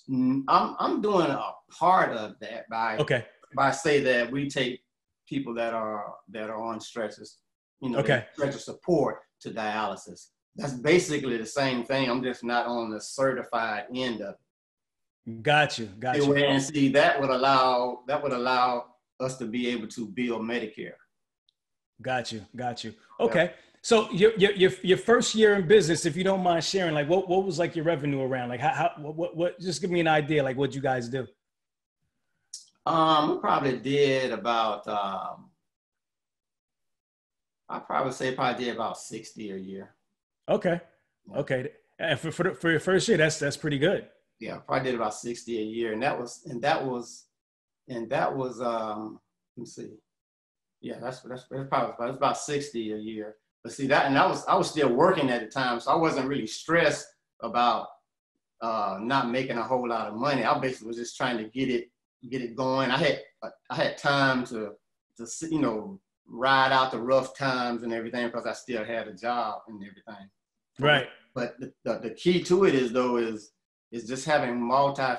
Mm, 0.08 0.44
I'm 0.48 0.76
I'm 0.78 1.00
doing 1.00 1.30
a 1.30 1.52
part 1.70 2.12
of 2.16 2.34
that 2.40 2.68
by 2.68 2.96
okay 2.98 3.26
by 3.54 3.70
say 3.70 4.00
that 4.00 4.30
we 4.30 4.48
take 4.48 4.80
people 5.28 5.54
that 5.54 5.74
are 5.74 6.14
that 6.30 6.50
are 6.50 6.60
on 6.60 6.80
stretchers, 6.80 7.38
you 7.80 7.90
know, 7.90 7.98
okay. 7.98 8.26
stretcher 8.34 8.58
support 8.58 9.20
to 9.40 9.50
dialysis. 9.50 10.28
That's 10.56 10.72
basically 10.72 11.38
the 11.38 11.46
same 11.46 11.84
thing. 11.84 12.10
I'm 12.10 12.22
just 12.22 12.42
not 12.42 12.66
on 12.66 12.90
the 12.90 13.00
certified 13.00 13.84
end 13.94 14.20
of 14.20 14.34
it. 14.34 15.42
Got 15.42 15.78
you. 15.78 15.86
Got 15.98 16.16
you. 16.16 16.34
And 16.34 16.62
see, 16.62 16.88
that 16.90 17.20
would 17.20 17.30
allow 17.30 18.00
that 18.08 18.22
would 18.22 18.32
allow 18.32 18.86
us 19.20 19.36
to 19.38 19.46
be 19.46 19.68
able 19.68 19.86
to 19.88 20.06
bill 20.06 20.40
Medicare. 20.40 20.94
Got 22.02 22.32
you. 22.32 22.44
Got 22.56 22.84
you. 22.84 22.94
Okay. 23.18 23.44
Yeah. 23.44 23.52
So 23.82 24.10
your, 24.10 24.32
your 24.36 24.52
your 24.52 24.70
your 24.82 24.98
first 24.98 25.34
year 25.34 25.54
in 25.54 25.66
business, 25.66 26.04
if 26.04 26.16
you 26.16 26.24
don't 26.24 26.42
mind 26.42 26.64
sharing, 26.64 26.94
like 26.94 27.08
what 27.08 27.28
what 27.28 27.44
was 27.44 27.58
like 27.58 27.74
your 27.74 27.84
revenue 27.84 28.20
around? 28.20 28.50
Like 28.50 28.60
how, 28.60 28.70
how 28.70 28.90
what 29.00 29.36
what 29.36 29.60
just 29.60 29.80
give 29.80 29.90
me 29.90 30.00
an 30.00 30.08
idea, 30.08 30.42
like 30.42 30.56
what 30.56 30.74
you 30.74 30.80
guys 30.80 31.08
do. 31.08 31.26
Um, 32.84 33.30
we 33.30 33.38
probably 33.38 33.78
did 33.78 34.32
about 34.32 34.86
um, 34.86 35.50
I 37.68 37.78
probably 37.78 38.12
say 38.12 38.34
probably 38.34 38.64
did 38.64 38.74
about 38.74 38.98
sixty 38.98 39.50
a 39.50 39.56
year. 39.56 39.94
Okay. 40.48 40.80
Okay. 41.34 41.70
And 41.98 42.18
for 42.18 42.30
for, 42.30 42.54
for 42.54 42.70
your 42.70 42.80
first 42.80 43.08
year, 43.08 43.16
that's 43.16 43.38
that's 43.38 43.56
pretty 43.56 43.78
good 43.78 44.08
yeah, 44.40 44.56
probably 44.56 44.90
did 44.90 44.94
about 44.94 45.14
60 45.14 45.58
a 45.58 45.62
year. 45.62 45.92
And 45.92 46.02
that 46.02 46.18
was, 46.18 46.42
and 46.46 46.60
that 46.62 46.84
was, 46.84 47.26
and 47.88 48.08
that 48.10 48.34
was, 48.34 48.60
um, 48.60 49.20
let 49.56 49.62
me 49.62 49.66
see. 49.66 49.90
Yeah, 50.80 50.98
that's, 51.00 51.20
that's, 51.20 51.44
that's 51.50 51.68
probably, 51.68 51.94
that's 51.98 52.16
about 52.16 52.38
60 52.38 52.92
a 52.92 52.96
year. 52.96 53.36
But 53.62 53.72
see 53.72 53.86
that, 53.88 54.06
and 54.06 54.18
I 54.18 54.26
was, 54.26 54.44
I 54.46 54.54
was 54.56 54.70
still 54.70 54.92
working 54.92 55.30
at 55.30 55.42
the 55.42 55.48
time. 55.48 55.80
So 55.80 55.92
I 55.92 55.96
wasn't 55.96 56.28
really 56.28 56.46
stressed 56.46 57.06
about 57.42 57.88
uh, 58.62 58.98
not 59.00 59.30
making 59.30 59.58
a 59.58 59.62
whole 59.62 59.88
lot 59.88 60.08
of 60.08 60.14
money. 60.14 60.44
I 60.44 60.58
basically 60.58 60.88
was 60.88 60.96
just 60.96 61.16
trying 61.16 61.38
to 61.38 61.44
get 61.44 61.68
it 61.68 61.90
get 62.28 62.42
it 62.42 62.54
going. 62.54 62.90
I 62.90 62.98
had 62.98 63.20
I 63.70 63.74
had 63.74 63.96
time 63.96 64.44
to 64.46 64.72
to 65.16 65.26
you 65.50 65.60
know 65.60 66.00
ride 66.26 66.72
out 66.72 66.90
the 66.90 67.00
rough 67.00 67.36
times 67.36 67.82
and 67.82 67.92
everything 67.92 68.26
because 68.26 68.46
I 68.46 68.52
still 68.52 68.84
had 68.84 69.08
a 69.08 69.14
job 69.14 69.62
and 69.68 69.82
everything. 69.82 70.28
Right. 70.78 71.08
But 71.34 71.58
the, 71.58 71.72
the, 71.84 71.98
the 71.98 72.10
key 72.10 72.42
to 72.44 72.64
it 72.64 72.74
is 72.74 72.92
though 72.92 73.16
is 73.16 73.52
is 73.92 74.06
just 74.06 74.24
having 74.24 74.60
multi 74.60 75.14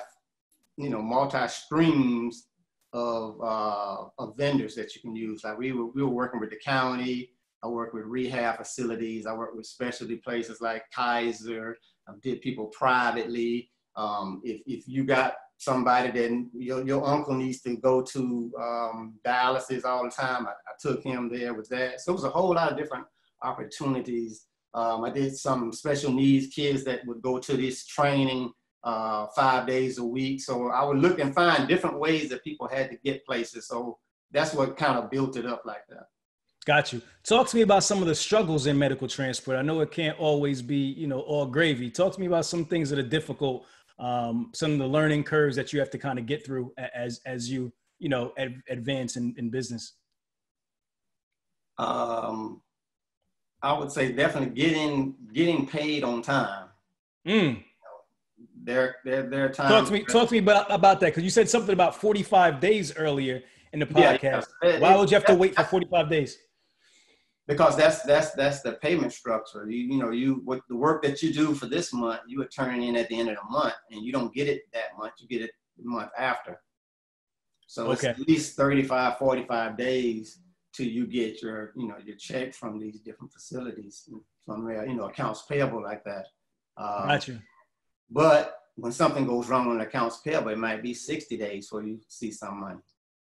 you 0.76 0.90
know 0.90 1.02
multi 1.02 1.46
streams 1.48 2.46
of 2.92 3.40
uh, 3.42 4.04
of 4.18 4.36
vendors 4.36 4.74
that 4.74 4.94
you 4.94 5.00
can 5.00 5.16
use. 5.16 5.44
Like 5.44 5.58
we 5.58 5.72
were 5.72 5.86
we 5.86 6.02
were 6.02 6.08
working 6.08 6.40
with 6.40 6.50
the 6.50 6.60
county. 6.64 7.30
I 7.62 7.68
work 7.68 7.94
with 7.94 8.04
rehab 8.04 8.56
facilities. 8.56 9.26
I 9.26 9.32
work 9.34 9.54
with 9.54 9.66
specialty 9.66 10.16
places 10.16 10.60
like 10.60 10.82
Kaiser. 10.92 11.76
I 12.08 12.12
did 12.20 12.40
people 12.40 12.66
privately. 12.66 13.70
Um, 13.94 14.40
if, 14.42 14.60
if 14.66 14.88
you 14.88 15.04
got 15.04 15.34
somebody 15.58 16.10
that 16.10 16.48
your, 16.54 16.84
your 16.84 17.06
uncle 17.06 17.34
needs 17.34 17.60
to 17.60 17.76
go 17.76 18.02
to 18.02 18.52
um, 18.60 19.14
dialysis 19.24 19.84
all 19.84 20.02
the 20.02 20.10
time, 20.10 20.46
I, 20.46 20.50
I, 20.50 20.72
took 20.80 21.04
him 21.04 21.30
there 21.32 21.54
with 21.54 21.68
that. 21.68 22.00
So 22.00 22.10
it 22.10 22.14
was 22.16 22.24
a 22.24 22.30
whole 22.30 22.52
lot 22.54 22.72
of 22.72 22.78
different 22.78 23.04
opportunities. 23.42 24.46
Um, 24.74 25.04
I 25.04 25.10
did 25.10 25.36
some 25.36 25.72
special 25.72 26.12
needs 26.12 26.52
kids 26.52 26.82
that 26.84 27.06
would 27.06 27.22
go 27.22 27.38
to 27.38 27.56
this 27.56 27.86
training 27.86 28.50
uh, 28.84 29.26
five 29.34 29.66
days 29.66 29.98
a 29.98 30.04
week. 30.04 30.40
So 30.40 30.68
I 30.68 30.84
would 30.84 30.98
look 30.98 31.18
and 31.18 31.34
find 31.34 31.68
different 31.68 31.98
ways 31.98 32.28
that 32.30 32.44
people 32.44 32.68
had 32.68 32.90
to 32.90 32.96
get 33.04 33.24
places. 33.24 33.68
So 33.68 33.98
that's 34.30 34.54
what 34.54 34.76
kind 34.76 34.98
of 34.98 35.10
built 35.10 35.36
it 35.36 35.46
up 35.46 35.62
like 35.64 35.86
that. 35.88 36.06
Got 36.64 36.92
you. 36.92 37.02
Talk 37.24 37.48
to 37.48 37.56
me 37.56 37.62
about 37.62 37.82
some 37.82 38.00
of 38.00 38.06
the 38.06 38.14
struggles 38.14 38.66
in 38.66 38.78
medical 38.78 39.08
transport. 39.08 39.56
I 39.56 39.62
know 39.62 39.80
it 39.80 39.90
can't 39.90 40.18
always 40.18 40.62
be, 40.62 40.76
you 40.76 41.08
know, 41.08 41.20
all 41.20 41.44
gravy. 41.44 41.90
Talk 41.90 42.14
to 42.14 42.20
me 42.20 42.26
about 42.26 42.46
some 42.46 42.64
things 42.64 42.88
that 42.90 42.98
are 42.98 43.08
difficult, 43.08 43.66
um, 43.98 44.50
some 44.54 44.72
of 44.72 44.78
the 44.78 44.86
learning 44.86 45.24
curves 45.24 45.56
that 45.56 45.72
you 45.72 45.80
have 45.80 45.90
to 45.90 45.98
kind 45.98 46.18
of 46.18 46.26
get 46.26 46.46
through 46.46 46.72
as 46.94 47.20
as 47.26 47.50
you, 47.50 47.72
you 47.98 48.08
know, 48.08 48.32
ad- 48.38 48.62
advance 48.68 49.16
in, 49.16 49.34
in 49.38 49.50
business. 49.50 49.94
Um, 51.78 52.62
I 53.60 53.72
would 53.72 53.90
say 53.90 54.12
definitely 54.12 54.54
getting 54.54 55.16
getting 55.32 55.66
paid 55.66 56.04
on 56.04 56.22
time. 56.22 56.68
Mm. 57.26 57.64
There, 58.64 58.96
there, 59.04 59.22
there 59.22 59.46
are 59.46 59.48
times. 59.48 59.70
Talk 59.70 59.86
to 59.86 59.92
me. 59.92 60.04
Talk 60.04 60.28
to 60.28 60.32
me 60.34 60.38
about 60.38 60.66
about 60.70 61.00
that 61.00 61.06
because 61.06 61.24
you 61.24 61.30
said 61.30 61.48
something 61.48 61.72
about 61.72 61.96
forty 61.96 62.22
five 62.22 62.60
days 62.60 62.94
earlier 62.96 63.42
in 63.72 63.80
the 63.80 63.86
podcast. 63.86 64.46
Yeah, 64.62 64.70
yeah. 64.70 64.78
Why 64.78 64.96
would 64.96 65.10
you 65.10 65.16
have 65.16 65.26
to 65.26 65.34
wait 65.34 65.54
for 65.54 65.64
forty 65.64 65.86
five 65.90 66.08
days? 66.08 66.38
because 67.48 67.76
that's 67.76 68.02
that's 68.02 68.30
that's 68.32 68.60
the 68.60 68.72
payment 68.74 69.12
structure. 69.12 69.68
You 69.68 69.78
you 69.78 69.98
know 69.98 70.10
you 70.10 70.42
what 70.44 70.60
the 70.68 70.76
work 70.76 71.02
that 71.02 71.22
you 71.22 71.32
do 71.32 71.54
for 71.54 71.66
this 71.66 71.92
month, 71.92 72.20
you 72.26 72.40
are 72.42 72.46
turning 72.46 72.88
in 72.88 72.96
at 72.96 73.08
the 73.08 73.18
end 73.18 73.28
of 73.28 73.36
the 73.36 73.50
month, 73.50 73.74
and 73.90 74.04
you 74.04 74.12
don't 74.12 74.32
get 74.32 74.48
it 74.48 74.62
that 74.72 74.96
month. 74.98 75.14
You 75.18 75.28
get 75.28 75.42
it 75.42 75.50
the 75.76 75.88
month 75.88 76.10
after. 76.16 76.60
So 77.66 77.86
okay. 77.86 77.92
it's 77.92 78.04
at 78.04 78.28
least 78.28 78.56
35, 78.56 79.18
45 79.18 79.76
days 79.76 80.40
till 80.74 80.86
you 80.86 81.06
get 81.06 81.42
your 81.42 81.72
you 81.76 81.88
know 81.88 81.96
your 82.04 82.16
check 82.16 82.54
from 82.54 82.78
these 82.78 83.00
different 83.00 83.32
facilities 83.32 84.08
from 84.44 84.68
you 84.68 84.94
know 84.94 85.04
accounts 85.04 85.42
payable 85.42 85.82
like 85.82 86.04
that. 86.04 86.26
Um, 86.76 87.08
gotcha. 87.08 87.42
But 88.12 88.58
when 88.76 88.92
something 88.92 89.26
goes 89.26 89.48
wrong 89.48 89.68
on 89.68 89.80
accounts 89.80 90.18
payable, 90.18 90.50
it 90.50 90.58
might 90.58 90.82
be 90.82 90.92
60 90.92 91.36
days 91.36 91.66
before 91.66 91.82
you 91.82 91.98
see 92.08 92.30
some 92.30 92.60
money. 92.60 92.80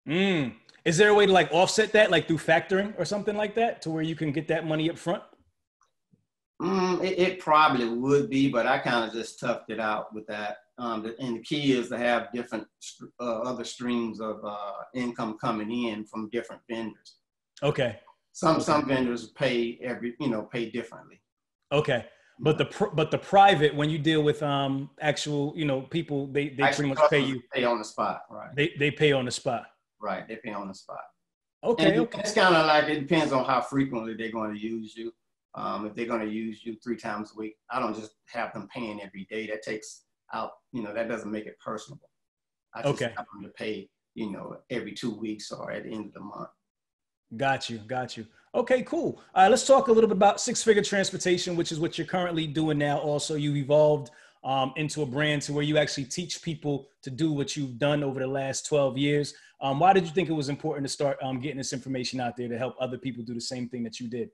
Mm. 0.08 0.54
Is 0.86 0.98
there 0.98 1.10
a 1.10 1.14
way 1.14 1.26
to 1.26 1.32
like 1.32 1.52
offset 1.52 1.92
that, 1.94 2.10
like 2.10 2.28
through 2.28 2.38
factoring 2.38 2.98
or 2.98 3.06
something 3.06 3.36
like 3.36 3.56
that, 3.56 3.82
to 3.84 3.92
where 3.92 4.02
you 4.02 4.16
can 4.16 4.32
get 4.32 4.48
that 4.48 4.66
money 4.66 4.90
up 4.90 4.98
front? 4.98 5.24
Mm, 6.62 7.04
it, 7.04 7.20
it, 7.20 7.40
probably 7.40 7.88
would 7.88 8.30
be, 8.30 8.50
but 8.50 8.66
I 8.66 8.80
kind 8.80 9.06
of 9.06 9.14
just 9.14 9.40
toughed 9.40 9.70
it 9.70 9.80
out 9.80 10.14
with 10.14 10.28
that. 10.28 10.58
Um, 10.78 11.06
and 11.20 11.38
the 11.38 11.42
key 11.42 11.74
is 11.74 11.90
to 11.90 11.98
have 11.98 12.32
different 12.34 12.66
uh, 13.20 13.40
other 13.42 13.64
streams 13.64 14.20
of 14.20 14.44
uh, 14.44 14.74
income 14.94 15.38
coming 15.40 15.86
in 15.86 16.06
from 16.06 16.30
different 16.30 16.62
vendors. 16.70 17.18
Okay. 17.64 18.00
Some 18.34 18.56
okay. 18.56 18.64
some 18.64 18.88
vendors 18.88 19.28
pay 19.28 19.80
every 19.82 20.16
you 20.20 20.30
know 20.30 20.44
pay 20.44 20.70
differently. 20.70 21.22
Okay. 21.72 22.06
But 22.42 22.58
the 22.58 22.66
pr- 22.66 22.94
but 22.94 23.12
the 23.12 23.18
private 23.18 23.76
when 23.76 23.90
you 23.90 23.98
deal 23.98 24.24
with 24.24 24.42
um 24.42 24.90
actual 25.02 25.54
you 25.58 25.66
know 25.66 25.82
people 25.82 26.28
they 26.28 26.50
they 26.50 26.64
pretty 26.72 26.88
much 26.88 27.00
pay 27.10 27.20
you 27.20 27.42
pay 27.54 27.66
on 27.66 27.80
the 27.80 27.84
spot 27.84 28.22
right 28.32 28.56
they 28.56 28.74
they 28.80 28.92
pay 28.92 29.12
on 29.12 29.26
the 29.26 29.32
spot 29.32 29.66
Right, 30.00 30.28
they 30.28 30.38
pay 30.38 30.52
on 30.52 30.68
the 30.68 30.74
spot. 30.74 31.02
Okay, 31.64 31.92
and 31.92 32.00
okay. 32.02 32.20
It's 32.22 32.34
kind 32.34 32.56
of 32.56 32.66
like 32.66 32.86
it 32.86 33.02
depends 33.02 33.34
on 33.34 33.44
how 33.44 33.60
frequently 33.60 34.14
they're 34.14 34.32
going 34.32 34.54
to 34.54 34.60
use 34.60 34.96
you. 34.96 35.12
Um, 35.56 35.86
if 35.86 35.96
they're 35.96 36.06
going 36.06 36.26
to 36.26 36.32
use 36.32 36.66
you 36.66 36.78
three 36.82 36.96
times 36.96 37.34
a 37.36 37.40
week, 37.40 37.56
I 37.70 37.80
don't 37.80 37.96
just 37.96 38.12
have 38.28 38.54
them 38.54 38.70
paying 38.74 39.02
every 39.02 39.28
day. 39.30 39.48
That 39.48 39.62
takes 39.62 40.04
out, 40.34 40.52
you 40.72 40.82
know, 40.82 40.94
that 40.94 41.10
doesn't 41.10 41.32
make 41.32 41.48
it 41.48 41.60
personable. 41.60 42.10
I 42.74 42.84
just 42.84 43.02
okay. 43.02 43.14
have 43.18 43.26
them 43.34 43.44
to 43.44 43.50
pay, 43.50 43.90
you 44.14 44.32
know, 44.32 44.58
every 44.70 44.94
two 44.94 45.12
weeks 45.12 45.52
or 45.52 45.72
at 45.72 45.84
the 45.84 45.92
end 45.92 46.06
of 46.06 46.14
the 46.14 46.22
month. 46.22 46.50
Got 47.38 47.70
you, 47.70 47.78
got 47.80 48.18
you. 48.18 48.26
Okay, 48.56 48.82
cool. 48.82 49.22
All 49.36 49.44
right, 49.44 49.50
let's 49.50 49.68
talk 49.68 49.88
a 49.88 49.92
little 49.92 50.08
bit 50.08 50.18
about 50.18 50.42
Six 50.42 50.64
Figure 50.64 50.82
Transportation, 50.82 51.56
which 51.56 51.72
is 51.72 51.80
what 51.80 51.98
you're 51.98 52.08
currently 52.08 52.48
doing 52.48 52.80
now. 52.80 52.98
Also, 52.98 53.36
you've 53.36 53.58
evolved 53.58 54.10
um, 54.44 54.74
into 54.78 55.04
a 55.04 55.06
brand 55.06 55.44
to 55.44 55.54
where 55.54 55.64
you 55.64 55.78
actually 55.78 56.06
teach 56.06 56.42
people 56.42 56.88
to 57.04 57.12
do 57.12 57.32
what 57.32 57.56
you've 57.56 57.78
done 57.78 58.04
over 58.04 58.20
the 58.20 58.28
last 58.28 58.66
12 58.66 58.98
years. 58.98 59.36
Um, 59.62 59.80
why 59.80 59.94
did 59.94 60.06
you 60.06 60.12
think 60.12 60.30
it 60.30 60.34
was 60.34 60.50
important 60.50 60.88
to 60.88 60.92
start 60.92 61.18
um, 61.22 61.40
getting 61.40 61.58
this 61.58 61.74
information 61.74 62.20
out 62.20 62.36
there 62.36 62.48
to 62.48 62.58
help 62.58 62.76
other 62.80 62.98
people 62.98 63.24
do 63.24 63.34
the 63.34 63.42
same 63.42 63.70
thing 63.70 63.84
that 63.84 64.00
you 64.00 64.10
did? 64.10 64.30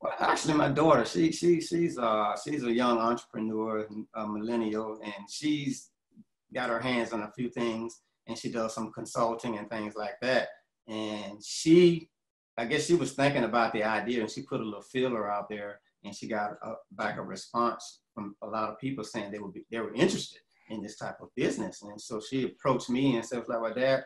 Well, 0.00 0.14
actually, 0.18 0.54
my 0.54 0.68
daughter, 0.68 1.04
she 1.04 1.30
she 1.30 1.60
she's 1.60 1.98
uh 1.98 2.34
she's 2.42 2.64
a 2.64 2.72
young 2.72 2.98
entrepreneur, 2.98 3.86
a 4.14 4.26
millennial, 4.26 4.98
and 5.04 5.28
she's 5.28 5.90
got 6.54 6.70
her 6.70 6.80
hands 6.80 7.12
on 7.12 7.22
a 7.22 7.32
few 7.32 7.50
things, 7.50 8.00
and 8.26 8.38
she 8.38 8.50
does 8.50 8.74
some 8.74 8.92
consulting 8.92 9.58
and 9.58 9.68
things 9.68 9.94
like 9.96 10.14
that. 10.22 10.48
And 10.88 11.42
she, 11.44 12.10
I 12.58 12.64
guess 12.64 12.86
she 12.86 12.94
was 12.94 13.12
thinking 13.12 13.44
about 13.44 13.72
the 13.72 13.84
idea, 13.84 14.20
and 14.20 14.30
she 14.30 14.42
put 14.42 14.60
a 14.60 14.64
little 14.64 14.82
filler 14.82 15.30
out 15.30 15.48
there, 15.48 15.80
and 16.04 16.14
she 16.14 16.28
got 16.28 16.52
a, 16.62 16.74
back 16.92 17.18
a 17.18 17.22
response 17.22 18.00
from 18.14 18.34
a 18.42 18.46
lot 18.46 18.70
of 18.70 18.78
people 18.78 19.04
saying 19.04 19.30
they 19.30 19.38
would 19.38 19.52
be 19.52 19.64
they 19.70 19.80
were 19.80 19.94
interested 19.94 20.40
in 20.70 20.82
this 20.82 20.96
type 20.96 21.16
of 21.20 21.34
business. 21.34 21.82
And 21.82 22.00
so 22.00 22.20
she 22.20 22.44
approached 22.44 22.90
me 22.90 23.16
and 23.16 23.24
said, 23.24 23.44
like, 23.48 23.60
well, 23.60 23.74
Dad, 23.74 24.04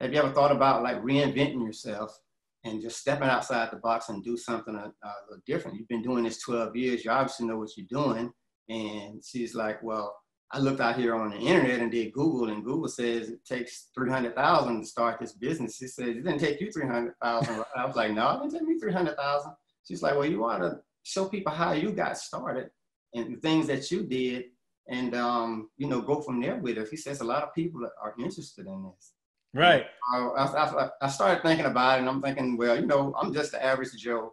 have 0.00 0.12
you 0.12 0.18
ever 0.18 0.32
thought 0.32 0.52
about 0.52 0.82
like 0.82 1.02
reinventing 1.02 1.64
yourself 1.64 2.18
and 2.64 2.80
just 2.80 2.98
stepping 2.98 3.28
outside 3.28 3.70
the 3.70 3.76
box 3.76 4.08
and 4.08 4.24
do 4.24 4.36
something 4.36 4.74
a, 4.74 4.92
uh 5.06 5.36
different? 5.46 5.76
You've 5.76 5.88
been 5.88 6.02
doing 6.02 6.24
this 6.24 6.40
12 6.40 6.74
years. 6.76 7.04
You 7.04 7.10
obviously 7.10 7.46
know 7.46 7.58
what 7.58 7.76
you're 7.76 7.86
doing. 7.88 8.32
And 8.68 9.22
she's 9.24 9.54
like, 9.54 9.82
well, 9.82 10.16
I 10.54 10.58
looked 10.58 10.80
out 10.80 10.96
here 10.96 11.14
on 11.14 11.30
the 11.30 11.38
internet 11.38 11.80
and 11.80 11.90
did 11.90 12.12
Google, 12.12 12.50
and 12.50 12.62
Google 12.62 12.88
says 12.88 13.30
it 13.30 13.44
takes 13.44 13.88
300,000 13.94 14.80
to 14.80 14.86
start 14.86 15.18
this 15.18 15.32
business. 15.32 15.78
She 15.78 15.86
said, 15.86 16.08
it 16.08 16.24
didn't 16.24 16.40
take 16.40 16.60
you 16.60 16.70
300,000. 16.70 17.64
I 17.74 17.86
was 17.86 17.96
like, 17.96 18.12
no, 18.12 18.32
it 18.32 18.50
didn't 18.50 18.52
take 18.52 18.68
me 18.68 18.78
300,000. 18.78 19.52
She's 19.88 20.02
like, 20.02 20.14
well, 20.14 20.26
you 20.26 20.40
want 20.40 20.62
to 20.62 20.80
show 21.04 21.26
people 21.26 21.52
how 21.52 21.72
you 21.72 21.90
got 21.92 22.18
started 22.18 22.68
and 23.14 23.34
the 23.34 23.40
things 23.40 23.66
that 23.68 23.90
you 23.90 24.04
did 24.04 24.44
and, 24.88 25.14
um, 25.14 25.70
you 25.78 25.88
know, 25.88 26.02
go 26.02 26.20
from 26.20 26.40
there 26.40 26.56
with 26.56 26.76
it. 26.76 26.88
He 26.90 26.96
says 26.98 27.20
a 27.20 27.24
lot 27.24 27.42
of 27.42 27.54
people 27.54 27.88
are 28.02 28.14
interested 28.18 28.66
in 28.66 28.84
this. 28.84 29.12
Right. 29.54 29.86
I, 30.14 30.18
I, 30.18 30.88
I, 31.02 31.08
started 31.08 31.42
thinking 31.42 31.66
about 31.66 31.98
it 31.98 32.00
and 32.00 32.08
I'm 32.08 32.22
thinking, 32.22 32.56
well, 32.56 32.78
you 32.78 32.86
know, 32.86 33.14
I'm 33.20 33.34
just 33.34 33.52
the 33.52 33.62
average 33.62 33.92
Joe 33.98 34.32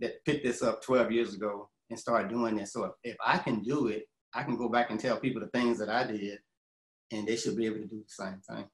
that 0.00 0.24
picked 0.24 0.44
this 0.44 0.62
up 0.62 0.82
12 0.82 1.12
years 1.12 1.34
ago 1.34 1.70
and 1.88 1.98
started 1.98 2.30
doing 2.30 2.56
this. 2.56 2.72
So 2.72 2.84
if, 2.84 2.92
if 3.04 3.16
I 3.24 3.38
can 3.38 3.62
do 3.62 3.86
it, 3.88 4.04
I 4.36 4.42
can 4.42 4.56
go 4.56 4.68
back 4.68 4.90
and 4.90 5.00
tell 5.00 5.18
people 5.18 5.40
the 5.40 5.48
things 5.48 5.78
that 5.78 5.88
I 5.88 6.06
did 6.06 6.38
and 7.10 7.26
they 7.26 7.36
should 7.36 7.56
be 7.56 7.66
able 7.66 7.78
to 7.78 7.86
do 7.86 8.04
the 8.06 8.24
same 8.24 8.40
thing. 8.48 8.66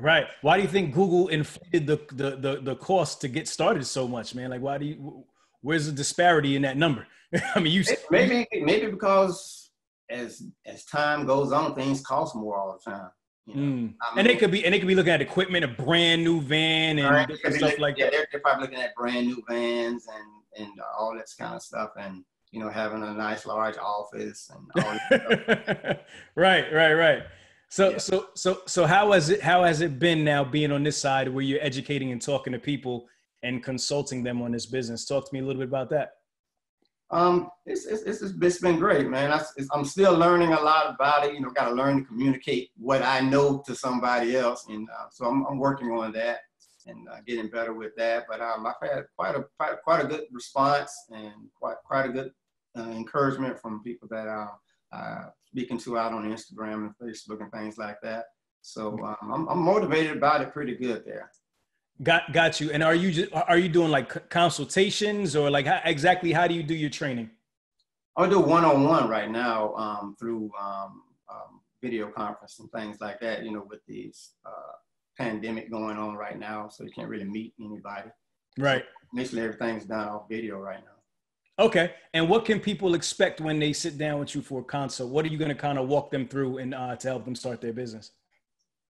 Right. 0.00 0.26
Why 0.42 0.56
do 0.56 0.62
you 0.62 0.68
think 0.68 0.92
Google 0.92 1.28
inflated 1.28 1.86
the, 1.86 2.00
the, 2.12 2.36
the, 2.36 2.60
the 2.60 2.76
cost 2.76 3.20
to 3.20 3.28
get 3.28 3.46
started 3.46 3.86
so 3.86 4.08
much, 4.08 4.34
man? 4.34 4.50
Like, 4.50 4.60
why 4.60 4.78
do 4.78 4.86
you, 4.86 5.24
where's 5.60 5.86
the 5.86 5.92
disparity 5.92 6.56
in 6.56 6.62
that 6.62 6.76
number? 6.76 7.06
I 7.54 7.60
mean, 7.60 7.72
you 7.72 7.84
maybe, 8.10 8.46
maybe 8.52 8.90
because 8.90 9.70
as, 10.10 10.42
as 10.66 10.84
time 10.84 11.26
goes 11.26 11.52
on, 11.52 11.74
things 11.76 12.00
cost 12.00 12.34
more 12.34 12.56
all 12.56 12.78
the 12.84 12.90
time. 12.90 13.10
You 13.46 13.54
know? 13.54 13.60
mm. 13.60 13.94
and 14.16 14.26
they 14.26 14.36
could 14.36 14.50
be, 14.50 14.64
and 14.64 14.74
they 14.74 14.78
could 14.78 14.88
be 14.88 14.94
looking 14.94 15.12
at 15.12 15.20
equipment, 15.20 15.64
a 15.64 15.68
brand 15.68 16.24
new 16.24 16.40
van, 16.40 16.98
and 16.98 17.08
right. 17.08 17.54
stuff 17.54 17.78
like 17.78 17.98
yeah, 17.98 18.06
that. 18.06 18.12
They're, 18.12 18.26
they're, 18.32 18.40
probably 18.40 18.62
looking 18.62 18.80
at 18.80 18.94
brand 18.94 19.26
new 19.26 19.42
vans 19.46 20.06
and 20.08 20.66
and 20.66 20.80
all 20.98 21.14
that 21.14 21.26
kind 21.38 21.54
of 21.54 21.62
stuff, 21.62 21.90
and 21.98 22.24
you 22.54 22.60
know, 22.60 22.70
having 22.70 23.02
a 23.02 23.12
nice 23.12 23.46
large 23.46 23.76
office 23.78 24.48
and 24.54 24.84
all 24.86 25.96
right, 26.36 26.72
right, 26.72 26.92
right. 26.92 27.22
So, 27.68 27.90
yeah. 27.90 27.98
so, 27.98 28.28
so, 28.36 28.60
so, 28.66 28.86
how 28.86 29.10
has 29.10 29.28
it? 29.30 29.42
How 29.42 29.64
has 29.64 29.80
it 29.80 29.98
been 29.98 30.22
now 30.22 30.44
being 30.44 30.70
on 30.70 30.84
this 30.84 30.96
side 30.96 31.28
where 31.28 31.42
you're 31.42 31.58
educating 31.60 32.12
and 32.12 32.22
talking 32.22 32.52
to 32.52 32.60
people 32.60 33.08
and 33.42 33.60
consulting 33.60 34.22
them 34.22 34.40
on 34.40 34.52
this 34.52 34.66
business? 34.66 35.04
Talk 35.04 35.28
to 35.28 35.34
me 35.34 35.40
a 35.40 35.44
little 35.44 35.60
bit 35.60 35.68
about 35.68 35.90
that. 35.90 36.10
Um, 37.10 37.50
it's, 37.66 37.86
it's, 37.86 38.02
it's, 38.02 38.22
it's 38.22 38.60
been 38.60 38.78
great, 38.78 39.08
man. 39.08 39.32
I, 39.32 39.42
am 39.74 39.84
still 39.84 40.16
learning 40.16 40.52
a 40.52 40.60
lot 40.60 40.94
about 40.94 41.26
it. 41.26 41.34
You 41.34 41.40
know, 41.40 41.50
got 41.50 41.68
to 41.68 41.74
learn 41.74 41.98
to 41.98 42.04
communicate 42.04 42.70
what 42.76 43.02
I 43.02 43.18
know 43.18 43.64
to 43.66 43.74
somebody 43.74 44.36
else. 44.36 44.66
And 44.68 44.88
uh, 44.90 45.06
so 45.10 45.26
I'm, 45.26 45.44
I'm, 45.46 45.58
working 45.58 45.90
on 45.90 46.12
that 46.12 46.38
and 46.86 47.08
uh, 47.08 47.16
getting 47.26 47.48
better 47.48 47.74
with 47.74 47.96
that. 47.96 48.26
But 48.28 48.40
um, 48.40 48.64
I've 48.64 48.88
had 48.88 49.04
quite 49.16 49.34
a, 49.34 49.44
quite, 49.84 50.04
a 50.04 50.06
good 50.06 50.24
response 50.32 50.92
and 51.10 51.32
quite, 51.60 51.76
quite 51.84 52.06
a 52.06 52.12
good 52.12 52.30
uh, 52.78 52.90
encouragement 52.90 53.58
from 53.60 53.82
people 53.82 54.08
that 54.10 54.28
uh, 54.28 54.48
uh, 54.92 55.26
speaking 55.46 55.78
to 55.78 55.98
out 55.98 56.12
on 56.12 56.30
Instagram 56.30 56.86
and 56.86 56.94
Facebook 57.02 57.40
and 57.40 57.50
things 57.52 57.78
like 57.78 57.96
that. 58.02 58.24
So 58.62 58.98
um, 59.04 59.32
I'm, 59.32 59.48
I'm 59.48 59.58
motivated 59.58 60.16
about 60.16 60.40
it 60.40 60.52
pretty 60.52 60.76
good 60.76 61.04
there. 61.04 61.30
Got 62.02 62.32
got 62.32 62.60
you. 62.60 62.72
And 62.72 62.82
are 62.82 62.94
you 62.94 63.12
just, 63.12 63.32
are 63.32 63.58
you 63.58 63.68
doing 63.68 63.90
like 63.90 64.28
consultations 64.28 65.36
or 65.36 65.50
like 65.50 65.66
how, 65.66 65.80
exactly 65.84 66.32
how 66.32 66.46
do 66.48 66.54
you 66.54 66.62
do 66.62 66.74
your 66.74 66.90
training? 66.90 67.30
I 68.16 68.28
do 68.28 68.40
one 68.40 68.64
on 68.64 68.84
one 68.84 69.08
right 69.08 69.30
now 69.30 69.74
um, 69.74 70.16
through 70.18 70.50
um, 70.60 71.02
um, 71.30 71.60
video 71.82 72.08
conference 72.08 72.58
and 72.58 72.70
things 72.72 73.00
like 73.00 73.20
that. 73.20 73.44
You 73.44 73.52
know, 73.52 73.64
with 73.68 73.80
these 73.86 74.32
uh, 74.44 74.72
pandemic 75.16 75.70
going 75.70 75.96
on 75.96 76.14
right 76.14 76.38
now, 76.38 76.68
so 76.68 76.84
you 76.84 76.90
can't 76.90 77.08
really 77.08 77.24
meet 77.24 77.54
anybody. 77.60 78.10
Right. 78.58 78.84
So 79.02 79.16
basically, 79.16 79.42
everything's 79.42 79.84
done 79.84 80.08
off 80.08 80.28
video 80.28 80.58
right 80.58 80.80
now. 80.80 80.93
Okay. 81.58 81.92
And 82.12 82.28
what 82.28 82.44
can 82.44 82.58
people 82.58 82.94
expect 82.94 83.40
when 83.40 83.58
they 83.58 83.72
sit 83.72 83.96
down 83.96 84.18
with 84.18 84.34
you 84.34 84.42
for 84.42 84.60
a 84.60 84.64
consult? 84.64 85.10
What 85.10 85.24
are 85.24 85.28
you 85.28 85.38
going 85.38 85.50
to 85.50 85.54
kind 85.54 85.78
of 85.78 85.88
walk 85.88 86.10
them 86.10 86.26
through 86.26 86.58
and 86.58 86.74
uh, 86.74 86.96
to 86.96 87.08
help 87.08 87.24
them 87.24 87.34
start 87.34 87.60
their 87.60 87.72
business? 87.72 88.10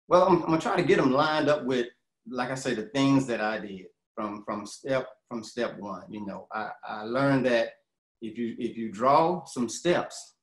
Well, 0.08 0.26
I'm, 0.26 0.42
I'm 0.42 0.48
gonna 0.48 0.60
try 0.60 0.76
to 0.76 0.82
get 0.82 0.96
them 0.98 1.12
lined 1.12 1.48
up 1.48 1.64
with, 1.64 1.86
like 2.28 2.50
I 2.50 2.56
say, 2.56 2.74
the 2.74 2.86
things 2.86 3.26
that 3.28 3.40
I 3.40 3.60
did 3.60 3.86
from 4.16 4.42
from 4.44 4.66
step 4.66 5.06
from 5.28 5.44
step 5.44 5.78
one. 5.78 6.02
You 6.10 6.26
know, 6.26 6.48
I, 6.52 6.70
I 6.84 7.02
learned 7.04 7.46
that 7.46 7.74
if 8.20 8.36
you 8.36 8.56
if 8.58 8.76
you 8.76 8.90
draw 8.90 9.44
some 9.44 9.68
steps, 9.68 10.34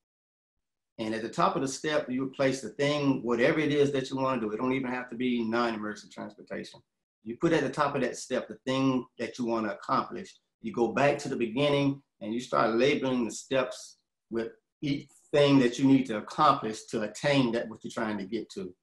and 1.00 1.14
at 1.14 1.22
the 1.22 1.28
top 1.28 1.58
of 1.58 1.62
the 1.64 1.68
step 1.68 2.10
you 2.10 2.32
place 2.34 2.62
the 2.62 2.70
thing, 2.70 3.20
whatever 3.24 3.60
it 3.60 3.74
is 3.74 3.92
that 3.92 4.10
you 4.10 4.16
want 4.16 4.40
to 4.40 4.48
do. 4.48 4.54
It 4.54 4.58
don't 4.58 4.72
even 4.72 4.90
have 4.90 5.10
to 5.10 5.18
be 5.18 5.44
non-emergency 5.44 6.10
transportation. 6.14 6.80
You 7.26 7.36
put 7.36 7.52
at 7.52 7.64
the 7.64 7.70
top 7.70 7.94
of 7.94 8.02
that 8.04 8.16
step 8.16 8.48
the 8.48 8.58
thing 8.66 9.06
that 9.20 9.38
you 9.38 9.46
want 9.46 9.66
to 9.66 9.76
accomplish. 9.76 10.34
You 10.62 10.74
go 10.74 10.90
back 10.90 11.18
to 11.20 11.30
the 11.30 11.36
beginning 11.36 12.02
and 12.22 12.34
you 12.34 12.40
start 12.40 12.76
labeling 12.76 13.26
the 13.26 13.32
steps 13.32 13.98
with 14.30 14.50
each 14.82 15.08
thing 15.32 15.60
that 15.60 15.78
you 15.78 15.86
need 15.86 16.06
to 16.08 16.18
accomplish 16.18 16.86
to 16.86 17.02
attain 17.04 17.52
that 17.52 17.68
what 17.68 17.84
you're 17.84 17.92
trying 17.92 18.18
to 18.18 18.26
get 18.26 18.50
to 18.52 18.74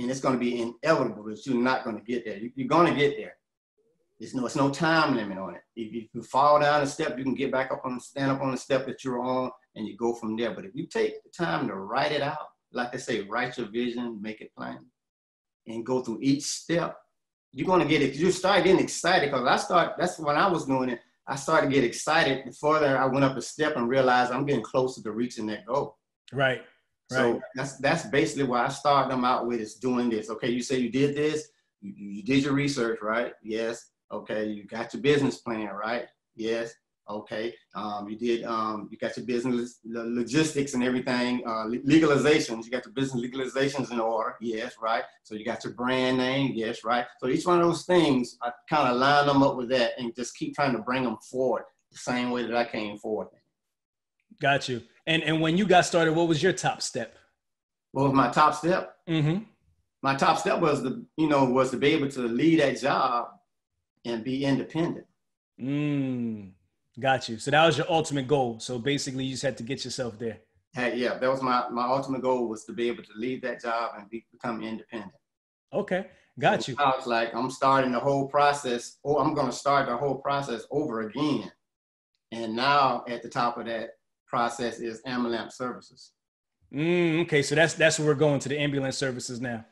and 0.00 0.10
it's 0.10 0.20
going 0.20 0.34
to 0.34 0.40
be 0.40 0.62
inevitable 0.62 1.24
that 1.24 1.44
you're 1.46 1.54
not 1.56 1.84
going 1.84 1.96
to 1.96 2.02
get 2.02 2.24
there. 2.24 2.38
You, 2.38 2.64
are 2.64 2.68
going 2.68 2.92
to 2.92 2.98
get 2.98 3.16
there. 3.18 3.34
There's 4.18 4.34
no, 4.34 4.46
it's 4.46 4.56
no 4.56 4.70
time 4.70 5.14
limit 5.14 5.38
on 5.38 5.54
it. 5.54 5.62
If, 5.76 5.92
if, 5.92 6.08
you 6.14 6.22
fall 6.22 6.60
down 6.60 6.82
a 6.82 6.86
step, 6.86 7.18
you 7.18 7.24
can 7.24 7.34
get 7.34 7.52
back 7.52 7.70
up 7.70 7.82
on, 7.84 8.00
stand 8.00 8.30
up 8.30 8.40
on 8.40 8.50
the 8.50 8.56
step 8.56 8.86
that 8.86 9.04
you're 9.04 9.20
on, 9.20 9.50
and 9.74 9.86
you 9.86 9.96
go 9.96 10.14
from 10.14 10.36
there. 10.36 10.54
But 10.54 10.64
if 10.64 10.74
you 10.74 10.86
take 10.86 11.22
the 11.22 11.30
time 11.30 11.68
to 11.68 11.74
write 11.74 12.12
it 12.12 12.22
out, 12.22 12.48
like 12.72 12.94
I 12.94 12.98
say, 12.98 13.22
write 13.22 13.58
your 13.58 13.68
vision, 13.68 14.20
make 14.22 14.40
it 14.40 14.54
plain, 14.56 14.78
and 15.66 15.84
go 15.84 16.00
through 16.00 16.20
each 16.22 16.44
step, 16.44 16.96
you're 17.52 17.66
going 17.66 17.80
to 17.80 17.88
get 17.88 18.02
it. 18.02 18.14
You 18.14 18.30
start 18.30 18.64
getting 18.64 18.80
excited 18.80 19.30
because 19.30 19.46
I 19.46 19.56
start. 19.56 19.94
That's 19.98 20.18
when 20.18 20.36
I 20.36 20.48
was 20.48 20.64
doing 20.66 20.90
it. 20.90 21.00
I 21.30 21.36
started 21.36 21.68
to 21.68 21.72
get 21.72 21.84
excited. 21.84 22.42
The 22.44 22.52
further 22.52 22.98
I 22.98 23.06
went 23.06 23.24
up 23.24 23.36
a 23.36 23.40
step 23.42 23.76
and 23.76 23.88
realized 23.88 24.32
I'm 24.32 24.44
getting 24.44 24.64
closer 24.64 25.00
to 25.00 25.12
reaching 25.12 25.46
that 25.46 25.64
goal. 25.64 25.96
Right. 26.32 26.62
So 27.08 27.32
right. 27.32 27.42
that's 27.54 27.76
that's 27.78 28.06
basically 28.06 28.44
why 28.44 28.66
I 28.66 28.68
start 28.68 29.08
them 29.08 29.24
out 29.24 29.46
with 29.46 29.60
is 29.60 29.76
doing 29.76 30.10
this. 30.10 30.28
Okay, 30.28 30.50
you 30.50 30.60
say 30.60 30.78
you 30.78 30.90
did 30.90 31.16
this, 31.16 31.48
you, 31.80 31.92
you 31.96 32.22
did 32.24 32.42
your 32.42 32.52
research, 32.52 32.98
right? 33.00 33.32
Yes. 33.42 33.90
Okay, 34.12 34.46
you 34.46 34.64
got 34.64 34.92
your 34.92 35.02
business 35.02 35.38
plan, 35.38 35.68
right? 35.68 36.06
Yes. 36.34 36.74
Okay. 37.10 37.54
Um, 37.74 38.08
you 38.08 38.16
did. 38.16 38.44
Um, 38.44 38.88
you 38.90 38.98
got 38.98 39.16
your 39.16 39.26
business 39.26 39.80
logistics 39.84 40.74
and 40.74 40.84
everything. 40.84 41.42
Uh, 41.46 41.66
legalizations. 41.66 42.64
You 42.64 42.70
got 42.70 42.84
your 42.84 42.94
business 42.94 43.22
legalizations 43.22 43.90
in 43.90 44.00
order. 44.00 44.36
Yes. 44.40 44.74
Right. 44.80 45.02
So 45.22 45.34
you 45.34 45.44
got 45.44 45.64
your 45.64 45.74
brand 45.74 46.18
name. 46.18 46.52
Yes. 46.54 46.84
Right. 46.84 47.04
So 47.20 47.28
each 47.28 47.46
one 47.46 47.60
of 47.60 47.66
those 47.66 47.84
things, 47.84 48.36
I 48.42 48.50
kind 48.68 48.88
of 48.88 48.96
line 48.96 49.26
them 49.26 49.42
up 49.42 49.56
with 49.56 49.68
that 49.70 49.92
and 49.98 50.14
just 50.14 50.36
keep 50.36 50.54
trying 50.54 50.72
to 50.72 50.82
bring 50.82 51.04
them 51.04 51.16
forward 51.30 51.64
the 51.90 51.98
same 51.98 52.30
way 52.30 52.46
that 52.46 52.54
I 52.54 52.64
came 52.64 52.96
forward. 52.98 53.28
Got 54.40 54.68
you. 54.68 54.82
And 55.06 55.22
and 55.22 55.40
when 55.40 55.56
you 55.56 55.66
got 55.66 55.84
started, 55.84 56.14
what 56.14 56.28
was 56.28 56.42
your 56.42 56.52
top 56.52 56.82
step? 56.82 57.16
What 57.92 58.04
was 58.04 58.12
my 58.12 58.30
top 58.30 58.54
step? 58.54 58.96
Mm-hmm. 59.08 59.44
My 60.02 60.14
top 60.14 60.38
step 60.38 60.60
was 60.60 60.82
the 60.82 61.04
you 61.16 61.28
know 61.28 61.44
was 61.44 61.70
to 61.72 61.76
be 61.76 61.88
able 61.88 62.08
to 62.10 62.20
lead 62.20 62.60
that 62.60 62.80
job 62.80 63.28
and 64.04 64.24
be 64.24 64.44
independent. 64.44 65.06
Mm, 65.60 66.52
got 67.00 67.28
you. 67.28 67.38
So 67.38 67.50
that 67.50 67.66
was 67.66 67.78
your 67.78 67.90
ultimate 67.90 68.28
goal. 68.28 68.60
So 68.60 68.78
basically, 68.78 69.24
you 69.24 69.32
just 69.32 69.42
had 69.42 69.56
to 69.58 69.62
get 69.62 69.84
yourself 69.84 70.18
there. 70.18 70.38
Hey, 70.72 70.96
yeah, 70.96 71.18
that 71.18 71.28
was 71.28 71.42
my 71.42 71.68
my 71.70 71.86
ultimate 71.86 72.22
goal 72.22 72.48
was 72.48 72.64
to 72.66 72.72
be 72.72 72.88
able 72.88 73.02
to 73.02 73.12
leave 73.16 73.42
that 73.42 73.60
job 73.60 73.92
and 73.98 74.08
be, 74.08 74.24
become 74.30 74.62
independent. 74.62 75.12
Okay, 75.72 76.06
got 76.38 76.62
so 76.62 76.72
you. 76.72 76.78
I 76.78 76.94
was 76.96 77.06
like, 77.06 77.34
I'm 77.34 77.50
starting 77.50 77.92
the 77.92 77.98
whole 77.98 78.28
process, 78.28 78.98
or 79.02 79.20
I'm 79.20 79.34
going 79.34 79.46
to 79.48 79.52
start 79.52 79.88
the 79.88 79.96
whole 79.96 80.16
process 80.16 80.66
over 80.70 81.02
again. 81.02 81.50
And 82.32 82.54
now 82.54 83.04
at 83.08 83.22
the 83.22 83.28
top 83.28 83.58
of 83.58 83.66
that 83.66 83.90
process 84.28 84.78
is 84.78 85.02
ambulance 85.06 85.56
services. 85.56 86.12
Mm, 86.72 87.22
okay, 87.22 87.42
so 87.42 87.56
that's 87.56 87.74
that's 87.74 87.98
where 87.98 88.06
we're 88.06 88.14
going 88.14 88.38
to 88.40 88.48
the 88.48 88.58
ambulance 88.58 88.96
services 88.96 89.40
now. 89.40 89.64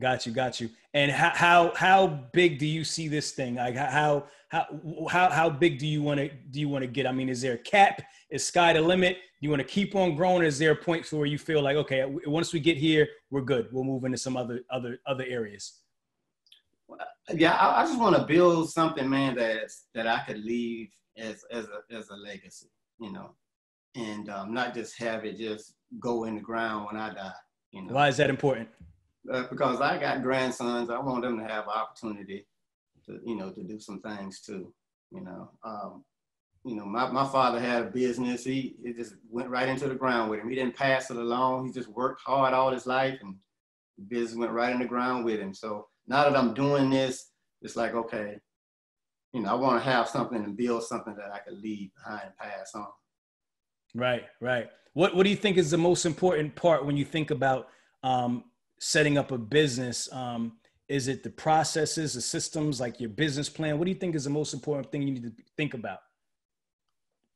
Got 0.00 0.24
you, 0.24 0.32
got 0.32 0.60
you. 0.60 0.70
And 0.94 1.12
how 1.12 1.30
how 1.34 1.74
how 1.76 2.06
big 2.32 2.58
do 2.58 2.66
you 2.66 2.84
see 2.84 3.06
this 3.06 3.32
thing? 3.32 3.56
Like 3.56 3.76
how 3.76 4.24
how 4.48 4.66
how 5.08 5.30
how 5.30 5.50
big 5.50 5.78
do 5.78 5.86
you 5.86 6.02
want 6.02 6.18
to 6.18 6.30
do 6.50 6.58
you 6.58 6.68
want 6.68 6.82
to 6.82 6.88
get? 6.88 7.06
I 7.06 7.12
mean, 7.12 7.28
is 7.28 7.42
there 7.42 7.54
a 7.54 7.58
cap? 7.58 8.02
Is 8.30 8.44
sky 8.44 8.72
the 8.72 8.80
limit? 8.80 9.16
Do 9.16 9.46
you 9.46 9.50
want 9.50 9.60
to 9.60 9.68
keep 9.68 9.94
on 9.94 10.16
growing? 10.16 10.42
Is 10.42 10.58
there 10.58 10.72
a 10.72 10.76
point 10.76 11.10
where 11.12 11.26
you 11.26 11.38
feel 11.38 11.60
like 11.62 11.76
okay, 11.76 12.04
once 12.26 12.52
we 12.52 12.60
get 12.60 12.78
here, 12.78 13.06
we're 13.30 13.42
good. 13.42 13.68
We'll 13.72 13.84
move 13.84 14.04
into 14.04 14.16
some 14.16 14.36
other 14.38 14.62
other 14.70 14.98
other 15.06 15.24
areas. 15.28 15.80
Yeah, 17.32 17.54
I, 17.54 17.82
I 17.82 17.84
just 17.84 18.00
want 18.00 18.16
to 18.16 18.24
build 18.24 18.70
something, 18.70 19.08
man, 19.08 19.36
that 19.36 19.70
that 19.94 20.06
I 20.06 20.20
could 20.20 20.42
leave 20.42 20.88
as 21.18 21.44
as 21.52 21.66
a 21.66 21.94
as 21.94 22.08
a 22.08 22.16
legacy. 22.16 22.70
You 22.98 23.12
know, 23.12 23.34
and 23.94 24.30
um, 24.30 24.54
not 24.54 24.74
just 24.74 24.98
have 24.98 25.26
it 25.26 25.36
just 25.36 25.74
go 25.98 26.24
in 26.24 26.36
the 26.36 26.40
ground 26.40 26.86
when 26.90 27.00
I 27.00 27.12
die. 27.12 27.32
You 27.70 27.82
know. 27.82 27.92
Why 27.92 28.08
is 28.08 28.16
that 28.16 28.30
important? 28.30 28.68
Uh, 29.30 29.44
because 29.50 29.80
I 29.80 29.98
got 29.98 30.22
grandsons. 30.22 30.88
I 30.88 30.98
want 30.98 31.22
them 31.22 31.38
to 31.38 31.44
have 31.44 31.68
opportunity 31.68 32.46
to, 33.04 33.20
you 33.24 33.36
know, 33.36 33.50
to 33.50 33.62
do 33.62 33.78
some 33.78 34.00
things 34.00 34.40
too. 34.40 34.72
You 35.10 35.20
know, 35.22 35.50
um, 35.62 36.04
you 36.64 36.74
know, 36.74 36.84
my, 36.84 37.10
my 37.10 37.26
father 37.26 37.60
had 37.60 37.82
a 37.82 37.90
business. 37.90 38.44
He 38.44 38.76
it 38.82 38.96
just 38.96 39.14
went 39.28 39.50
right 39.50 39.68
into 39.68 39.88
the 39.88 39.94
ground 39.94 40.30
with 40.30 40.40
him. 40.40 40.48
He 40.48 40.54
didn't 40.54 40.76
pass 40.76 41.10
it 41.10 41.16
along. 41.16 41.66
He 41.66 41.72
just 41.72 41.88
worked 41.88 42.22
hard 42.22 42.54
all 42.54 42.70
his 42.70 42.86
life, 42.86 43.18
and 43.20 43.34
the 43.98 44.04
business 44.04 44.38
went 44.38 44.52
right 44.52 44.72
in 44.72 44.78
the 44.78 44.86
ground 44.86 45.24
with 45.24 45.40
him. 45.40 45.52
So 45.52 45.88
now 46.06 46.24
that 46.24 46.36
I'm 46.36 46.54
doing 46.54 46.88
this, 46.88 47.30
it's 47.60 47.76
like 47.76 47.94
okay, 47.94 48.38
you 49.32 49.42
know, 49.42 49.50
I 49.50 49.54
want 49.54 49.82
to 49.82 49.90
have 49.90 50.08
something 50.08 50.42
and 50.42 50.56
build 50.56 50.82
something 50.84 51.14
that 51.16 51.32
I 51.32 51.38
could 51.40 51.60
leave 51.60 51.90
behind 51.94 52.22
and 52.24 52.36
pass 52.36 52.74
on. 52.74 52.86
Right, 53.94 54.24
right. 54.40 54.70
What 54.94 55.14
What 55.14 55.24
do 55.24 55.30
you 55.30 55.36
think 55.36 55.58
is 55.58 55.70
the 55.70 55.78
most 55.78 56.06
important 56.06 56.54
part 56.54 56.86
when 56.86 56.96
you 56.96 57.04
think 57.04 57.30
about 57.30 57.68
um, 58.02 58.44
setting 58.80 59.16
up 59.18 59.30
a 59.30 59.38
business? 59.38 60.12
Um, 60.12 60.56
is 60.88 61.06
it 61.06 61.22
the 61.22 61.30
processes, 61.30 62.14
the 62.14 62.20
systems, 62.20 62.80
like 62.80 62.98
your 62.98 63.10
business 63.10 63.48
plan? 63.48 63.78
What 63.78 63.84
do 63.84 63.92
you 63.92 63.98
think 63.98 64.16
is 64.16 64.24
the 64.24 64.30
most 64.30 64.52
important 64.52 64.90
thing 64.90 65.02
you 65.02 65.12
need 65.12 65.22
to 65.22 65.32
think 65.56 65.74
about? 65.74 65.98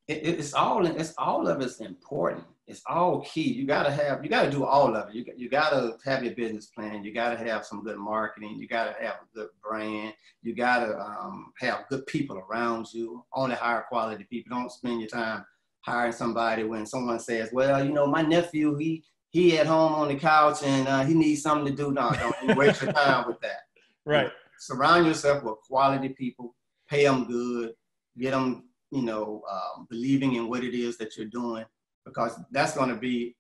It, 0.09 0.27
it's 0.27 0.53
all 0.53 0.85
it's 0.85 1.15
all 1.17 1.47
of 1.47 1.61
it's 1.61 1.81
important. 1.81 2.45
It's 2.67 2.83
all 2.87 3.21
key. 3.21 3.53
You 3.53 3.67
gotta 3.67 3.91
have 3.91 4.25
you 4.25 4.29
gotta 4.29 4.51
do 4.51 4.65
all 4.65 4.95
of 4.97 5.09
it. 5.09 5.15
You 5.15 5.25
you 5.37 5.49
gotta 5.49 5.97
have 6.05 6.25
your 6.25 6.35
business 6.35 6.67
plan. 6.67 7.05
You 7.05 7.15
gotta 7.15 7.39
have 7.39 7.65
some 7.65 7.85
good 7.85 7.99
marketing. 7.99 8.57
You 8.59 8.67
gotta 8.67 8.95
have 9.01 9.15
a 9.23 9.37
good 9.37 9.49
brand. 9.63 10.15
You 10.43 10.55
gotta 10.55 10.99
um, 10.99 11.53
have 11.61 11.85
good 11.89 12.07
people 12.07 12.39
around 12.39 12.93
you. 12.93 13.25
Only 13.33 13.55
hire 13.55 13.87
quality 13.89 14.27
people. 14.29 14.57
Don't 14.57 14.73
spend 14.73 15.01
your 15.01 15.11
time 15.11 15.45
hiring 15.83 16.13
somebody 16.13 16.65
when 16.65 16.87
someone 16.87 17.21
says, 17.21 17.51
well, 17.53 17.85
you 17.85 17.93
know, 17.93 18.07
my 18.07 18.23
nephew, 18.23 18.75
he 18.77 19.05
he 19.35 19.59
at 19.59 19.66
home 19.66 19.95
on 19.95 20.07
the 20.07 20.14
couch 20.14 20.62
and 20.62 20.87
uh, 20.87 21.05
he 21.05 21.12
needs 21.12 21.43
something 21.43 21.66
to 21.66 21.82
do. 21.82 21.91
No, 21.91 22.12
don't 22.12 22.57
waste 22.57 22.82
your 22.82 22.93
time 22.93 23.26
with 23.26 23.41
that. 23.41 23.62
Right. 24.07 24.30
Surround 24.59 25.07
yourself 25.07 25.43
with 25.43 25.57
quality 25.66 26.11
people. 26.11 26.55
Pay 26.91 27.05
them 27.05 27.24
good. 27.24 27.72
Get 28.18 28.32
them, 28.32 28.68
you 28.91 29.01
know, 29.01 29.43
um, 29.51 29.87
believing 29.89 30.35
in 30.35 30.47
what 30.47 30.62
it 30.62 30.74
is 30.74 30.99
that 30.99 31.16
you're 31.16 31.26
doing 31.26 31.64
because 32.05 32.39
that's 32.51 32.76
going 32.76 32.91
to 32.91 32.97
be 32.97 33.35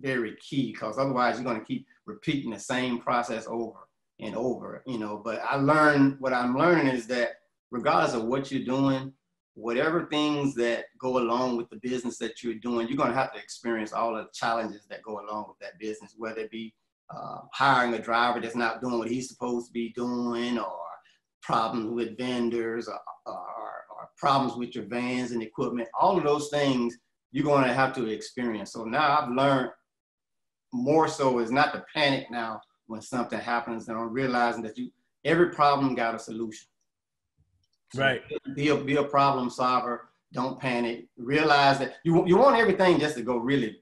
very 0.00 0.36
key. 0.36 0.70
Because 0.70 0.98
otherwise, 0.98 1.34
you're 1.34 1.44
going 1.44 1.58
to 1.58 1.66
keep 1.66 1.88
repeating 2.06 2.52
the 2.52 2.60
same 2.60 3.00
process 3.00 3.44
over 3.48 3.80
and 4.20 4.36
over. 4.36 4.84
You 4.86 4.98
know, 4.98 5.20
but 5.22 5.42
I 5.42 5.56
learned 5.56 6.18
what 6.20 6.32
I'm 6.32 6.56
learning 6.56 6.86
is 6.86 7.08
that 7.08 7.40
regardless 7.72 8.14
of 8.14 8.26
what 8.26 8.52
you're 8.52 8.64
doing, 8.64 9.12
whatever 9.54 10.06
things 10.06 10.54
that 10.54 10.84
go 10.98 11.18
along 11.18 11.56
with 11.56 11.70
the 11.70 11.76
business 11.76 12.18
that 12.18 12.42
you're 12.42 12.54
doing, 12.54 12.88
you're 12.88 12.96
going 12.96 13.10
to 13.10 13.16
have 13.16 13.32
to 13.32 13.38
experience 13.38 13.92
all 13.92 14.14
the 14.14 14.26
challenges 14.34 14.86
that 14.90 15.02
go 15.02 15.20
along 15.20 15.46
with 15.48 15.58
that 15.60 15.78
business, 15.78 16.14
whether 16.16 16.40
it 16.40 16.50
be 16.50 16.74
uh, 17.14 17.38
hiring 17.52 17.94
a 17.94 17.98
driver 17.98 18.40
that's 18.40 18.56
not 18.56 18.80
doing 18.80 18.98
what 18.98 19.08
he's 19.08 19.28
supposed 19.28 19.66
to 19.66 19.72
be 19.72 19.92
doing, 19.94 20.58
or 20.58 20.78
problems 21.42 21.86
with 21.90 22.16
vendors, 22.18 22.88
or, 22.88 22.98
or, 23.26 23.34
or 23.36 24.08
problems 24.18 24.56
with 24.56 24.74
your 24.74 24.84
vans 24.84 25.30
and 25.30 25.42
equipment. 25.42 25.88
All 25.98 26.16
of 26.18 26.24
those 26.24 26.48
things 26.48 26.96
you're 27.30 27.44
going 27.44 27.64
to 27.64 27.74
have 27.74 27.92
to 27.92 28.06
experience. 28.06 28.72
So 28.72 28.84
now 28.84 29.18
I've 29.18 29.30
learned 29.30 29.70
more 30.72 31.08
so 31.08 31.38
is 31.38 31.50
not 31.50 31.72
to 31.72 31.84
panic 31.94 32.30
now 32.30 32.60
when 32.86 33.00
something 33.00 33.38
happens, 33.38 33.88
and 33.88 33.96
I'm 33.96 34.12
realizing 34.12 34.62
that 34.62 34.76
you 34.76 34.90
every 35.24 35.50
problem 35.50 35.94
got 35.94 36.14
a 36.14 36.18
solution. 36.18 36.66
So 37.94 38.02
right. 38.02 38.22
Be 38.56 38.68
a, 38.68 38.76
be 38.76 38.96
a 38.96 39.04
problem 39.04 39.50
solver. 39.50 40.08
Don't 40.32 40.58
panic. 40.58 41.06
Realize 41.16 41.78
that 41.78 41.94
you, 42.04 42.26
you 42.26 42.36
want 42.36 42.56
everything 42.56 42.98
just 42.98 43.16
to 43.16 43.22
go 43.22 43.36
really, 43.36 43.76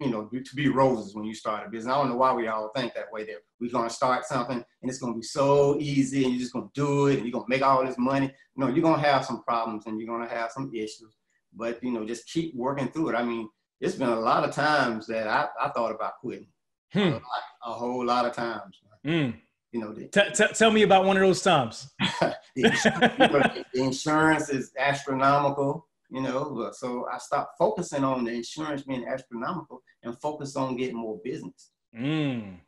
you 0.00 0.10
know, 0.10 0.26
to 0.26 0.56
be 0.56 0.68
roses 0.68 1.14
when 1.14 1.24
you 1.24 1.34
start 1.34 1.66
a 1.66 1.70
business. 1.70 1.92
I 1.92 1.98
don't 1.98 2.08
know 2.08 2.16
why 2.16 2.32
we 2.32 2.46
all 2.48 2.70
think 2.74 2.94
that 2.94 3.12
way. 3.12 3.24
That 3.24 3.36
we're 3.60 3.70
gonna 3.70 3.90
start 3.90 4.24
something 4.24 4.56
and 4.56 4.90
it's 4.90 4.98
gonna 4.98 5.14
be 5.14 5.22
so 5.22 5.78
easy 5.78 6.24
and 6.24 6.32
you're 6.32 6.40
just 6.40 6.54
gonna 6.54 6.70
do 6.74 7.08
it 7.08 7.16
and 7.16 7.24
you're 7.24 7.32
gonna 7.32 7.44
make 7.46 7.60
all 7.62 7.84
this 7.84 7.98
money. 7.98 8.32
No, 8.56 8.68
you're 8.68 8.82
gonna 8.82 9.02
have 9.02 9.26
some 9.26 9.42
problems 9.42 9.84
and 9.86 10.00
you're 10.00 10.08
gonna 10.08 10.30
have 10.30 10.50
some 10.50 10.72
issues. 10.74 11.14
But 11.54 11.82
you 11.84 11.90
know, 11.90 12.06
just 12.06 12.26
keep 12.26 12.54
working 12.54 12.88
through 12.88 13.10
it. 13.10 13.14
I 13.14 13.22
mean, 13.22 13.50
it's 13.82 13.96
been 13.96 14.08
a 14.08 14.20
lot 14.20 14.48
of 14.48 14.54
times 14.54 15.06
that 15.08 15.26
I, 15.26 15.48
I 15.60 15.68
thought 15.70 15.94
about 15.94 16.20
quitting. 16.20 16.48
Hmm. 16.92 17.00
A, 17.00 17.10
lot, 17.10 17.22
a, 17.66 17.72
whole 17.72 18.04
lot 18.04 18.24
of 18.24 18.32
times. 18.32 18.80
Mm. 19.04 19.34
You 19.72 19.80
know, 19.80 19.92
the, 19.92 20.06
t- 20.06 20.20
t- 20.34 20.52
tell 20.54 20.70
me 20.70 20.82
about 20.82 21.06
one 21.06 21.16
of 21.16 21.22
those 21.22 21.42
times. 21.42 21.88
the, 22.20 22.34
insurance, 22.56 23.64
the 23.72 23.82
insurance 23.82 24.48
is 24.50 24.72
astronomical 24.78 25.86
you 26.12 26.20
know. 26.20 26.70
So 26.72 27.08
I 27.12 27.18
stopped 27.18 27.56
focusing 27.58 28.04
on 28.04 28.24
the 28.24 28.32
insurance 28.32 28.82
being 28.82 29.06
astronomical 29.08 29.82
and 30.02 30.16
focus 30.20 30.54
on 30.56 30.76
getting 30.76 30.96
more 30.96 31.18
business. 31.24 31.70
Mm. 31.98 32.58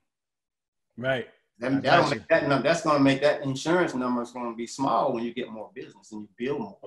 Right. 0.96 1.28
That, 1.58 1.82
that 1.82 2.48
number, 2.48 2.62
that's 2.62 2.82
going 2.82 2.96
to 2.96 3.02
make 3.02 3.20
that 3.22 3.42
insurance 3.42 3.94
number 3.94 4.22
is 4.22 4.32
going 4.32 4.50
to 4.50 4.56
be 4.56 4.66
small 4.66 5.12
when 5.12 5.22
you 5.22 5.32
get 5.32 5.50
more 5.50 5.70
business 5.74 6.10
and 6.10 6.22
you 6.22 6.28
build 6.36 6.60
more. 6.60 6.78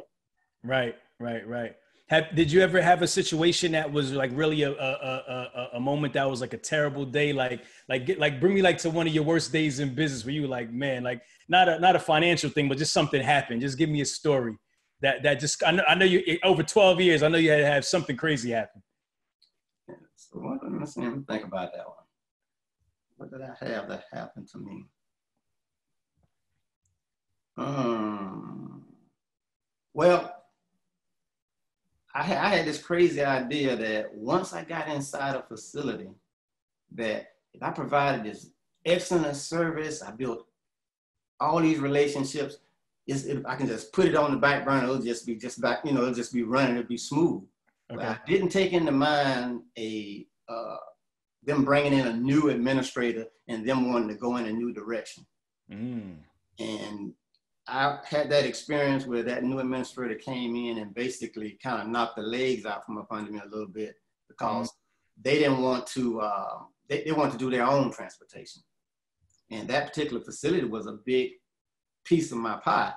Right, 0.64 0.96
right, 1.20 1.48
right. 1.48 1.76
Have, 2.10 2.34
did 2.36 2.52
you 2.52 2.62
ever 2.62 2.82
have 2.82 3.02
a 3.02 3.08
situation 3.08 3.74
that 3.74 3.92
was 3.92 4.14
like 4.14 4.32
really 4.34 4.64
a, 4.64 4.72
a, 4.72 4.74
a, 4.74 5.70
a 5.74 5.80
moment 5.80 6.14
that 6.14 6.30
was 6.30 6.40
like 6.40 6.54
a 6.54 6.58
terrible 6.58 7.06
day? 7.06 7.34
Like, 7.34 7.64
like, 7.90 8.06
get, 8.06 8.18
like 8.18 8.40
bring 8.40 8.54
me 8.54 8.62
like 8.62 8.78
to 8.80 8.90
one 8.90 9.08
of 9.08 9.14
your 9.14 9.24
worst 9.24 9.52
days 9.52 9.80
in 9.82 9.94
business 9.94 10.24
where 10.24 10.34
you 10.34 10.44
were 10.44 10.48
like, 10.48 10.72
man, 10.72 11.04
like 11.04 11.22
not 11.50 11.68
a, 11.68 11.80
not 11.80 11.98
a 11.98 12.00
financial 12.00 12.50
thing, 12.50 12.70
but 12.70 12.78
just 12.78 12.94
something 12.94 13.22
happened. 13.22 13.60
Just 13.60 13.78
give 13.78 13.90
me 13.90 14.00
a 14.00 14.06
story 14.06 14.58
that 15.02 15.24
that 15.24 15.40
just 15.40 15.62
I 15.66 15.72
know, 15.72 15.84
I 15.88 15.96
know 15.96 16.06
you 16.06 16.40
over 16.44 16.64
12 16.64 17.02
years 17.02 17.24
I 17.24 17.28
know 17.28 17.38
you 17.38 17.52
had 17.52 17.58
to 17.58 17.66
have 17.66 17.86
something 17.86 18.16
crazy 18.16 18.52
happen. 18.52 18.82
So 20.16 20.40
what 20.40 20.60
let 20.64 20.72
me 20.72 21.24
think 21.28 21.46
about 21.46 21.72
that 21.74 21.86
one. 21.86 21.96
What 23.18 23.32
did 23.32 23.42
I 23.42 23.54
have 23.66 23.90
that 23.90 24.06
happened 24.12 24.48
to 24.50 24.60
me? 24.60 24.86
Um, 27.58 28.86
well, 29.94 30.37
I, 32.18 32.24
had, 32.24 32.38
I 32.38 32.50
had 32.50 32.66
this 32.66 32.82
crazy 32.82 33.24
idea 33.24 33.76
that 33.76 34.14
once 34.16 34.52
I 34.52 34.64
got 34.64 34.88
inside 34.88 35.36
a 35.36 35.44
facility, 35.44 36.10
that 36.96 37.28
if 37.54 37.62
I 37.62 37.70
provided 37.70 38.26
this 38.26 38.50
excellent 38.86 39.36
service, 39.36 40.02
I 40.02 40.12
built 40.12 40.48
all 41.40 41.60
these 41.60 41.78
relationships, 41.78 42.58
if 43.06 43.46
I 43.46 43.56
can 43.56 43.68
just 43.68 43.94
put 43.94 44.08
it 44.08 44.16
on 44.16 44.32
the 44.32 44.38
back 44.38 44.66
burner, 44.66 44.84
it'll 44.84 44.98
just 44.98 45.28
be 45.28 45.36
just 45.36 45.62
back, 45.62 45.86
you 45.86 45.92
know, 45.92 46.02
it'll 46.02 46.14
just 46.14 46.34
be 46.34 46.42
running, 46.42 46.78
it'll 46.78 46.88
be 46.88 46.98
smooth. 46.98 47.44
Okay. 47.92 47.98
But 47.98 48.06
I 48.06 48.18
didn't 48.26 48.50
take 48.50 48.74
into 48.74 48.92
mind 48.92 49.62
a 49.78 50.26
uh, 50.50 50.78
them 51.44 51.64
bringing 51.64 51.94
in 51.94 52.08
a 52.08 52.14
new 52.14 52.50
administrator 52.50 53.28
and 53.48 53.66
them 53.66 53.92
wanting 53.92 54.10
to 54.10 54.16
go 54.16 54.38
in 54.38 54.48
a 54.48 54.52
new 54.52 54.74
direction. 54.74 55.26
Mm. 55.72 56.18
And 56.60 57.14
I 57.68 58.00
had 58.06 58.30
that 58.30 58.46
experience 58.46 59.06
where 59.06 59.24
that 59.24 59.44
new 59.44 59.60
administrator 59.60 60.16
came 60.16 60.56
in 60.56 60.78
and 60.78 60.96
basically 60.96 61.58
kind 61.62 61.82
of 61.82 61.90
knocked 61.90 62.16
the 62.16 62.22
legs 62.22 62.66
out 62.66 62.86
from 62.86 62.98
up 62.98 63.08
under 63.12 63.32
me 63.32 63.42
a 63.44 63.50
little 63.50 63.68
bit 63.68 63.96
because 64.30 64.68
mm. 64.68 64.74
they 65.22 65.40
didn't 65.40 65.62
want 65.62 65.86
to, 65.88 66.22
uh, 66.22 66.60
they, 66.88 67.04
they 67.04 67.12
wanted 67.12 67.34
to 67.34 67.38
do 67.38 67.52
their 67.52 67.66
own 67.66 67.92
transportation. 67.92 68.62
And 69.52 69.68
that 69.68 69.88
particular 69.88 70.24
facility 70.24 70.66
was 70.66 70.88
a 70.88 71.00
big 71.06 71.32
piece 72.06 72.32
of 72.32 72.38
my 72.38 72.58
pie. 72.58 72.94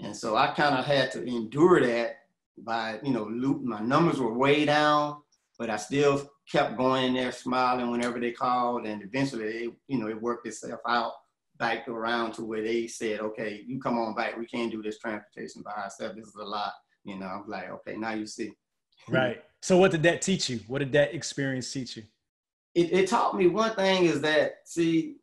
And 0.00 0.14
so 0.14 0.36
I 0.36 0.48
kind 0.48 0.74
of 0.74 0.84
had 0.84 1.10
to 1.12 1.24
endure 1.24 1.80
that 1.80 2.16
by, 2.58 2.98
you 3.02 3.12
know, 3.12 3.24
loop, 3.24 3.62
my 3.62 3.80
numbers 3.80 4.20
were 4.20 4.32
way 4.32 4.64
down, 4.64 5.22
but 5.58 5.70
I 5.70 5.76
still 5.76 6.28
kept 6.50 6.76
going 6.76 7.04
in 7.04 7.14
there 7.14 7.32
smiling 7.32 7.90
whenever 7.90 8.20
they 8.20 8.32
called. 8.32 8.86
And 8.86 9.02
eventually, 9.02 9.44
it, 9.44 9.72
you 9.88 9.98
know, 9.98 10.08
it 10.08 10.20
worked 10.20 10.46
itself 10.46 10.80
out 10.86 11.12
back 11.58 11.88
around 11.88 12.32
to 12.32 12.44
where 12.44 12.62
they 12.62 12.86
said, 12.86 13.20
okay, 13.20 13.62
you 13.66 13.80
come 13.80 13.98
on 13.98 14.14
back. 14.14 14.36
We 14.36 14.46
can't 14.46 14.70
do 14.70 14.82
this 14.82 14.98
transportation 14.98 15.62
by 15.62 15.72
ourselves. 15.72 16.16
This 16.16 16.28
is 16.28 16.34
a 16.34 16.44
lot. 16.44 16.72
You 17.04 17.18
know, 17.18 17.26
I'm 17.26 17.48
like, 17.48 17.70
okay, 17.70 17.96
now 17.96 18.12
you 18.12 18.26
see. 18.26 18.52
Right. 19.08 19.42
So 19.60 19.76
what 19.76 19.90
did 19.90 20.02
that 20.04 20.22
teach 20.22 20.50
you? 20.50 20.60
What 20.66 20.80
did 20.80 20.92
that 20.92 21.14
experience 21.14 21.72
teach 21.72 21.96
you? 21.96 22.04
It, 22.74 22.92
it 22.92 23.08
taught 23.08 23.36
me 23.36 23.46
one 23.46 23.74
thing 23.74 24.04
is 24.04 24.20
that, 24.22 24.56
see, 24.64 25.16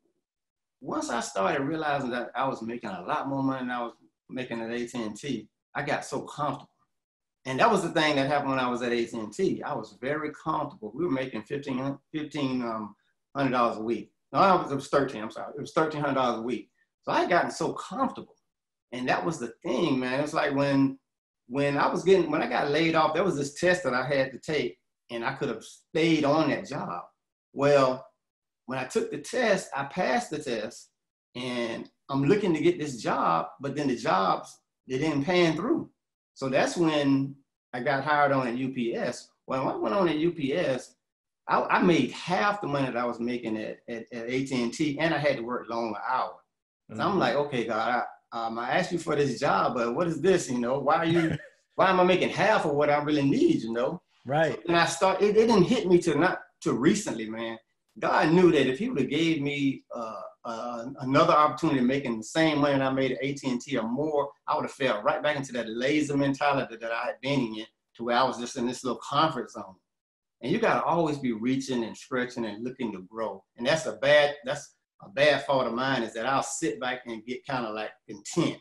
once 0.80 1.10
I 1.10 1.20
started 1.20 1.64
realizing 1.64 2.10
that 2.12 2.32
I 2.36 2.48
was 2.48 2.62
making 2.62 2.90
a 2.90 3.02
lot 3.02 3.28
more 3.28 3.44
money 3.44 3.60
than 3.60 3.72
I 3.72 3.84
was 3.84 3.94
making 4.30 4.62
at 4.62 4.72
AT&T, 4.72 5.48
I 5.76 5.84
got 5.84 6.06
so 6.06 6.22
comfortable. 6.22 6.70
And 7.46 7.60
that 7.60 7.70
was 7.70 7.82
the 7.82 7.90
thing 7.90 8.16
that 8.16 8.28
happened 8.28 8.52
when 8.52 8.60
I 8.60 8.70
was 8.70 8.82
at 8.84 8.92
AT&T. 8.92 9.64
I 9.64 9.74
was 9.74 9.98
very 10.00 10.32
comfortable. 10.32 10.92
We 10.94 11.06
were 11.06 11.12
making 11.12 11.44
15, 11.44 11.98
15 12.14 12.62
um, 12.62 12.96
dollars 13.36 13.78
a 13.78 13.84
week. 13.84 14.12
No, 14.34 14.62
it 14.62 14.74
was 14.74 14.88
13, 14.88 15.22
I'm 15.22 15.32
sorry. 15.32 15.54
It 15.58 15.62
was 15.62 15.74
$1,300 15.74 16.40
a 16.40 16.42
week. 16.42 16.70
So 17.04 17.12
I 17.12 17.22
had 17.22 17.30
gotten 17.30 17.52
so 17.52 17.74
comfortable. 17.74 18.36
And 18.92 19.08
that 19.08 19.26
was 19.26 19.40
the 19.40 19.54
thing, 19.64 20.00
man. 20.00 20.20
It's 20.22 20.34
like 20.34 20.54
when, 20.54 20.98
when 21.48 21.78
I 21.78 21.88
was 21.88 22.04
getting, 22.04 22.32
when 22.32 22.42
I 22.42 22.48
got 22.48 22.72
laid 22.72 22.96
off, 22.96 23.14
there 23.14 23.24
was 23.24 23.38
this 23.38 23.56
test 23.56 23.84
that 23.84 23.94
I 23.94 24.06
had 24.06 24.32
to 24.32 24.40
take 24.40 24.78
and 25.10 25.26
I 25.26 25.34
could 25.34 25.50
have 25.50 25.64
stayed 25.64 26.24
on 26.24 26.50
that 26.50 26.68
job. 26.68 27.04
Well, 27.54 28.06
when 28.66 28.80
I 28.80 28.86
took 28.86 29.12
the 29.12 29.18
test, 29.18 29.70
I 29.76 29.86
passed 29.86 30.30
the 30.30 30.40
test 30.40 30.92
and 31.36 31.90
I'm 32.10 32.24
looking 32.24 32.54
to 32.54 32.62
get 32.62 32.80
this 32.80 33.02
job, 33.02 33.48
but 33.60 33.76
then 33.76 33.88
the 33.88 33.96
jobs, 33.96 34.58
they 34.88 34.98
didn't 34.98 35.26
pan 35.26 35.56
through. 35.56 35.90
So 36.34 36.50
that's 36.50 36.78
when 36.78 37.36
I 37.74 37.82
got 37.82 38.04
hired 38.04 38.32
on 38.32 38.48
at 38.48 38.54
UPS. 38.56 39.30
When 39.46 39.60
I 39.60 39.76
went 39.76 39.96
on 39.96 40.10
at 40.10 40.16
UPS, 40.16 40.96
I, 41.52 41.80
I 41.80 41.82
made 41.82 42.12
half 42.12 42.62
the 42.62 42.68
money 42.68 42.86
that 42.86 42.96
I 42.96 43.04
was 43.04 43.20
making 43.20 43.58
at, 43.58 43.80
at, 43.90 44.06
at 44.14 44.30
AT&T 44.30 44.98
and 45.00 45.14
I 45.14 45.18
had 45.18 45.36
to 45.36 45.44
work 45.44 45.70
longer 45.70 46.00
hours. 46.10 46.36
So 46.90 46.96
mm-hmm. 46.96 47.02
I'm 47.02 47.20
like, 47.20 47.36
okay, 47.36 47.66
God, 47.66 48.06
I, 48.34 48.46
um, 48.46 48.58
I 48.58 48.72
asked 48.78 48.94
you 48.94 48.98
for 48.98 49.18
this 49.18 49.38
job, 49.38 49.76
but 49.76 49.94
what 49.94 50.08
is 50.08 50.22
this, 50.22 50.50
you 50.50 50.60
know? 50.60 50.80
Why 50.80 50.96
are 50.96 51.06
you, 51.06 51.38
why 51.76 51.90
am 51.90 52.00
I 52.00 52.06
making 52.06 52.30
half 52.30 52.66
of 52.66 52.72
what 52.72 52.90
I 52.90 53.04
really 53.04 53.28
need, 53.30 53.64
you 53.64 53.74
know? 53.74 54.02
Right. 54.26 54.54
So, 54.54 54.62
and 54.70 54.78
I 54.78 54.86
start, 54.86 55.22
it, 55.22 55.36
it 55.36 55.48
didn't 55.48 55.64
hit 55.64 55.88
me 55.88 56.00
to 56.00 56.18
not, 56.18 56.40
to 56.62 56.74
recently, 56.74 57.30
man. 57.30 57.58
God 58.00 58.32
knew 58.32 58.50
that 58.52 58.68
if 58.68 58.80
He 58.80 58.90
would 58.90 59.02
have 59.02 59.10
gave 59.10 59.42
me 59.42 59.84
uh, 59.94 60.22
uh, 60.46 60.86
another 61.02 61.34
opportunity 61.34 61.82
making 61.82 62.18
the 62.18 62.24
same 62.24 62.60
money 62.60 62.78
that 62.78 62.88
I 62.88 62.94
made 62.94 63.12
at 63.12 63.24
AT&T 63.24 63.78
or 63.78 63.90
more, 63.90 64.30
I 64.48 64.56
would 64.56 64.64
have 64.64 64.72
fell 64.72 65.02
right 65.04 65.22
back 65.22 65.36
into 65.36 65.52
that 65.54 65.70
lazy 65.70 66.16
mentality 66.16 66.78
that 66.80 66.92
I 66.92 67.08
had 67.08 67.20
been 67.22 67.42
in, 67.42 67.66
to 67.98 68.06
where 68.06 68.16
I 68.16 68.24
was 68.24 68.40
just 68.40 68.56
in 68.56 68.68
this 68.68 68.86
little 68.86 69.02
comfort 69.10 69.52
zone. 69.52 69.76
And 70.42 70.52
you 70.52 70.60
got 70.60 70.76
to 70.76 70.84
always 70.84 71.18
be 71.18 71.34
reaching 71.34 71.84
and 71.84 71.96
stretching 71.96 72.46
and 72.46 72.64
looking 72.64 72.92
to 72.94 73.02
grow. 73.04 73.44
And 73.58 73.68
that's 73.68 73.86
a 73.86 73.94
bad 73.94 74.36
that's 74.44 74.76
a 75.04 75.10
bad 75.10 75.46
fault 75.46 75.68
of 75.68 75.74
mine 75.74 76.04
is 76.04 76.14
that 76.14 76.26
I'll 76.26 76.44
sit 76.44 76.80
back 76.80 77.02
and 77.06 77.26
get 77.26 77.46
kind 77.46 77.66
of 77.66 77.76
like 77.76 77.92
content. 78.08 78.58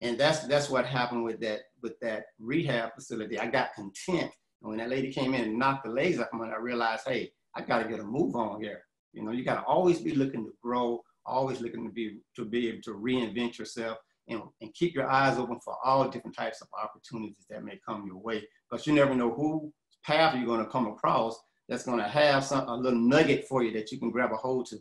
And 0.00 0.18
that's 0.18 0.46
that's 0.46 0.70
what 0.70 0.86
happened 0.86 1.24
with 1.24 1.40
that 1.40 1.60
with 1.82 1.98
that 2.00 2.24
rehab 2.38 2.94
facility. 2.94 3.38
I 3.38 3.46
got 3.46 3.74
content. 3.74 4.30
And 4.62 4.70
when 4.70 4.78
that 4.78 4.90
lady 4.90 5.12
came 5.12 5.34
in 5.34 5.44
and 5.44 5.58
knocked 5.58 5.84
the 5.84 5.90
legs 5.90 6.18
off 6.18 6.32
me, 6.32 6.48
I 6.48 6.58
realized, 6.58 7.04
hey, 7.06 7.30
I 7.54 7.62
got 7.62 7.82
to 7.82 7.88
get 7.88 8.00
a 8.00 8.04
move 8.04 8.34
on 8.34 8.60
here. 8.60 8.82
You 9.12 9.22
know, 9.24 9.30
you 9.30 9.44
got 9.44 9.60
to 9.60 9.66
always 9.66 10.00
be 10.00 10.14
looking 10.14 10.44
to 10.44 10.52
grow, 10.62 11.00
always 11.24 11.60
looking 11.60 11.84
to 11.84 11.92
be 11.92 12.18
to 12.36 12.44
be 12.44 12.68
able 12.68 12.82
to 12.82 12.94
reinvent 12.94 13.58
yourself 13.58 13.98
and, 14.28 14.42
and 14.60 14.74
keep 14.74 14.94
your 14.94 15.10
eyes 15.10 15.38
open 15.38 15.58
for 15.64 15.76
all 15.84 16.08
different 16.08 16.36
types 16.36 16.60
of 16.60 16.68
opportunities 16.82 17.46
that 17.48 17.64
may 17.64 17.78
come 17.86 18.06
your 18.06 18.18
way. 18.18 18.46
Because 18.68 18.86
you 18.86 18.92
never 18.92 19.14
know 19.14 19.32
who 19.32 19.72
path 20.04 20.34
you're 20.36 20.46
going 20.46 20.64
to 20.64 20.70
come 20.70 20.86
across 20.86 21.38
that's 21.68 21.84
going 21.84 21.98
to 21.98 22.08
have 22.08 22.44
some 22.44 22.66
a 22.68 22.76
little 22.76 22.98
nugget 22.98 23.46
for 23.46 23.62
you 23.62 23.72
that 23.72 23.92
you 23.92 23.98
can 23.98 24.10
grab 24.10 24.32
a 24.32 24.36
hold 24.36 24.66
to. 24.66 24.80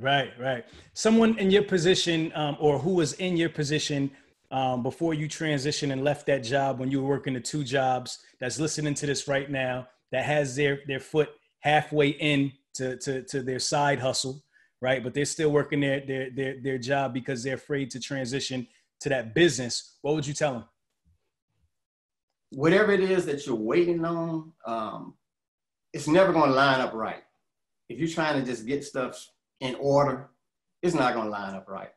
Right, 0.00 0.30
right. 0.38 0.64
Someone 0.92 1.38
in 1.38 1.50
your 1.50 1.62
position, 1.62 2.30
um, 2.34 2.56
or 2.60 2.78
who 2.78 2.94
was 2.94 3.14
in 3.14 3.36
your 3.36 3.48
position 3.48 4.10
um, 4.50 4.82
before 4.82 5.14
you 5.14 5.28
transitioned 5.28 5.92
and 5.92 6.04
left 6.04 6.26
that 6.26 6.44
job 6.44 6.78
when 6.78 6.90
you 6.90 7.02
were 7.02 7.08
working 7.08 7.34
the 7.34 7.40
two 7.40 7.64
jobs, 7.64 8.18
that's 8.38 8.60
listening 8.60 8.94
to 8.94 9.06
this 9.06 9.26
right 9.26 9.50
now, 9.50 9.88
that 10.12 10.24
has 10.24 10.54
their 10.54 10.80
their 10.86 11.00
foot 11.00 11.30
halfway 11.60 12.08
in 12.08 12.52
to, 12.74 12.96
to, 12.98 13.22
to 13.24 13.42
their 13.42 13.58
side 13.58 13.98
hustle, 13.98 14.42
right? 14.80 15.02
But 15.02 15.14
they're 15.14 15.24
still 15.24 15.50
working 15.50 15.80
their, 15.80 16.00
their, 16.06 16.30
their, 16.30 16.54
their 16.62 16.78
job 16.78 17.12
because 17.12 17.42
they're 17.42 17.54
afraid 17.54 17.90
to 17.90 18.00
transition 18.00 18.66
to 19.00 19.08
that 19.08 19.34
business. 19.34 19.96
What 20.02 20.14
would 20.14 20.26
you 20.26 20.34
tell 20.34 20.52
them? 20.52 20.64
Whatever 22.50 22.92
it 22.92 23.00
is 23.00 23.26
that 23.26 23.46
you're 23.46 23.56
waiting 23.56 24.04
on, 24.04 24.52
um, 24.66 25.14
it's 25.92 26.08
never 26.08 26.32
going 26.32 26.50
to 26.50 26.56
line 26.56 26.80
up 26.80 26.94
right. 26.94 27.22
If 27.88 27.98
you're 27.98 28.08
trying 28.08 28.40
to 28.40 28.46
just 28.46 28.66
get 28.66 28.84
stuff 28.84 29.28
in 29.60 29.74
order, 29.76 30.30
it's 30.82 30.94
not 30.94 31.14
going 31.14 31.26
to 31.26 31.30
line 31.30 31.54
up 31.54 31.68
right. 31.68 31.90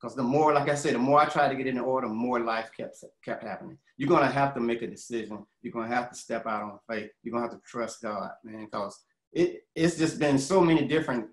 Because 0.00 0.14
the 0.14 0.22
more, 0.22 0.52
like 0.52 0.68
I 0.68 0.74
said, 0.74 0.94
the 0.94 0.98
more 0.98 1.20
I 1.20 1.26
try 1.26 1.48
to 1.48 1.54
get 1.54 1.66
in 1.66 1.78
order, 1.78 2.08
more 2.08 2.40
life 2.40 2.70
kept 2.76 3.02
kept 3.24 3.42
happening. 3.42 3.78
You're 3.96 4.10
gonna 4.10 4.30
have 4.30 4.54
to 4.54 4.60
make 4.60 4.82
a 4.82 4.86
decision. 4.86 5.46
You're 5.62 5.72
gonna 5.72 5.94
have 5.94 6.10
to 6.10 6.16
step 6.16 6.46
out 6.46 6.62
on 6.62 6.78
faith. 6.88 7.10
You're 7.22 7.32
gonna 7.32 7.50
have 7.50 7.58
to 7.58 7.66
trust 7.66 8.02
God, 8.02 8.30
man. 8.44 8.66
Because 8.66 9.02
it 9.32 9.64
it's 9.74 9.96
just 9.96 10.18
been 10.18 10.38
so 10.38 10.60
many 10.60 10.86
different 10.86 11.28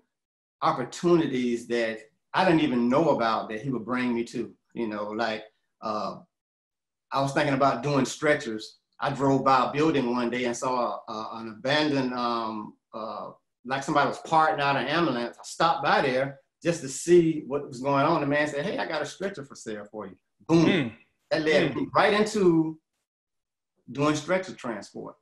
opportunities 0.62 1.66
that 1.68 2.00
I 2.32 2.44
didn't 2.44 2.62
even 2.62 2.88
know 2.88 3.10
about 3.10 3.50
that 3.50 3.60
He 3.60 3.68
would 3.68 3.84
bring 3.84 4.14
me 4.14 4.24
to. 4.24 4.52
You 4.72 4.88
know, 4.88 5.10
like 5.10 5.44
uh, 5.82 6.16
I 7.14 7.22
was 7.22 7.32
thinking 7.32 7.54
about 7.54 7.82
doing 7.82 8.04
stretchers 8.04 8.78
I 9.00 9.10
drove 9.10 9.44
by 9.44 9.66
a 9.66 9.72
building 9.72 10.10
one 10.10 10.30
day 10.30 10.44
and 10.44 10.56
saw 10.56 10.98
an 11.08 11.48
abandoned, 11.48 12.14
um, 12.14 12.74
uh, 12.94 13.30
like 13.64 13.82
somebody 13.82 14.08
was 14.08 14.18
parting 14.20 14.60
out 14.60 14.76
an 14.76 14.86
ambulance. 14.86 15.36
I 15.38 15.42
stopped 15.44 15.84
by 15.84 16.02
there 16.02 16.40
just 16.62 16.80
to 16.82 16.88
see 16.88 17.44
what 17.46 17.68
was 17.68 17.80
going 17.80 18.04
on. 18.04 18.20
The 18.20 18.26
man 18.26 18.46
said, 18.46 18.64
"Hey, 18.64 18.78
I 18.78 18.86
got 18.86 19.02
a 19.02 19.06
stretcher 19.06 19.44
for 19.44 19.54
sale 19.54 19.86
for 19.90 20.06
you." 20.06 20.16
Boom. 20.48 20.64
Mm. 20.64 20.92
That 21.30 21.42
led 21.42 21.72
mm. 21.72 21.76
me 21.76 21.88
right 21.94 22.14
into 22.14 22.78
doing 23.90 24.14
stretcher 24.16 24.54
transport. 24.54 25.16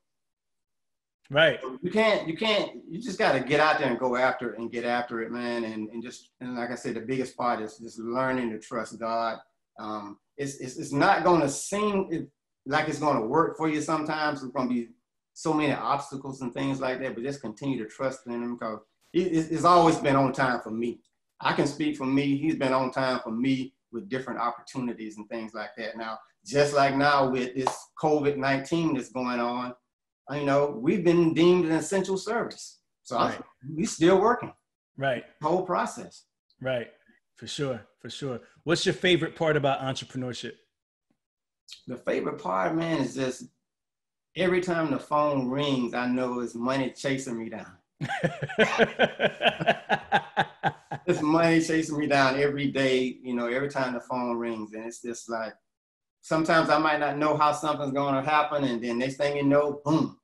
Right. 1.30 1.58
You 1.82 1.90
can't, 1.90 2.28
you 2.28 2.36
can't, 2.36 2.72
you 2.88 3.00
just 3.00 3.18
got 3.18 3.32
to 3.32 3.40
get 3.40 3.58
out 3.58 3.78
there 3.78 3.88
and 3.88 3.98
go 3.98 4.16
after 4.16 4.52
it 4.52 4.58
and 4.58 4.70
get 4.70 4.84
after 4.84 5.22
it, 5.22 5.32
man. 5.32 5.64
And, 5.64 5.88
and 5.88 6.02
just, 6.02 6.28
and 6.40 6.56
like 6.56 6.70
I 6.70 6.74
said, 6.74 6.94
the 6.94 7.00
biggest 7.00 7.38
part 7.38 7.62
is 7.62 7.78
just 7.78 7.98
learning 7.98 8.50
to 8.50 8.58
trust 8.58 9.00
God. 9.00 9.38
Um, 9.78 10.18
it's, 10.36 10.56
it's, 10.56 10.76
it's 10.78 10.92
not 10.92 11.24
going 11.24 11.40
to 11.40 11.48
seem 11.48 12.28
like 12.66 12.88
it's 12.88 12.98
going 12.98 13.20
to 13.20 13.26
work 13.26 13.56
for 13.56 13.68
you 13.68 13.80
sometimes. 13.80 14.40
There's 14.40 14.52
going 14.52 14.68
to 14.68 14.74
be 14.74 14.88
so 15.34 15.52
many 15.52 15.72
obstacles 15.72 16.40
and 16.42 16.52
things 16.52 16.80
like 16.80 17.00
that, 17.00 17.14
but 17.14 17.24
just 17.24 17.40
continue 17.40 17.82
to 17.82 17.88
trust 17.88 18.26
in 18.26 18.34
him 18.34 18.56
because 18.56 18.80
it's 19.14 19.64
always 19.64 19.96
been 19.96 20.16
on 20.16 20.32
time 20.32 20.60
for 20.60 20.70
me. 20.70 21.00
I 21.40 21.52
can 21.52 21.66
speak 21.66 21.96
for 21.96 22.06
me. 22.06 22.36
He's 22.36 22.56
been 22.56 22.72
on 22.72 22.90
time 22.90 23.20
for 23.22 23.30
me 23.30 23.74
with 23.90 24.08
different 24.08 24.40
opportunities 24.40 25.16
and 25.16 25.28
things 25.28 25.52
like 25.54 25.70
that. 25.76 25.96
Now, 25.96 26.18
just 26.46 26.74
like 26.74 26.96
now 26.96 27.28
with 27.28 27.54
this 27.54 27.76
COVID-19 28.02 28.94
that's 28.94 29.10
going 29.10 29.40
on, 29.40 29.74
you 30.30 30.44
know, 30.44 30.78
we've 30.80 31.04
been 31.04 31.34
deemed 31.34 31.66
an 31.66 31.72
essential 31.72 32.16
service. 32.16 32.80
So 33.02 33.16
right. 33.16 33.40
we 33.74 33.84
still 33.84 34.20
working. 34.20 34.52
Right. 34.96 35.24
whole 35.42 35.64
process. 35.64 36.24
Right. 36.60 36.88
For 37.36 37.46
sure. 37.46 37.86
For 38.00 38.10
sure. 38.10 38.40
What's 38.64 38.84
your 38.84 38.94
favorite 38.94 39.36
part 39.36 39.56
about 39.56 39.80
entrepreneurship? 39.80 40.54
The 41.86 41.96
favorite 41.96 42.42
part, 42.42 42.74
man, 42.74 43.00
is 43.00 43.14
just 43.14 43.44
every 44.36 44.60
time 44.60 44.90
the 44.90 44.98
phone 44.98 45.48
rings, 45.48 45.94
I 45.94 46.06
know 46.08 46.40
it's 46.40 46.54
money 46.54 46.90
chasing 46.90 47.38
me 47.38 47.48
down. 47.48 47.76
it's 51.06 51.22
money 51.22 51.60
chasing 51.60 51.98
me 51.98 52.06
down 52.08 52.40
every 52.40 52.72
day, 52.72 53.18
you 53.22 53.34
know, 53.34 53.46
every 53.46 53.68
time 53.68 53.94
the 53.94 54.00
phone 54.00 54.36
rings. 54.36 54.72
And 54.72 54.84
it's 54.84 55.00
just 55.00 55.30
like, 55.30 55.54
sometimes 56.20 56.70
I 56.70 56.78
might 56.78 57.00
not 57.00 57.18
know 57.18 57.36
how 57.36 57.52
something's 57.52 57.92
going 57.92 58.14
to 58.14 58.28
happen. 58.28 58.64
And 58.64 58.82
then 58.82 58.98
next 58.98 59.16
thing 59.16 59.36
you 59.36 59.44
know, 59.44 59.80
boom, 59.84 60.18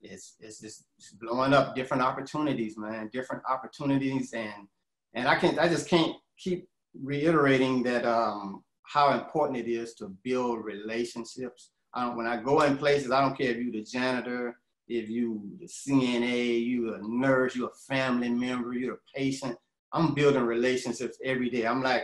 it's, 0.00 0.34
it's 0.40 0.60
just 0.60 0.84
blowing 1.20 1.52
up 1.54 1.76
different 1.76 2.02
opportunities, 2.02 2.76
man, 2.76 3.08
different 3.12 3.42
opportunities. 3.48 4.32
And, 4.32 4.68
and 5.12 5.28
I 5.28 5.36
can't, 5.36 5.58
I 5.58 5.68
just 5.68 5.88
can't 5.88 6.16
keep 6.38 6.68
reiterating 7.02 7.82
that, 7.84 8.04
um, 8.04 8.62
how 8.82 9.12
important 9.18 9.58
it 9.58 9.68
is 9.68 9.94
to 9.94 10.08
build 10.22 10.64
relationships. 10.64 11.70
Um, 11.94 12.16
when 12.16 12.26
I 12.26 12.42
go 12.42 12.62
in 12.62 12.76
places, 12.76 13.10
I 13.10 13.20
don't 13.20 13.36
care 13.36 13.50
if 13.50 13.56
you're 13.58 13.72
the 13.72 13.82
janitor, 13.82 14.58
if 14.88 15.08
you 15.08 15.42
the 15.58 15.66
CNA, 15.66 16.64
you 16.64 16.94
a 16.94 17.00
nurse, 17.02 17.56
you're 17.56 17.70
a 17.70 17.94
family 17.94 18.28
member, 18.28 18.74
you're 18.74 18.94
a 18.94 19.18
patient. 19.18 19.56
I'm 19.92 20.14
building 20.14 20.42
relationships 20.42 21.18
every 21.24 21.50
day. 21.50 21.66
I'm 21.66 21.82
like 21.82 22.02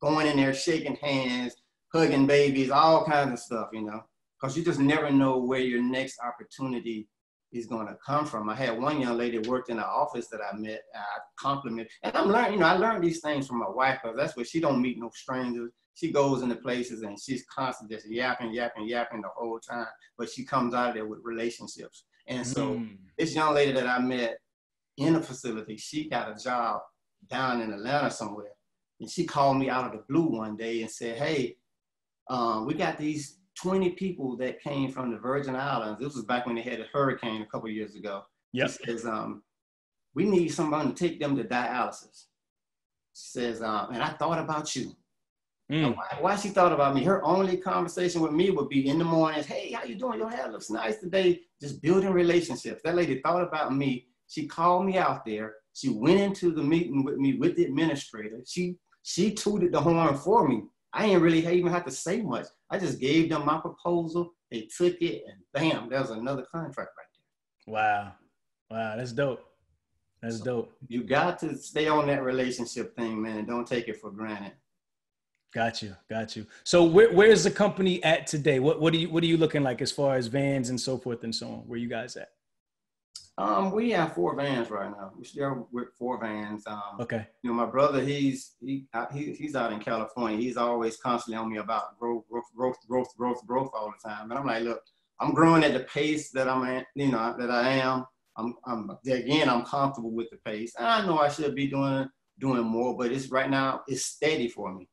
going 0.00 0.26
in 0.26 0.36
there, 0.36 0.52
shaking 0.52 0.96
hands, 0.96 1.54
hugging 1.92 2.26
babies, 2.26 2.70
all 2.70 3.04
kinds 3.04 3.32
of 3.32 3.38
stuff, 3.38 3.68
you 3.72 3.82
know, 3.82 4.02
because 4.40 4.56
you 4.56 4.64
just 4.64 4.80
never 4.80 5.10
know 5.10 5.38
where 5.38 5.60
your 5.60 5.82
next 5.82 6.18
opportunity 6.20 7.08
is 7.52 7.66
going 7.66 7.86
to 7.86 7.96
come 8.04 8.26
from. 8.26 8.48
I 8.48 8.54
had 8.54 8.78
one 8.78 9.00
young 9.00 9.16
lady 9.16 9.38
worked 9.38 9.70
in 9.70 9.76
the 9.76 9.86
office 9.86 10.28
that 10.28 10.40
I 10.40 10.56
met. 10.56 10.82
I 10.94 11.00
complimented, 11.38 11.90
and 12.02 12.16
I'm 12.16 12.28
learning. 12.28 12.54
You 12.54 12.58
know, 12.60 12.66
I 12.66 12.76
learned 12.76 13.02
these 13.02 13.20
things 13.20 13.46
from 13.46 13.58
my 13.58 13.68
wife 13.68 14.00
because 14.02 14.16
that's 14.16 14.36
where 14.36 14.44
she 14.44 14.60
don't 14.60 14.82
meet 14.82 14.98
no 14.98 15.10
strangers. 15.14 15.72
She 15.94 16.12
goes 16.12 16.42
into 16.42 16.56
places 16.56 17.02
and 17.02 17.18
she's 17.20 17.44
constantly 17.52 17.96
just 17.96 18.08
yapping, 18.08 18.52
yapping, 18.52 18.86
yapping 18.86 19.22
the 19.22 19.28
whole 19.34 19.58
time. 19.58 19.86
But 20.16 20.30
she 20.30 20.44
comes 20.44 20.72
out 20.72 20.90
of 20.90 20.94
there 20.94 21.06
with 21.06 21.18
relationships. 21.24 22.04
And 22.28 22.46
so 22.46 22.74
mm. 22.74 22.96
this 23.18 23.34
young 23.34 23.54
lady 23.54 23.72
that 23.72 23.88
I 23.88 23.98
met 23.98 24.38
in 24.96 25.16
a 25.16 25.22
facility, 25.22 25.76
she 25.76 26.08
got 26.08 26.30
a 26.30 26.40
job 26.40 26.82
down 27.28 27.62
in 27.62 27.72
Atlanta 27.72 28.10
somewhere. 28.10 28.52
And 29.00 29.10
she 29.10 29.24
called 29.24 29.56
me 29.56 29.70
out 29.70 29.86
of 29.86 29.92
the 29.92 30.04
blue 30.08 30.26
one 30.26 30.56
day 30.56 30.82
and 30.82 30.90
said, 30.90 31.18
Hey, 31.18 31.56
um, 32.28 32.66
we 32.66 32.74
got 32.74 32.98
these 32.98 33.38
20 33.62 33.90
people 33.90 34.36
that 34.36 34.62
came 34.62 34.90
from 34.90 35.10
the 35.10 35.18
Virgin 35.18 35.56
Islands. 35.56 36.00
This 36.00 36.14
was 36.14 36.24
back 36.24 36.46
when 36.46 36.54
they 36.54 36.62
had 36.62 36.80
a 36.80 36.86
hurricane 36.92 37.42
a 37.42 37.46
couple 37.46 37.68
years 37.68 37.94
ago. 37.94 38.22
Yes. 38.52 38.78
Says, 38.84 39.04
um, 39.04 39.42
we 40.14 40.24
need 40.24 40.48
someone 40.48 40.92
to 40.92 40.94
take 40.94 41.20
them 41.20 41.36
to 41.36 41.44
dialysis. 41.44 42.26
She 43.14 43.30
says, 43.30 43.62
um, 43.62 43.88
and 43.92 44.02
I 44.02 44.10
thought 44.10 44.38
about 44.38 44.74
you. 44.76 44.92
Mm. 45.70 45.96
Why, 45.96 46.06
why, 46.20 46.36
she 46.36 46.48
thought 46.48 46.72
about 46.72 46.94
me? 46.94 47.04
Her 47.04 47.22
only 47.24 47.56
conversation 47.56 48.22
with 48.22 48.32
me 48.32 48.50
would 48.50 48.68
be 48.68 48.88
in 48.88 48.98
the 48.98 49.04
mornings. 49.04 49.46
Hey, 49.46 49.72
how 49.72 49.84
you 49.84 49.96
doing? 49.96 50.18
Your 50.18 50.30
hair 50.30 50.50
looks 50.50 50.70
nice 50.70 50.96
today. 50.98 51.40
Just 51.60 51.82
building 51.82 52.10
relationships. 52.10 52.80
That 52.84 52.94
lady 52.94 53.20
thought 53.20 53.42
about 53.42 53.76
me. 53.76 54.06
She 54.28 54.46
called 54.46 54.86
me 54.86 54.96
out 54.96 55.26
there. 55.26 55.56
She 55.74 55.90
went 55.90 56.20
into 56.20 56.52
the 56.52 56.62
meeting 56.62 57.04
with 57.04 57.16
me 57.16 57.34
with 57.34 57.56
the 57.56 57.64
administrator. 57.64 58.40
She 58.46 58.76
she 59.02 59.32
tooted 59.32 59.72
the 59.72 59.80
horn 59.80 60.16
for 60.16 60.48
me. 60.48 60.64
I 60.92 61.06
didn't 61.06 61.22
really 61.22 61.46
even 61.46 61.70
have 61.72 61.84
to 61.84 61.90
say 61.90 62.22
much. 62.22 62.46
I 62.70 62.78
just 62.78 62.98
gave 62.98 63.28
them 63.28 63.44
my 63.44 63.58
proposal. 63.58 64.34
They 64.50 64.68
took 64.76 65.00
it, 65.02 65.24
and 65.28 65.38
bam, 65.52 65.90
there 65.90 66.00
was 66.00 66.10
another 66.10 66.46
contract 66.50 66.90
right 66.96 67.06
there. 67.66 67.74
Wow, 67.74 68.12
wow, 68.70 68.96
that's 68.96 69.12
dope. 69.12 69.44
That's 70.22 70.38
so 70.38 70.44
dope. 70.44 70.72
You 70.88 71.04
got 71.04 71.38
to 71.40 71.56
stay 71.56 71.88
on 71.88 72.06
that 72.06 72.22
relationship 72.22 72.96
thing, 72.96 73.20
man. 73.20 73.44
Don't 73.44 73.66
take 73.66 73.88
it 73.88 74.00
for 74.00 74.10
granted. 74.10 74.52
Got 75.54 75.82
you, 75.82 75.94
got 76.10 76.36
you. 76.36 76.46
So 76.64 76.84
where 76.84 77.12
where 77.12 77.28
is 77.28 77.44
the 77.44 77.50
company 77.50 78.02
at 78.04 78.26
today? 78.26 78.58
What 78.58 78.80
what 78.80 78.92
are 78.92 78.98
you 78.98 79.08
what 79.08 79.22
are 79.22 79.26
you 79.26 79.36
looking 79.36 79.62
like 79.62 79.80
as 79.80 79.90
far 79.90 80.16
as 80.16 80.26
vans 80.26 80.68
and 80.68 80.80
so 80.80 80.98
forth 80.98 81.24
and 81.24 81.34
so 81.34 81.48
on? 81.48 81.58
Where 81.60 81.78
you 81.78 81.88
guys 81.88 82.16
at? 82.16 82.30
Um, 83.38 83.70
we 83.70 83.92
have 83.92 84.14
four 84.14 84.34
vans 84.34 84.68
right 84.68 84.90
now. 84.90 85.12
We 85.16 85.24
still 85.24 85.68
with 85.70 85.94
four 85.96 86.20
vans. 86.20 86.66
Um, 86.66 86.98
okay. 86.98 87.28
You 87.42 87.50
know, 87.50 87.54
my 87.54 87.66
brother, 87.66 88.02
he's 88.02 88.56
he, 88.60 88.86
he 89.14 89.32
he's 89.32 89.54
out 89.54 89.72
in 89.72 89.78
California. 89.78 90.36
He's 90.36 90.56
always 90.56 90.96
constantly 90.96 91.38
on 91.38 91.50
me 91.50 91.58
about 91.58 91.96
growth, 92.00 92.24
growth, 92.28 92.46
growth, 92.56 92.76
growth, 92.88 93.16
growth, 93.16 93.46
growth 93.46 93.70
all 93.72 93.94
the 94.02 94.08
time. 94.08 94.30
And 94.30 94.38
I'm 94.38 94.44
like, 94.44 94.64
look, 94.64 94.82
I'm 95.20 95.34
growing 95.34 95.62
at 95.62 95.72
the 95.72 95.80
pace 95.84 96.30
that 96.32 96.48
I'm 96.48 96.64
at. 96.64 96.86
You 96.96 97.12
know, 97.12 97.36
that 97.38 97.50
I 97.50 97.68
am. 97.74 98.04
I'm, 98.36 98.54
I'm 98.66 98.90
again, 99.06 99.48
I'm 99.48 99.64
comfortable 99.64 100.10
with 100.10 100.30
the 100.30 100.38
pace. 100.38 100.74
And 100.76 100.88
I 100.88 101.06
know 101.06 101.18
I 101.18 101.28
should 101.28 101.54
be 101.54 101.68
doing 101.68 102.08
doing 102.40 102.64
more, 102.64 102.96
but 102.96 103.12
it's 103.12 103.30
right 103.30 103.48
now 103.48 103.82
it's 103.86 104.04
steady 104.04 104.48
for 104.48 104.74
me. 104.74 104.88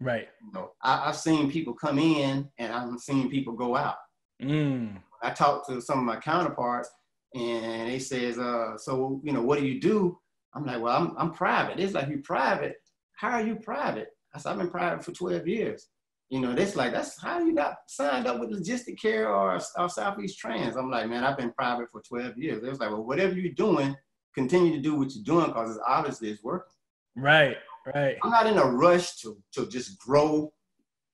Right. 0.00 0.28
You 0.44 0.52
know, 0.52 0.72
I, 0.82 1.06
have 1.06 1.16
seen 1.16 1.50
people 1.50 1.72
come 1.72 2.00
in 2.00 2.48
and 2.58 2.72
I'm 2.72 2.98
seeing 2.98 3.30
people 3.30 3.54
go 3.54 3.76
out. 3.76 3.96
Mm. 4.42 4.98
I 5.22 5.30
talked 5.30 5.68
to 5.68 5.80
some 5.80 6.00
of 6.00 6.04
my 6.04 6.16
counterparts 6.16 6.90
and 7.34 7.90
they 7.90 7.98
says, 7.98 8.38
uh, 8.38 8.76
so, 8.78 9.20
you 9.24 9.32
know, 9.32 9.42
what 9.42 9.58
do 9.58 9.66
you 9.66 9.80
do? 9.80 10.18
I'm 10.54 10.64
like, 10.64 10.80
well, 10.80 10.96
I'm, 10.96 11.14
I'm 11.18 11.32
private. 11.32 11.78
It's 11.78 11.92
like, 11.92 12.08
you 12.08 12.18
private? 12.18 12.76
How 13.16 13.30
are 13.30 13.42
you 13.42 13.56
private? 13.56 14.08
I 14.34 14.38
said, 14.38 14.52
I've 14.52 14.58
been 14.58 14.70
private 14.70 15.04
for 15.04 15.12
12 15.12 15.46
years. 15.46 15.88
You 16.28 16.40
know, 16.40 16.54
that's 16.54 16.76
like, 16.76 16.92
that's 16.92 17.20
how 17.20 17.38
you 17.38 17.54
got 17.54 17.76
signed 17.86 18.26
up 18.26 18.40
with 18.40 18.50
LogistiCare 18.50 19.28
or, 19.28 19.54
or 19.54 19.88
Southeastrans. 19.88 20.76
I'm 20.76 20.90
like, 20.90 21.08
man, 21.08 21.24
I've 21.24 21.36
been 21.36 21.52
private 21.52 21.88
for 21.92 22.02
12 22.02 22.36
years. 22.36 22.62
It 22.62 22.68
was 22.68 22.80
like, 22.80 22.90
well, 22.90 23.04
whatever 23.04 23.34
you're 23.34 23.52
doing, 23.52 23.94
continue 24.34 24.72
to 24.72 24.82
do 24.82 24.94
what 24.94 25.14
you're 25.14 25.24
doing 25.24 25.46
because 25.46 25.70
it's 25.70 25.84
obviously 25.86 26.30
it's 26.30 26.42
working. 26.42 26.72
Right, 27.16 27.56
right. 27.94 28.16
I'm 28.22 28.30
not 28.30 28.46
in 28.46 28.58
a 28.58 28.66
rush 28.66 29.16
to, 29.16 29.36
to 29.52 29.66
just 29.68 29.98
grow 29.98 30.52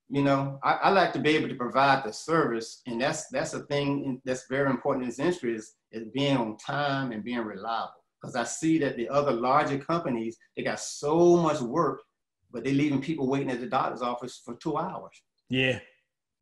you 0.09 0.23
know, 0.23 0.59
I, 0.63 0.73
I, 0.75 0.91
like 0.91 1.13
to 1.15 1.19
be 1.19 1.31
able 1.31 1.49
to 1.49 1.55
provide 1.55 2.05
the 2.05 2.13
service, 2.13 2.83
and 2.87 3.01
that's 3.01 3.29
that's 3.29 3.55
a 3.55 3.61
thing 3.61 4.21
that's 4.25 4.47
very 4.49 4.69
important 4.69 5.05
in 5.05 5.09
this 5.09 5.19
industry 5.19 5.55
is, 5.55 5.75
is 5.91 6.09
being 6.13 6.37
on 6.37 6.57
time 6.59 7.13
and 7.13 7.25
being 7.25 7.39
reliable. 7.39 7.95
Because 8.21 8.37
I 8.37 8.45
see 8.45 8.79
that 8.79 8.97
the 8.97 9.09
other 9.09 9.33
larger 9.33 9.79
companies 9.79 10.37
they 10.57 10.63
got 10.63 10.81
so 10.81 11.37
much 11.37 11.61
work, 11.61 12.03
but 12.51 12.63
they're 12.63 12.75
leaving 12.75 13.01
people 13.01 13.27
waiting 13.27 13.51
at 13.51 13.61
the 13.61 13.67
doctor's 13.67 14.03
office 14.03 14.43
for 14.45 14.55
two 14.57 14.77
hours. 14.77 15.23
Yeah, 15.49 15.79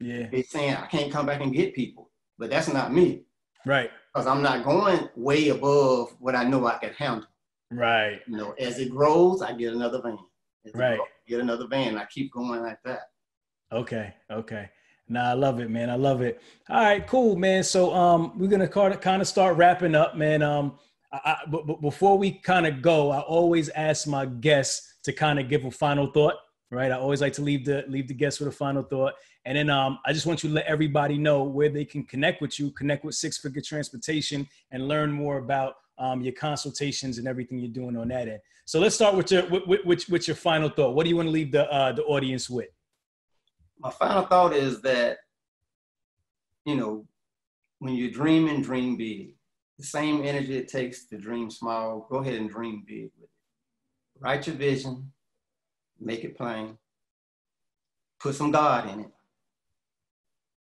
yeah. 0.01 0.29
They're 0.33 0.43
saying 0.43 0.75
I 0.75 0.87
can't 0.87 1.13
come 1.13 1.27
back 1.27 1.41
and 1.41 1.55
get 1.55 1.75
people, 1.75 2.11
but 2.39 2.51
that's 2.51 2.73
not 2.73 2.93
me. 2.93 3.23
Right. 3.67 3.91
Because 4.13 4.27
I'm 4.27 4.43
not 4.43 4.65
going 4.65 5.09
way 5.15 5.51
above 5.51 6.17
what 6.19 6.35
I 6.35 6.45
know 6.45 6.67
I 6.67 6.79
can 6.79 6.93
handle. 6.95 7.29
Right. 7.71 8.21
You 8.27 8.37
know, 8.37 8.53
as 8.59 8.79
it 8.79 8.91
grows, 8.91 9.43
I 9.43 9.53
get 9.53 9.73
another 9.73 10.01
van. 10.03 10.19
As 10.67 10.75
right. 10.75 10.97
Grows, 10.97 11.09
get 11.29 11.41
another 11.41 11.69
van. 11.69 11.97
I 11.97 12.07
keep 12.07 12.33
going 12.33 12.63
like 12.63 12.79
that. 12.85 13.10
Okay. 13.73 14.15
Okay. 14.31 14.69
Nah, 15.09 15.31
I 15.31 15.33
love 15.33 15.59
it, 15.59 15.71
man. 15.71 15.91
I 15.91 15.97
love 15.97 16.23
it. 16.23 16.41
All 16.69 16.83
right, 16.83 17.05
cool, 17.05 17.35
man. 17.35 17.65
So 17.65 17.93
um, 17.93 18.39
we're 18.39 18.49
gonna 18.49 18.69
kind 18.69 19.21
of 19.21 19.27
start 19.27 19.57
wrapping 19.57 19.97
up, 19.97 20.17
man. 20.17 20.41
Um, 20.41 20.79
I, 21.13 21.39
but 21.49 21.81
before 21.81 22.17
we 22.17 22.31
kind 22.31 22.65
of 22.65 22.81
go, 22.81 23.11
I 23.11 23.19
always 23.19 23.69
ask 23.71 24.07
my 24.07 24.27
guests 24.27 24.99
to 25.03 25.13
kind 25.13 25.41
of 25.41 25.49
give 25.49 25.65
a 25.65 25.71
final 25.71 26.07
thought, 26.07 26.35
right? 26.71 26.93
I 26.93 26.95
always 26.95 27.21
like 27.21 27.33
to 27.35 27.43
leave 27.43 27.65
the 27.65 27.85
leave 27.89 28.07
the 28.07 28.15
guests 28.15 28.39
with 28.39 28.49
a 28.49 28.53
final 28.53 28.85
thought, 28.85 29.15
and 29.45 29.59
then 29.59 29.69
um, 29.69 29.99
I 30.07 30.13
just 30.13 30.27
want 30.27 30.45
you 30.45 30.51
to 30.51 30.55
let 30.55 30.67
everybody 30.67 31.19
know 31.19 31.43
where 31.43 31.69
they 31.69 31.85
can 31.85 32.05
connect 32.05 32.41
with 32.41 32.61
you, 32.61 32.71
connect 32.71 33.05
with 33.05 33.17
Six 33.17 33.39
Figure 33.39 33.63
Transportation, 33.63 34.49
and 34.71 34.87
learn 34.87 35.11
more 35.11 35.39
about 35.39 35.75
um, 35.99 36.21
your 36.21 36.35
consultations 36.35 37.19
and 37.19 37.27
everything 37.27 37.59
you're 37.59 37.73
doing 37.73 37.97
on 37.97 38.09
that 38.09 38.29
end. 38.29 38.41
So 38.65 38.79
let's 38.79 38.95
start 38.95 39.17
with 39.17 39.33
your 39.33 39.45
with, 39.49 39.85
with, 39.85 40.09
with 40.09 40.29
your 40.29 40.37
final 40.37 40.69
thought. 40.69 40.95
What 40.95 41.03
do 41.03 41.11
you 41.11 41.17
want 41.17 41.27
to 41.27 41.33
leave 41.33 41.51
the 41.51 41.69
uh, 41.73 41.91
the 41.91 42.05
audience 42.05 42.49
with? 42.49 42.69
My 43.81 43.91
final 43.91 44.27
thought 44.27 44.53
is 44.53 44.83
that, 44.83 45.19
you 46.65 46.77
know, 46.77 47.07
when 47.79 47.95
you're 47.95 48.11
dreaming, 48.11 48.63
dream 48.63 48.97
big. 48.97 49.35
The 49.79 49.87
same 49.87 50.23
energy 50.23 50.59
it 50.59 50.69
takes 50.69 51.07
to 51.07 51.17
dream 51.17 51.51
small, 51.51 52.07
go 52.11 52.19
ahead 52.19 52.35
and 52.35 52.51
dream 52.51 52.85
big 52.87 53.11
with 53.19 53.25
it. 53.25 53.31
Write 54.19 54.47
your 54.47 54.57
vision, 54.57 55.11
make 55.99 56.23
it 56.23 56.37
plain, 56.37 56.77
put 58.21 58.35
some 58.35 58.51
God 58.51 58.91
in 58.91 59.01
it, 59.01 59.11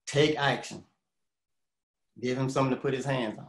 take 0.06 0.38
action, 0.38 0.84
give 2.22 2.38
him 2.38 2.50
something 2.50 2.76
to 2.76 2.82
put 2.82 2.94
his 2.94 3.06
hands 3.06 3.40
on, 3.40 3.48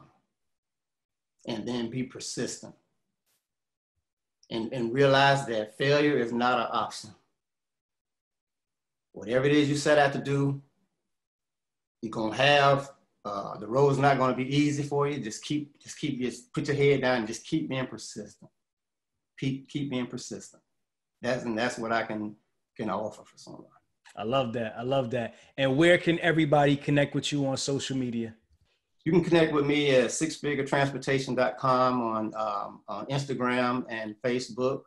and 1.47 1.69
then 1.69 1.91
be 1.91 2.03
persistent. 2.03 2.75
And, 4.51 4.73
and 4.73 4.95
realize 4.95 5.45
that 5.45 5.77
failure 5.77 6.17
is 6.17 6.33
not 6.33 6.59
an 6.59 6.69
option. 6.73 7.11
Whatever 9.13 9.47
it 9.47 9.53
is 9.53 9.69
you 9.69 9.77
set 9.77 9.99
out 9.99 10.13
to 10.13 10.19
do, 10.19 10.63
you're 12.03 12.11
gonna 12.11 12.37
have 12.37 12.91
uh, 13.25 13.59
the 13.59 13.67
road's 13.67 13.99
not 13.99 14.19
gonna 14.19 14.37
be 14.37 14.55
easy 14.55 14.83
for 14.83 15.09
you. 15.09 15.19
Just 15.19 15.45
keep, 15.45 15.79
just 15.81 15.99
keep, 15.99 16.21
just 16.21 16.53
put 16.53 16.67
your 16.67 16.77
head 16.77 17.03
down 17.03 17.19
and 17.19 17.27
just 17.27 17.47
keep 17.47 17.69
being 17.69 17.87
persistent. 17.87 18.51
Keep, 19.39 19.69
keep 19.69 19.91
being 19.91 20.07
persistent. 20.07 20.63
That's 21.21 21.45
and 21.45 21.59
that's 21.59 21.79
what 21.79 21.93
I 21.93 22.05
can 22.05 22.37
can 22.77 22.91
offer 22.91 23.23
for 23.25 23.37
someone. 23.37 23.65
I 24.17 24.23
love 24.25 24.53
that. 24.55 24.75
I 24.79 24.83
love 24.83 25.11
that. 25.11 25.35
And 25.57 25.77
where 25.77 25.99
can 25.99 26.19
everybody 26.21 26.77
connect 26.77 27.15
with 27.15 27.33
you 27.33 27.47
on 27.47 27.57
social 27.57 27.97
media? 27.97 28.35
You 29.05 29.13
can 29.13 29.25
connect 29.25 29.53
with 29.53 29.65
me 29.65 29.91
at 29.95 30.07
sixfiguretransportation.com 30.07 32.03
on, 32.03 32.35
um, 32.37 32.81
on 32.89 33.07
Instagram 33.07 33.85
and 33.89 34.15
Facebook. 34.25 34.83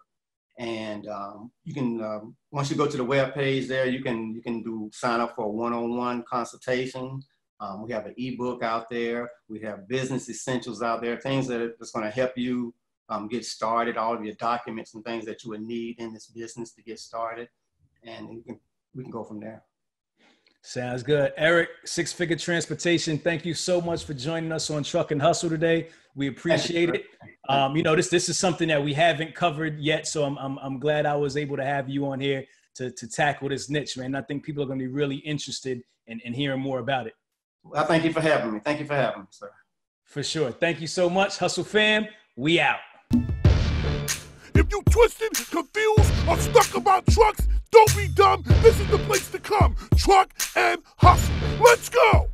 And 0.61 1.07
um, 1.07 1.51
you 1.63 1.73
can, 1.73 2.03
um, 2.03 2.35
once 2.51 2.69
you 2.69 2.77
go 2.77 2.85
to 2.85 2.95
the 2.95 3.03
web 3.03 3.33
page 3.33 3.67
there, 3.67 3.87
you 3.87 4.03
can, 4.03 4.31
you 4.35 4.43
can 4.43 4.61
do 4.61 4.91
sign 4.93 5.19
up 5.19 5.35
for 5.35 5.45
a 5.45 5.49
one-on-one 5.49 6.23
consultation. 6.29 7.19
Um, 7.59 7.81
we 7.83 7.91
have 7.91 8.05
an 8.05 8.13
ebook 8.15 8.61
out 8.61 8.87
there. 8.87 9.31
We 9.49 9.59
have 9.61 9.87
business 9.87 10.29
essentials 10.29 10.83
out 10.83 11.01
there, 11.01 11.17
things 11.17 11.47
that 11.47 11.61
are 11.61 11.73
just 11.79 11.95
going 11.95 12.05
to 12.05 12.11
help 12.11 12.33
you 12.37 12.75
um, 13.09 13.27
get 13.27 13.43
started, 13.43 13.97
all 13.97 14.13
of 14.13 14.23
your 14.23 14.35
documents 14.35 14.93
and 14.93 15.03
things 15.03 15.25
that 15.25 15.43
you 15.43 15.49
would 15.49 15.63
need 15.63 15.99
in 15.99 16.13
this 16.13 16.27
business 16.27 16.73
to 16.73 16.83
get 16.83 16.99
started. 16.99 17.49
And 18.03 18.45
can, 18.45 18.59
we 18.93 19.01
can 19.01 19.11
go 19.11 19.23
from 19.23 19.39
there. 19.39 19.63
Sounds 20.63 21.01
good. 21.01 21.33
Eric, 21.37 21.69
Six 21.85 22.13
Figure 22.13 22.35
Transportation, 22.35 23.17
thank 23.17 23.45
you 23.45 23.53
so 23.53 23.81
much 23.81 24.05
for 24.05 24.13
joining 24.13 24.51
us 24.51 24.69
on 24.69 24.83
Truck 24.83 25.11
N' 25.11 25.19
Hustle 25.19 25.49
today. 25.49 25.89
We 26.15 26.27
appreciate 26.27 26.89
it. 26.89 27.05
Um, 27.49 27.75
you 27.75 27.81
know, 27.81 27.95
this 27.95 28.09
this 28.09 28.29
is 28.29 28.37
something 28.37 28.67
that 28.67 28.83
we 28.83 28.93
haven't 28.93 29.33
covered 29.33 29.79
yet, 29.79 30.07
so 30.07 30.23
I'm, 30.23 30.37
I'm, 30.37 30.59
I'm 30.59 30.79
glad 30.79 31.05
I 31.05 31.15
was 31.15 31.35
able 31.35 31.57
to 31.57 31.65
have 31.65 31.89
you 31.89 32.05
on 32.05 32.19
here 32.19 32.45
to, 32.75 32.91
to 32.91 33.07
tackle 33.07 33.49
this 33.49 33.69
niche, 33.69 33.97
man. 33.97 34.13
I 34.13 34.21
think 34.21 34.43
people 34.43 34.61
are 34.61 34.67
going 34.67 34.79
to 34.79 34.85
be 34.85 34.91
really 34.91 35.17
interested 35.17 35.81
in, 36.07 36.19
in 36.19 36.33
hearing 36.33 36.61
more 36.61 36.79
about 36.79 37.07
it. 37.07 37.13
Well, 37.63 37.85
thank 37.85 38.03
you 38.03 38.13
for 38.13 38.21
having 38.21 38.53
me. 38.53 38.59
Thank 38.59 38.79
you 38.79 38.85
for 38.85 38.95
having 38.95 39.21
me, 39.21 39.27
sir. 39.31 39.51
For 40.03 40.21
sure. 40.23 40.51
Thank 40.51 40.79
you 40.79 40.87
so 40.87 41.09
much. 41.09 41.37
Hustle 41.37 41.63
fam, 41.63 42.05
we 42.35 42.59
out. 42.59 42.79
If 44.61 44.71
you 44.71 44.83
twisted, 44.91 45.33
confused, 45.49 46.13
or 46.29 46.37
stuck 46.37 46.75
about 46.75 47.07
trucks, 47.07 47.47
don't 47.71 47.97
be 47.97 48.07
dumb. 48.09 48.43
This 48.61 48.79
is 48.79 48.87
the 48.91 48.99
place 48.99 49.27
to 49.31 49.39
come. 49.39 49.75
Truck 49.97 50.29
N' 50.55 50.77
Hustle. 50.97 51.33
Let's 51.59 51.89
go. 51.89 52.29